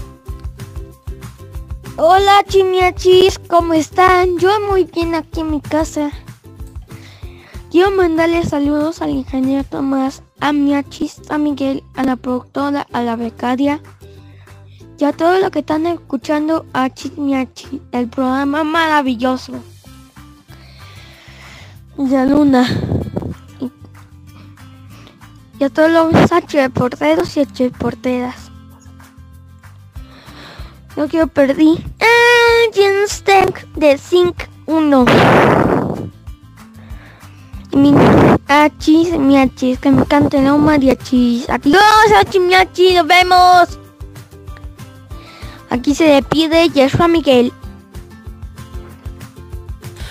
Hola 1.96 2.44
chimiachis, 2.48 3.38
¿cómo 3.38 3.74
están? 3.74 4.38
Yo 4.38 4.50
muy 4.70 4.84
bien 4.84 5.14
aquí 5.14 5.40
en 5.40 5.50
mi 5.50 5.61
casa. 5.61 6.11
Quiero 7.70 7.92
mandarle 7.92 8.44
saludos 8.44 9.00
al 9.00 9.11
ingeniero 9.11 9.64
Tomás, 9.64 10.22
a 10.40 10.52
Miachis, 10.52 11.20
a 11.28 11.38
Miguel, 11.38 11.84
a 11.94 12.02
la 12.02 12.16
productora, 12.16 12.86
a 12.92 13.02
la 13.02 13.14
becaria, 13.14 13.80
y 15.01 15.05
a 15.05 15.12
todos 15.12 15.40
los 15.40 15.51
que 15.51 15.61
están 15.61 15.86
escuchando 15.86 16.66
a 16.74 16.90
Chismiachi, 16.90 17.80
el 17.90 18.09
programa 18.09 18.64
maravilloso. 18.64 19.55
A 21.96 22.24
Luna. 22.26 22.68
Y, 25.59 25.64
a 25.64 25.70
todos 25.70 25.90
los 25.90 26.30
H 26.30 26.68
porteros 26.70 27.34
y 27.38 27.40
H 27.40 27.70
porteras. 27.70 28.51
Yo 30.96 31.09
quiero 31.09 31.28
perdí. 31.28 31.82
Ah, 32.01 32.70
de 33.76 33.96
Sync 33.96 34.36
1. 34.66 35.05
Mi 37.72 37.94
achis, 38.48 39.18
mi 39.18 39.38
achis, 39.38 39.78
que 39.78 39.90
me 39.90 40.05
cante 40.05 40.42
la 40.42 40.57
mariachis. 40.57 41.48
Adiós, 41.48 42.12
achis, 42.20 42.40
mi 42.40 42.55
achis, 42.55 42.96
nos 42.96 43.07
vemos. 43.07 43.80
Aquí 45.70 45.94
se 45.94 46.04
despide 46.04 46.68
Yeshua 46.68 47.06
Miguel. 47.06 47.52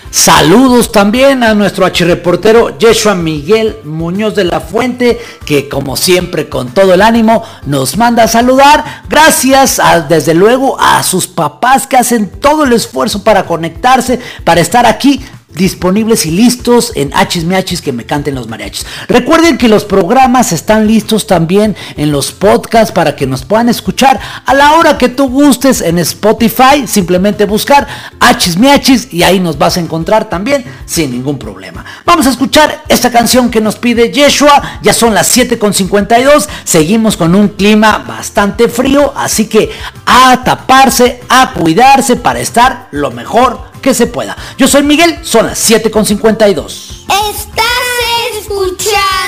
Saludos 0.10 0.92
también 0.92 1.44
a 1.44 1.54
nuestro 1.54 1.88
reportero 1.88 2.78
Yeshua 2.80 3.14
Miguel 3.14 3.78
Muñoz 3.84 4.36
de 4.36 4.46
la 4.46 4.60
Fuente, 4.60 5.20
que 5.46 5.70
como 5.70 5.96
siempre 5.96 6.50
con 6.50 6.70
todo 6.74 6.94
el 6.94 7.02
ánimo 7.02 7.44
nos 7.66 7.96
manda 7.98 8.24
a 8.24 8.28
saludar. 8.28 9.04
Gracias 9.08 9.80
desde 10.08 10.34
luego 10.34 10.80
a 10.80 11.04
sus 11.04 11.28
papás 11.28 11.86
que 11.86 11.98
hacen 11.98 12.30
todo 12.30 12.64
el 12.64 12.74
esfuerzo 12.74 13.24
para 13.24 13.46
conectarse, 13.46 14.20
para 14.44 14.62
estar 14.62 14.86
aquí 14.88 15.22
disponibles 15.54 16.26
y 16.26 16.32
listos 16.32 16.92
en 16.96 17.14
Hachis 17.14 17.82
que 17.82 17.92
me 17.92 18.06
canten 18.06 18.36
los 18.36 18.48
mariachis. 18.48 18.86
Recuerden 19.08 19.58
que 19.58 19.68
los 19.68 19.84
programas 19.84 20.52
están 20.52 20.88
listos 20.88 21.28
también 21.28 21.76
en 21.98 22.12
los 22.12 22.32
podcasts 22.32 22.92
para 22.92 23.16
que 23.16 23.28
nos 23.28 23.44
puedan 23.44 23.70
escuchar 23.70 24.20
a 24.46 24.54
la 24.54 24.74
hora 24.74 24.98
que 24.98 25.10
tú 25.10 25.28
gustes 25.30 25.82
en 25.82 26.00
Spotify. 26.00 26.88
Simplemente 26.88 27.46
buscar 27.46 27.88
Hachis 28.20 28.58
y 29.12 29.24
ahí 29.24 29.40
nos 29.40 29.58
vas 29.58 29.78
a 29.78 29.80
encontrar 29.80 30.30
también 30.30 30.64
sin 30.86 31.12
ningún 31.12 31.40
problema. 31.40 31.84
Vamos 32.06 32.28
a 32.28 32.30
escuchar 32.30 32.84
esta 32.88 33.12
canción 33.12 33.50
que 33.50 33.62
nos 33.62 33.76
pide 33.78 34.12
Yeshua. 34.12 34.80
Ya 34.82 34.94
son 34.94 35.14
las 35.14 35.36
7.52. 35.36 36.48
Seguimos 36.64 37.18
con 37.18 37.36
un 37.36 37.50
clima 37.50 38.04
bastante 38.08 38.70
frío. 38.70 39.14
Así 39.16 39.48
que 39.48 39.72
a 40.06 40.44
taparse, 40.44 41.22
a 41.30 41.54
cuidarse 41.54 42.16
para 42.16 42.40
estar 42.40 42.88
lo 42.92 43.12
mejor 43.12 43.69
que 43.80 43.94
se 43.94 44.08
pueda. 44.08 44.38
Yo 44.58 44.68
soy 44.68 44.84
Miguel, 44.84 45.20
son 45.24 45.48
las 45.48 45.70
7.52. 45.70 47.06
Estás 47.08 47.66
escuchando 48.40 49.19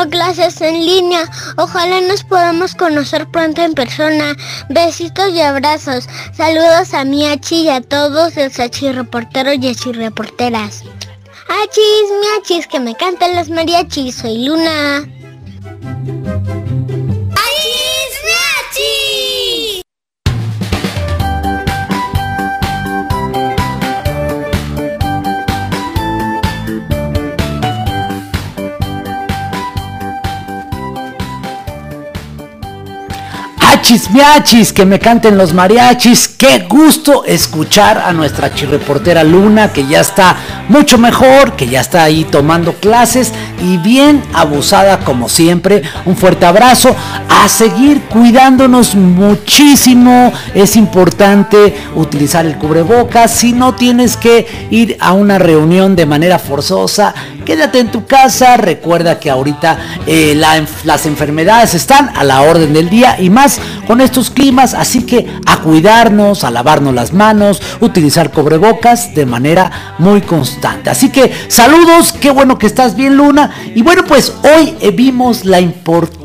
tomando 0.00 0.10
clases 0.10 0.60
en 0.60 0.84
línea. 0.84 1.30
Ojalá 1.56 2.00
nos 2.00 2.24
podamos 2.24 2.74
conocer 2.74 3.26
pronto 3.30 3.62
en 3.62 3.74
persona. 3.74 4.34
Besitos 4.68 5.30
y 5.32 5.40
abrazos. 5.40 6.08
Saludos 6.32 6.94
a 6.94 7.04
Miachi 7.04 7.62
y 7.62 7.68
a 7.68 7.80
todos 7.80 8.36
los 8.36 8.58
achirreporteros 8.58 9.56
y 9.60 9.68
achirreporteras. 9.68 10.84
Achis, 11.48 12.10
miachis, 12.20 12.66
que 12.66 12.80
me 12.80 12.94
cantan 12.94 13.34
los 13.36 13.48
mariachis. 13.50 14.16
Soy 14.16 14.44
Luna. 14.44 15.19
Achis 33.90 34.08
miachis, 34.12 34.72
que 34.72 34.84
me 34.84 35.00
canten 35.00 35.36
los 35.36 35.52
mariachis. 35.52 36.29
Qué 36.40 36.60
gusto 36.66 37.24
escuchar 37.26 37.98
a 37.98 38.14
nuestra 38.14 38.54
chirreportera 38.54 39.22
Luna, 39.22 39.74
que 39.74 39.86
ya 39.86 40.00
está 40.00 40.34
mucho 40.70 40.96
mejor, 40.96 41.52
que 41.54 41.68
ya 41.68 41.82
está 41.82 42.02
ahí 42.04 42.24
tomando 42.24 42.72
clases 42.76 43.30
y 43.62 43.76
bien 43.76 44.22
abusada 44.32 45.00
como 45.00 45.28
siempre. 45.28 45.82
Un 46.06 46.16
fuerte 46.16 46.46
abrazo. 46.46 46.96
A 47.28 47.46
seguir 47.46 48.00
cuidándonos 48.04 48.94
muchísimo. 48.94 50.32
Es 50.54 50.76
importante 50.76 51.74
utilizar 51.94 52.46
el 52.46 52.56
cubrebocas. 52.56 53.30
Si 53.32 53.52
no 53.52 53.74
tienes 53.74 54.16
que 54.16 54.46
ir 54.70 54.96
a 54.98 55.12
una 55.12 55.38
reunión 55.38 55.94
de 55.94 56.06
manera 56.06 56.38
forzosa, 56.38 57.14
quédate 57.44 57.80
en 57.80 57.90
tu 57.90 58.06
casa. 58.06 58.56
Recuerda 58.56 59.18
que 59.20 59.28
ahorita 59.28 59.78
eh, 60.06 60.32
la- 60.36 60.64
las 60.84 61.04
enfermedades 61.04 61.74
están 61.74 62.10
a 62.16 62.24
la 62.24 62.40
orden 62.42 62.72
del 62.72 62.88
día 62.88 63.16
y 63.20 63.28
más 63.28 63.58
con 63.86 64.00
estos 64.00 64.30
climas. 64.30 64.72
Así 64.72 65.02
que 65.02 65.26
a 65.46 65.58
cuidarnos, 65.58 66.29
a 66.44 66.50
lavarnos 66.50 66.94
las 66.94 67.12
manos, 67.12 67.60
utilizar 67.80 68.30
cubrebocas 68.30 69.14
de 69.14 69.26
manera 69.26 69.94
muy 69.98 70.20
constante. 70.22 70.90
Así 70.90 71.10
que 71.10 71.32
saludos, 71.48 72.12
qué 72.12 72.30
bueno 72.30 72.58
que 72.58 72.66
estás 72.66 72.94
bien 72.94 73.16
Luna. 73.16 73.50
Y 73.74 73.82
bueno, 73.82 74.04
pues 74.06 74.32
hoy 74.42 74.76
eh, 74.80 74.90
vimos 74.90 75.44
la 75.44 75.60
importancia 75.60 76.19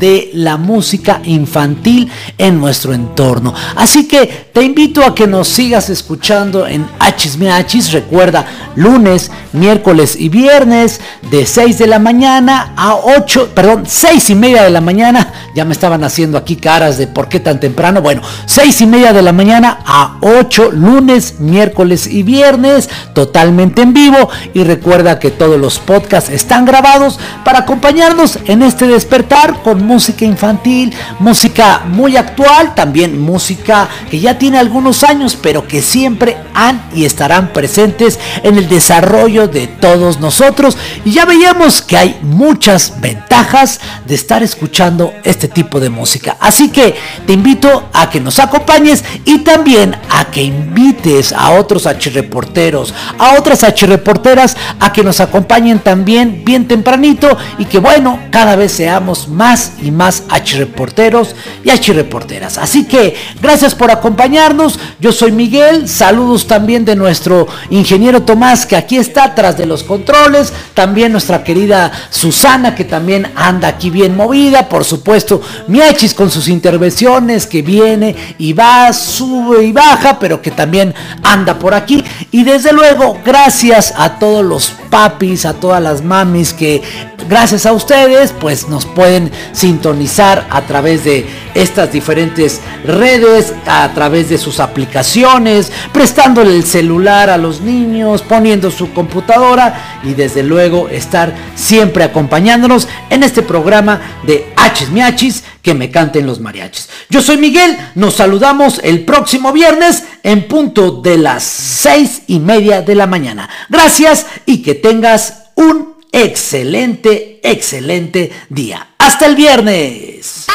de 0.00 0.30
la 0.32 0.56
música 0.56 1.20
infantil 1.24 2.10
en 2.38 2.58
nuestro 2.58 2.94
entorno. 2.94 3.52
Así 3.76 4.08
que 4.08 4.48
te 4.54 4.62
invito 4.62 5.04
a 5.04 5.14
que 5.14 5.26
nos 5.26 5.48
sigas 5.48 5.90
escuchando 5.90 6.66
en 6.66 6.86
Hachis. 6.98 7.92
Recuerda, 7.92 8.46
lunes, 8.74 9.30
miércoles 9.52 10.16
y 10.18 10.30
viernes 10.30 11.02
de 11.30 11.44
6 11.44 11.76
de 11.76 11.86
la 11.86 11.98
mañana 11.98 12.72
a 12.74 12.94
8, 12.94 13.50
perdón, 13.54 13.84
6 13.86 14.30
y 14.30 14.34
media 14.34 14.62
de 14.62 14.70
la 14.70 14.80
mañana. 14.80 15.30
Ya 15.54 15.66
me 15.66 15.74
estaban 15.74 16.02
haciendo 16.02 16.38
aquí 16.38 16.56
caras 16.56 16.96
de 16.96 17.06
por 17.06 17.28
qué 17.28 17.38
tan 17.38 17.60
temprano. 17.60 18.00
Bueno, 18.00 18.22
6 18.46 18.80
y 18.80 18.86
media 18.86 19.12
de 19.12 19.20
la 19.20 19.34
mañana 19.34 19.80
a 19.84 20.16
8, 20.22 20.70
lunes, 20.72 21.38
miércoles 21.38 22.06
y 22.06 22.22
viernes, 22.22 22.88
totalmente 23.14 23.82
en 23.82 23.92
vivo. 23.92 24.30
Y 24.54 24.64
recuerda 24.64 25.18
que 25.18 25.30
todos 25.30 25.60
los 25.60 25.78
podcasts 25.78 26.30
están 26.30 26.64
grabados 26.64 27.18
para 27.44 27.60
acompañarnos 27.60 28.38
en 28.46 28.62
este 28.62 28.85
despertar 28.86 29.62
con 29.62 29.84
música 29.84 30.24
infantil, 30.24 30.94
música 31.18 31.82
muy 31.86 32.16
actual, 32.16 32.74
también 32.74 33.20
música 33.20 33.88
que 34.10 34.20
ya 34.20 34.38
tiene 34.38 34.58
algunos 34.58 35.04
años, 35.04 35.36
pero 35.40 35.66
que 35.66 35.82
siempre 35.82 36.36
han 36.54 36.82
y 36.94 37.04
estarán 37.04 37.52
presentes 37.52 38.18
en 38.42 38.56
el 38.56 38.68
desarrollo 38.68 39.48
de 39.48 39.66
todos 39.66 40.20
nosotros. 40.20 40.76
Y 41.04 41.12
ya 41.12 41.24
veíamos 41.24 41.82
que 41.82 41.96
hay 41.96 42.18
muchas 42.22 43.00
ventajas 43.00 43.80
de 44.06 44.14
estar 44.14 44.42
escuchando 44.42 45.12
este 45.24 45.48
tipo 45.48 45.80
de 45.80 45.90
música. 45.90 46.36
Así 46.40 46.70
que 46.70 46.94
te 47.26 47.32
invito 47.32 47.88
a 47.92 48.10
que 48.10 48.20
nos 48.20 48.38
acompañes 48.38 49.04
y 49.24 49.38
también 49.38 49.96
a 50.10 50.26
que 50.26 50.42
invites 50.42 51.32
a 51.32 51.50
otros 51.52 51.84
reporteros, 52.12 52.94
a 53.18 53.34
otras 53.38 53.64
reporteras 53.82 54.56
a 54.80 54.92
que 54.92 55.02
nos 55.02 55.20
acompañen 55.20 55.78
también 55.78 56.42
bien 56.44 56.66
tempranito 56.68 57.36
y 57.58 57.64
que 57.64 57.78
bueno, 57.78 58.18
cada 58.30 58.56
vez 58.56 58.75
seamos 58.76 59.28
más 59.28 59.72
y 59.82 59.90
más 59.90 60.22
reporteros 60.56 61.34
y 61.64 61.92
reporteras. 61.92 62.58
Así 62.58 62.84
que 62.84 63.14
gracias 63.40 63.74
por 63.74 63.90
acompañarnos. 63.90 64.78
Yo 65.00 65.12
soy 65.12 65.32
Miguel. 65.32 65.88
Saludos 65.88 66.46
también 66.46 66.84
de 66.84 66.96
nuestro 66.96 67.46
ingeniero 67.70 68.22
Tomás 68.22 68.66
que 68.66 68.76
aquí 68.76 68.96
está 68.96 69.34
tras 69.34 69.56
de 69.56 69.66
los 69.66 69.82
controles. 69.82 70.52
También 70.74 71.12
nuestra 71.12 71.42
querida 71.42 71.90
Susana 72.10 72.74
que 72.74 72.84
también 72.84 73.32
anda 73.34 73.68
aquí 73.68 73.90
bien 73.90 74.16
movida. 74.16 74.68
Por 74.68 74.84
supuesto, 74.84 75.40
Miachis 75.68 76.14
con 76.14 76.30
sus 76.30 76.48
intervenciones 76.48 77.46
que 77.46 77.62
viene 77.62 78.14
y 78.38 78.52
va, 78.52 78.92
sube 78.92 79.64
y 79.64 79.72
baja, 79.72 80.18
pero 80.18 80.42
que 80.42 80.50
también 80.50 80.94
anda 81.22 81.58
por 81.58 81.74
aquí. 81.74 82.04
Y 82.30 82.44
desde 82.44 82.72
luego, 82.72 83.18
gracias 83.24 83.94
a 83.96 84.18
todos 84.18 84.44
los 84.44 84.72
papis, 84.90 85.46
a 85.46 85.54
todas 85.54 85.82
las 85.82 86.02
mamis 86.02 86.52
que 86.52 86.82
gracias 87.28 87.66
a 87.66 87.72
ustedes 87.72 88.32
pues 88.38 88.65
nos 88.68 88.86
pueden 88.86 89.30
sintonizar 89.52 90.46
a 90.50 90.62
través 90.62 91.04
de 91.04 91.26
estas 91.54 91.92
diferentes 91.92 92.60
redes, 92.84 93.52
a 93.66 93.90
través 93.94 94.28
de 94.28 94.38
sus 94.38 94.60
aplicaciones, 94.60 95.72
prestándole 95.92 96.54
el 96.54 96.64
celular 96.64 97.30
a 97.30 97.38
los 97.38 97.60
niños, 97.60 98.22
poniendo 98.22 98.70
su 98.70 98.92
computadora 98.92 100.00
y 100.04 100.14
desde 100.14 100.42
luego 100.42 100.88
estar 100.88 101.34
siempre 101.54 102.04
acompañándonos 102.04 102.88
en 103.10 103.22
este 103.22 103.42
programa 103.42 104.00
de 104.24 104.52
Hachis 104.56 104.90
Miachis 104.90 105.44
que 105.62 105.74
me 105.74 105.90
canten 105.90 106.26
los 106.26 106.40
mariachis. 106.40 106.88
Yo 107.10 107.20
soy 107.20 107.38
Miguel, 107.38 107.76
nos 107.96 108.14
saludamos 108.14 108.80
el 108.84 109.04
próximo 109.04 109.52
viernes 109.52 110.04
en 110.22 110.46
punto 110.46 111.00
de 111.02 111.18
las 111.18 111.42
seis 111.42 112.22
y 112.28 112.38
media 112.38 112.82
de 112.82 112.94
la 112.94 113.06
mañana. 113.06 113.48
Gracias 113.68 114.26
y 114.46 114.62
que 114.62 114.74
tengas 114.74 115.46
un 115.56 115.95
excelente, 116.12 117.40
excelente 117.42 118.30
día. 118.48 118.94
Hasta 118.98 119.26
el 119.26 119.36
viernes. 119.36 120.46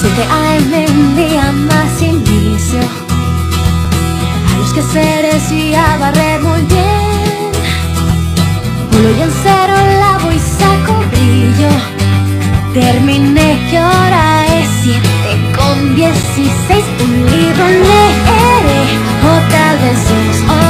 Siete 0.00 0.22
AM 0.30 0.72
un 0.90 1.16
día 1.16 1.52
más 1.52 2.02
inicio 2.02 2.80
A 2.80 4.58
los 4.58 4.72
quehaceres 4.72 5.52
y 5.52 5.74
a 5.74 5.96
barrer 5.98 6.40
muy 6.42 6.65
Terminé 12.76 13.58
que 13.70 13.80
hora 13.80 14.44
es 14.58 14.68
siete 14.82 15.08
con 15.56 15.94
dieciséis 15.94 16.84
Un 17.06 17.24
libro 17.24 17.64
leeré 17.68 18.82
o 19.24 19.50
tal 19.50 19.78
vez 19.78 19.98
dos 20.10 20.65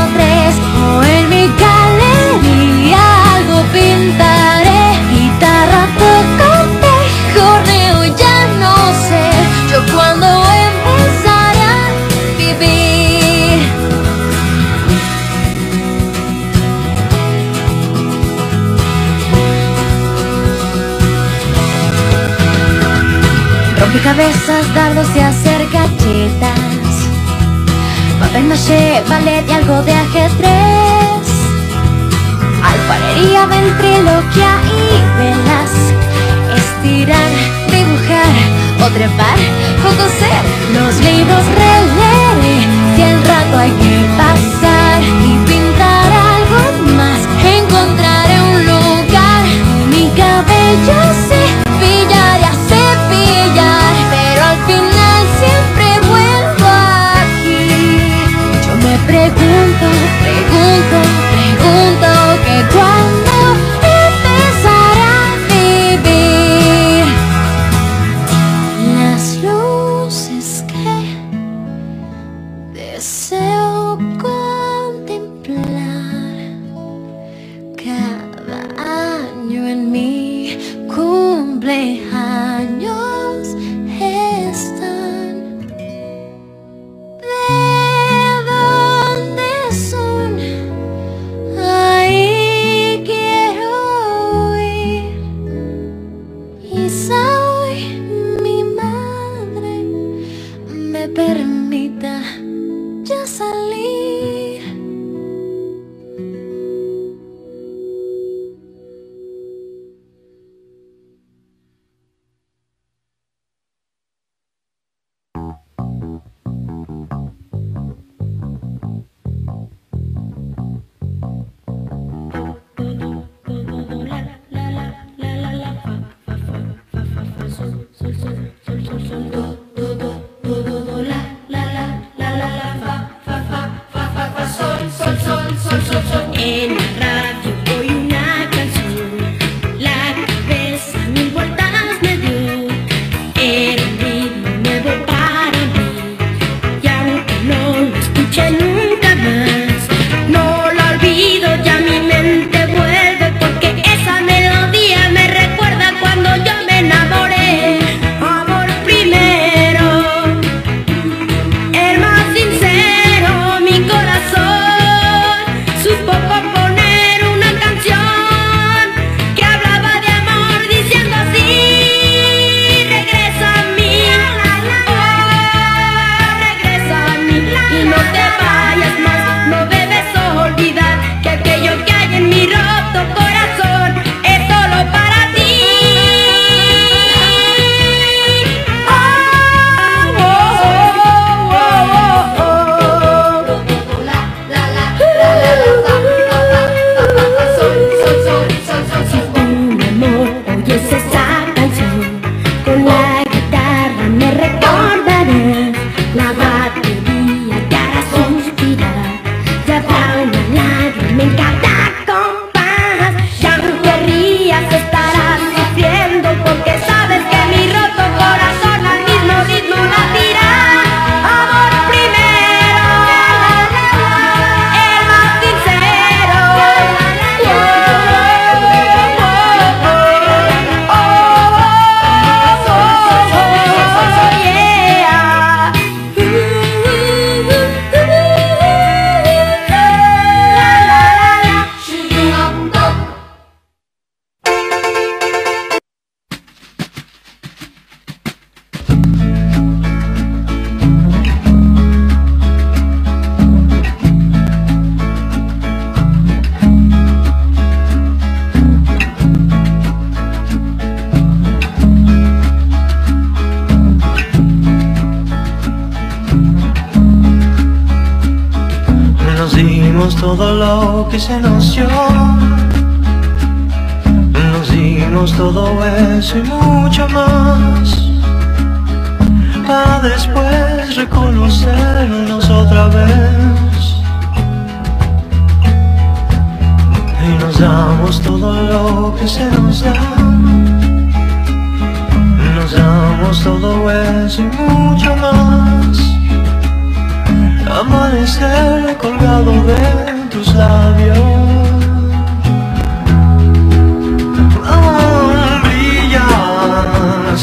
Rompecabezas, 24.07 24.73
dardos 24.73 25.09
y 25.17 25.19
hacer 25.19 25.67
galletas. 25.73 26.61
Papel 28.21 28.45
maché, 28.45 29.03
ballet 29.09 29.45
y 29.49 29.53
algo 29.53 29.83
de 29.83 29.93
ajedrez. 29.95 31.27
Alfarería, 32.63 33.47
ventriloquia 33.47 34.53
y 34.65 35.19
velas. 35.19 35.73
Estirar, 36.55 37.31
dibujar 37.69 38.35
o 38.85 38.91
trepar 38.95 39.39
o 39.83 39.91
coser. 39.99 40.43
Los 40.73 40.95
libros 41.01 41.45
releeré 41.59 42.59
si 42.95 43.03
el 43.03 43.25
rato 43.25 43.59
hay 43.59 43.71
que 43.71 44.07
pasar 44.17 45.03
Y 45.03 45.39
pintar 45.49 46.13
algo 46.13 46.95
más, 46.97 47.21
encontraré 47.45 48.41
un 48.55 48.67
lugar. 48.67 49.45
Mi 49.91 50.11
cabello 50.11 51.16
pregunto, 59.17 59.87
pregunto. 60.21 61.26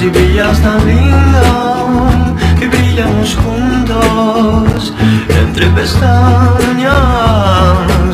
si 0.04 0.10
brillas 0.10 0.60
tan 0.60 0.86
lindo 0.86 2.10
y 2.62 2.66
brillamos 2.66 3.38
juntos 3.42 4.94
entre 5.30 5.68
pestañas 5.68 6.94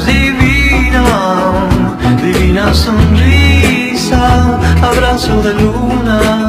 divina, 0.06 1.04
divina 2.22 2.74
sonrisa, 2.76 4.60
abrazo 4.84 5.42
de 5.42 5.54
luna. 5.56 6.49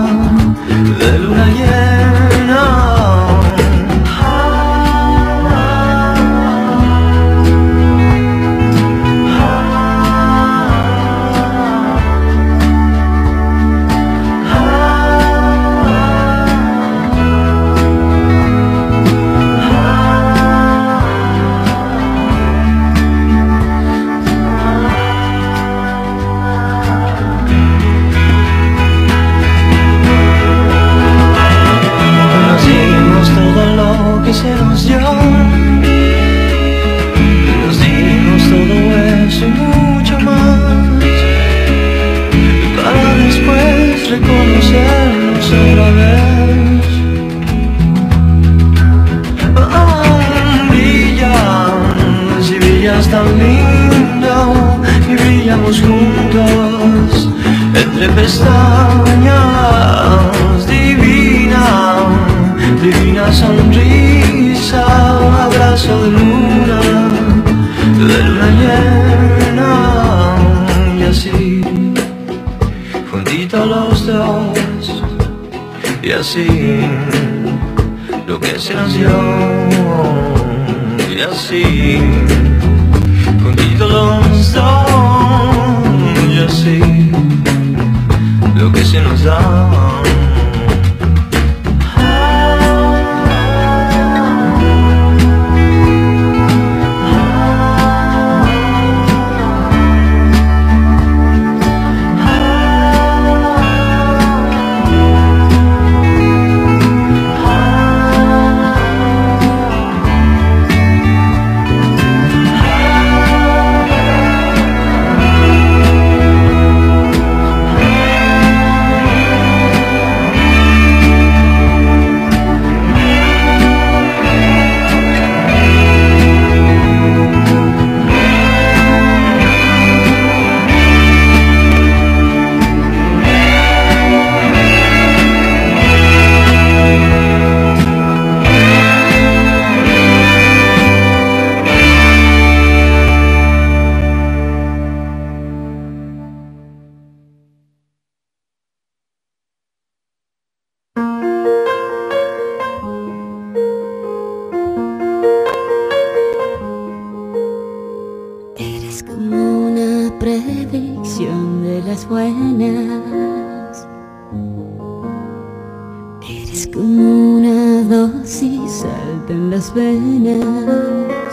Venas. 169.74 171.32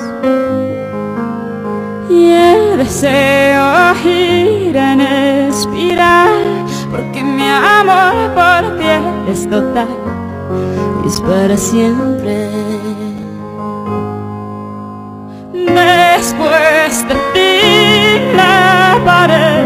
Y 2.09 2.31
el 2.31 2.77
deseo 2.77 3.95
gira 4.01 4.93
en 4.93 5.01
espiral. 5.01 6.65
Porque 6.91 7.23
mi 7.23 7.47
amor 7.47 8.15
por 8.33 8.77
ti 8.77 9.31
es 9.31 9.49
total. 9.49 9.87
y 11.03 11.07
Es 11.07 11.21
para 11.21 11.57
siempre. 11.57 12.49
Después 15.53 17.07
de 17.07 17.15
ti 17.33 18.35
la 18.35 18.99
pared 19.05 19.65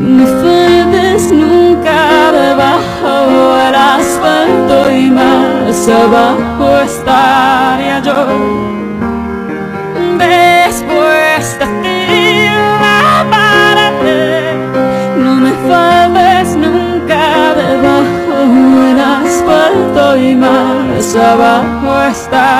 No 0.00 0.26
faltes 0.26 1.32
nunca 1.32 2.32
debajo 2.32 3.56
del 3.56 3.74
asfalto 3.74 4.90
y 4.90 5.10
más 5.10 5.88
abajo 5.88 6.49
yo. 8.10 8.26
Después 10.18 11.58
de 11.58 11.66
ti 11.82 12.00
No 15.24 15.32
me 15.36 15.52
faltes 15.68 16.56
nunca 16.56 17.54
debajo 17.54 18.36
del 18.84 19.00
asfalto 19.00 20.16
y 20.16 20.34
más 20.34 21.16
abajo 21.16 22.02
estaría 22.10 22.59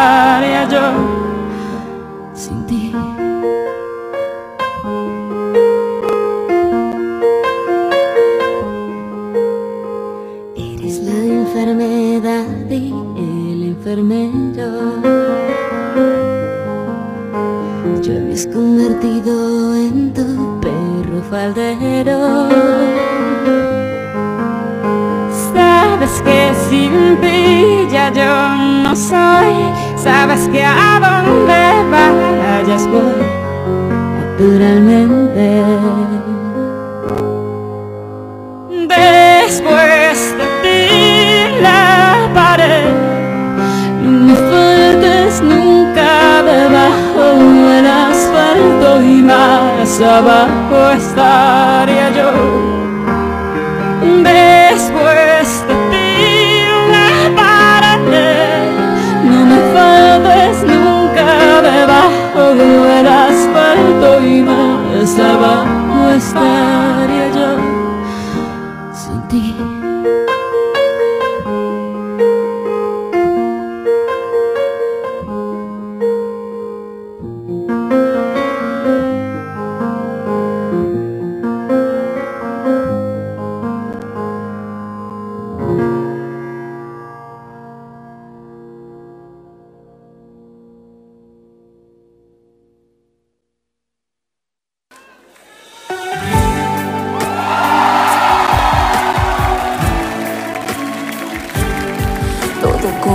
perro 21.41 21.55
faldero. 21.55 22.49
Sabes 25.53 26.23
que 26.23 26.53
sin 26.69 27.21
ti 27.21 27.89
yo 28.15 28.57
no 28.83 28.95
soy. 28.95 29.55
Sabes 29.97 30.49
que 30.49 30.65
a 30.65 31.01
donde 31.01 31.63
vayas 31.91 32.87
voy 32.89 33.25
naturalmente. 34.39 36.20
Abajo 50.03 50.91
estaría 50.97 52.11
yo. 52.11 52.33
Después 54.23 55.67
de 55.69 55.75
ti 55.91 56.65
la 56.91 57.13
pared 57.37 58.73
No 59.25 59.45
me 59.47 59.59
faltes 59.75 60.63
nunca 60.65 61.61
debajo 61.63 62.55
del 62.55 63.07
asfalto 63.07 64.27
y 64.27 64.43
más 64.43 65.19
abajo 65.19 66.11
estaría 66.17 66.90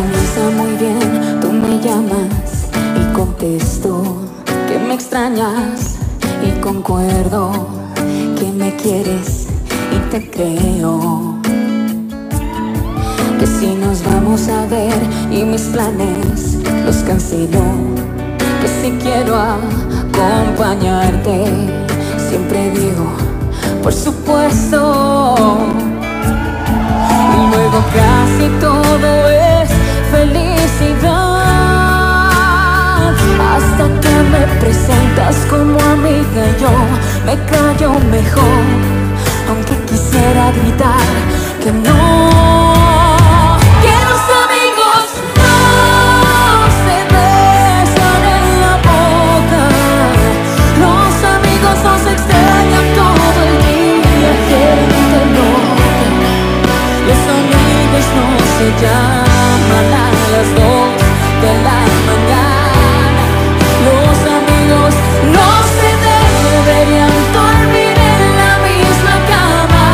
comienza 0.06 0.49
muy 0.56 0.72
bien, 0.77 1.02
tú 1.41 1.52
me 1.52 1.80
llamas 1.80 2.69
y 2.95 3.02
contesto 3.14 4.22
que 4.68 4.77
me 4.77 4.94
extrañas 4.94 5.95
y 6.44 6.52
concuerdo 6.60 7.68
que 8.38 8.52
me 8.52 8.76
quieres 8.76 9.48
y 9.91 9.98
te 10.11 10.30
creo. 10.30 11.41
Que 13.40 13.48
si 13.48 13.73
nos 13.76 14.03
vamos 14.03 14.48
a 14.48 14.68
ver 14.68 14.94
y 15.32 15.44
mis 15.44 15.64
planes 15.64 16.60
los 16.86 16.98
cancelo, 16.98 17.64
que 18.61 18.68
si 18.68 18.91
quiero 19.03 19.36
acompañarte, 19.36 21.45
siempre 22.30 22.69
digo, 22.72 23.07
por 23.82 23.94
supuesto. 23.94 25.48
Y 27.34 27.38
luego 27.52 27.84
casi 27.94 28.48
todo 28.60 29.30
es 29.30 29.44
Hasta 33.56 33.85
que 34.02 34.15
me 34.34 34.43
presentas 34.60 35.35
como 35.49 35.80
amiga 35.80 36.43
yo 36.60 36.69
me 37.26 37.35
callo 37.45 37.91
mejor. 38.11 38.65
Aunque 39.47 39.76
quisiera 39.85 40.52
gritar 40.52 41.07
que 41.64 41.72
no. 41.72 41.91
Que 43.81 43.95
los 44.10 44.23
amigos 44.43 45.06
no 58.15 58.38
se 58.49 59.34
las 59.71 60.47
dos 60.55 60.89
de 61.41 61.51
la 61.65 61.79
mañana. 62.09 63.23
Los 63.87 64.17
amigos 64.39 64.93
no 65.35 65.47
se 65.77 65.89
deberían 66.05 67.13
dormir 67.33 67.95
en 68.13 68.21
la 68.41 68.53
misma 68.67 69.15
cama. 69.33 69.87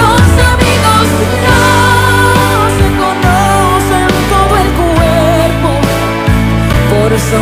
Los 0.00 0.26
amigos 0.52 1.06
no 1.46 1.60
se 2.78 2.86
conocen 3.02 4.10
todo 4.32 4.54
el 4.64 4.70
cuerpo. 4.80 5.70
Por 6.92 7.12
eso 7.12 7.38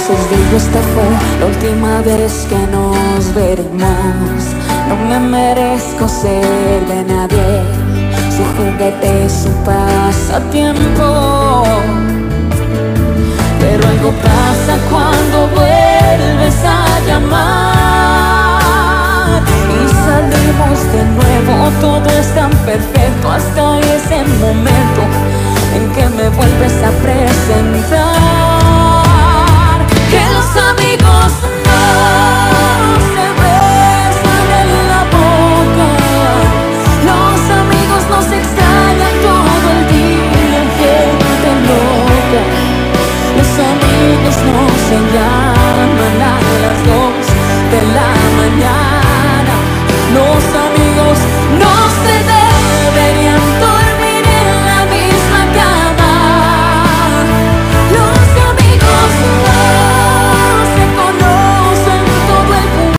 entonces 0.00 0.30
digo, 0.30 0.56
esta 0.56 0.80
fue 0.94 1.04
la 1.40 1.46
última 1.46 2.00
vez 2.02 2.46
que 2.48 2.58
nos 2.72 3.34
veremos. 3.34 4.42
No 4.88 4.96
me 5.08 5.18
merezco 5.20 6.08
ser 6.08 6.86
de 6.86 7.04
nadie. 7.04 7.62
Su 8.34 8.42
juguete 8.56 9.28
su 9.28 9.50
pasatiempo. 9.64 11.64
Pero 13.60 13.88
algo 13.88 14.10
pasa 14.22 14.74
cuando 14.90 15.36
vuelves 15.54 16.58
a 16.64 16.76
llamar 17.06 18.20
Y 19.68 19.70
salimos 20.06 20.78
de 20.92 21.02
nuevo, 21.18 21.54
todo 21.80 22.08
es 22.18 22.28
tan 22.34 22.52
perfecto 22.64 23.24
Hasta 23.30 23.62
ese 23.80 24.18
momento 24.40 25.02
en 25.76 25.82
que 25.92 26.04
me 26.16 26.26
vuelves 26.30 26.76
a 26.82 26.90
presentar 27.02 28.09
llaman 50.14 50.49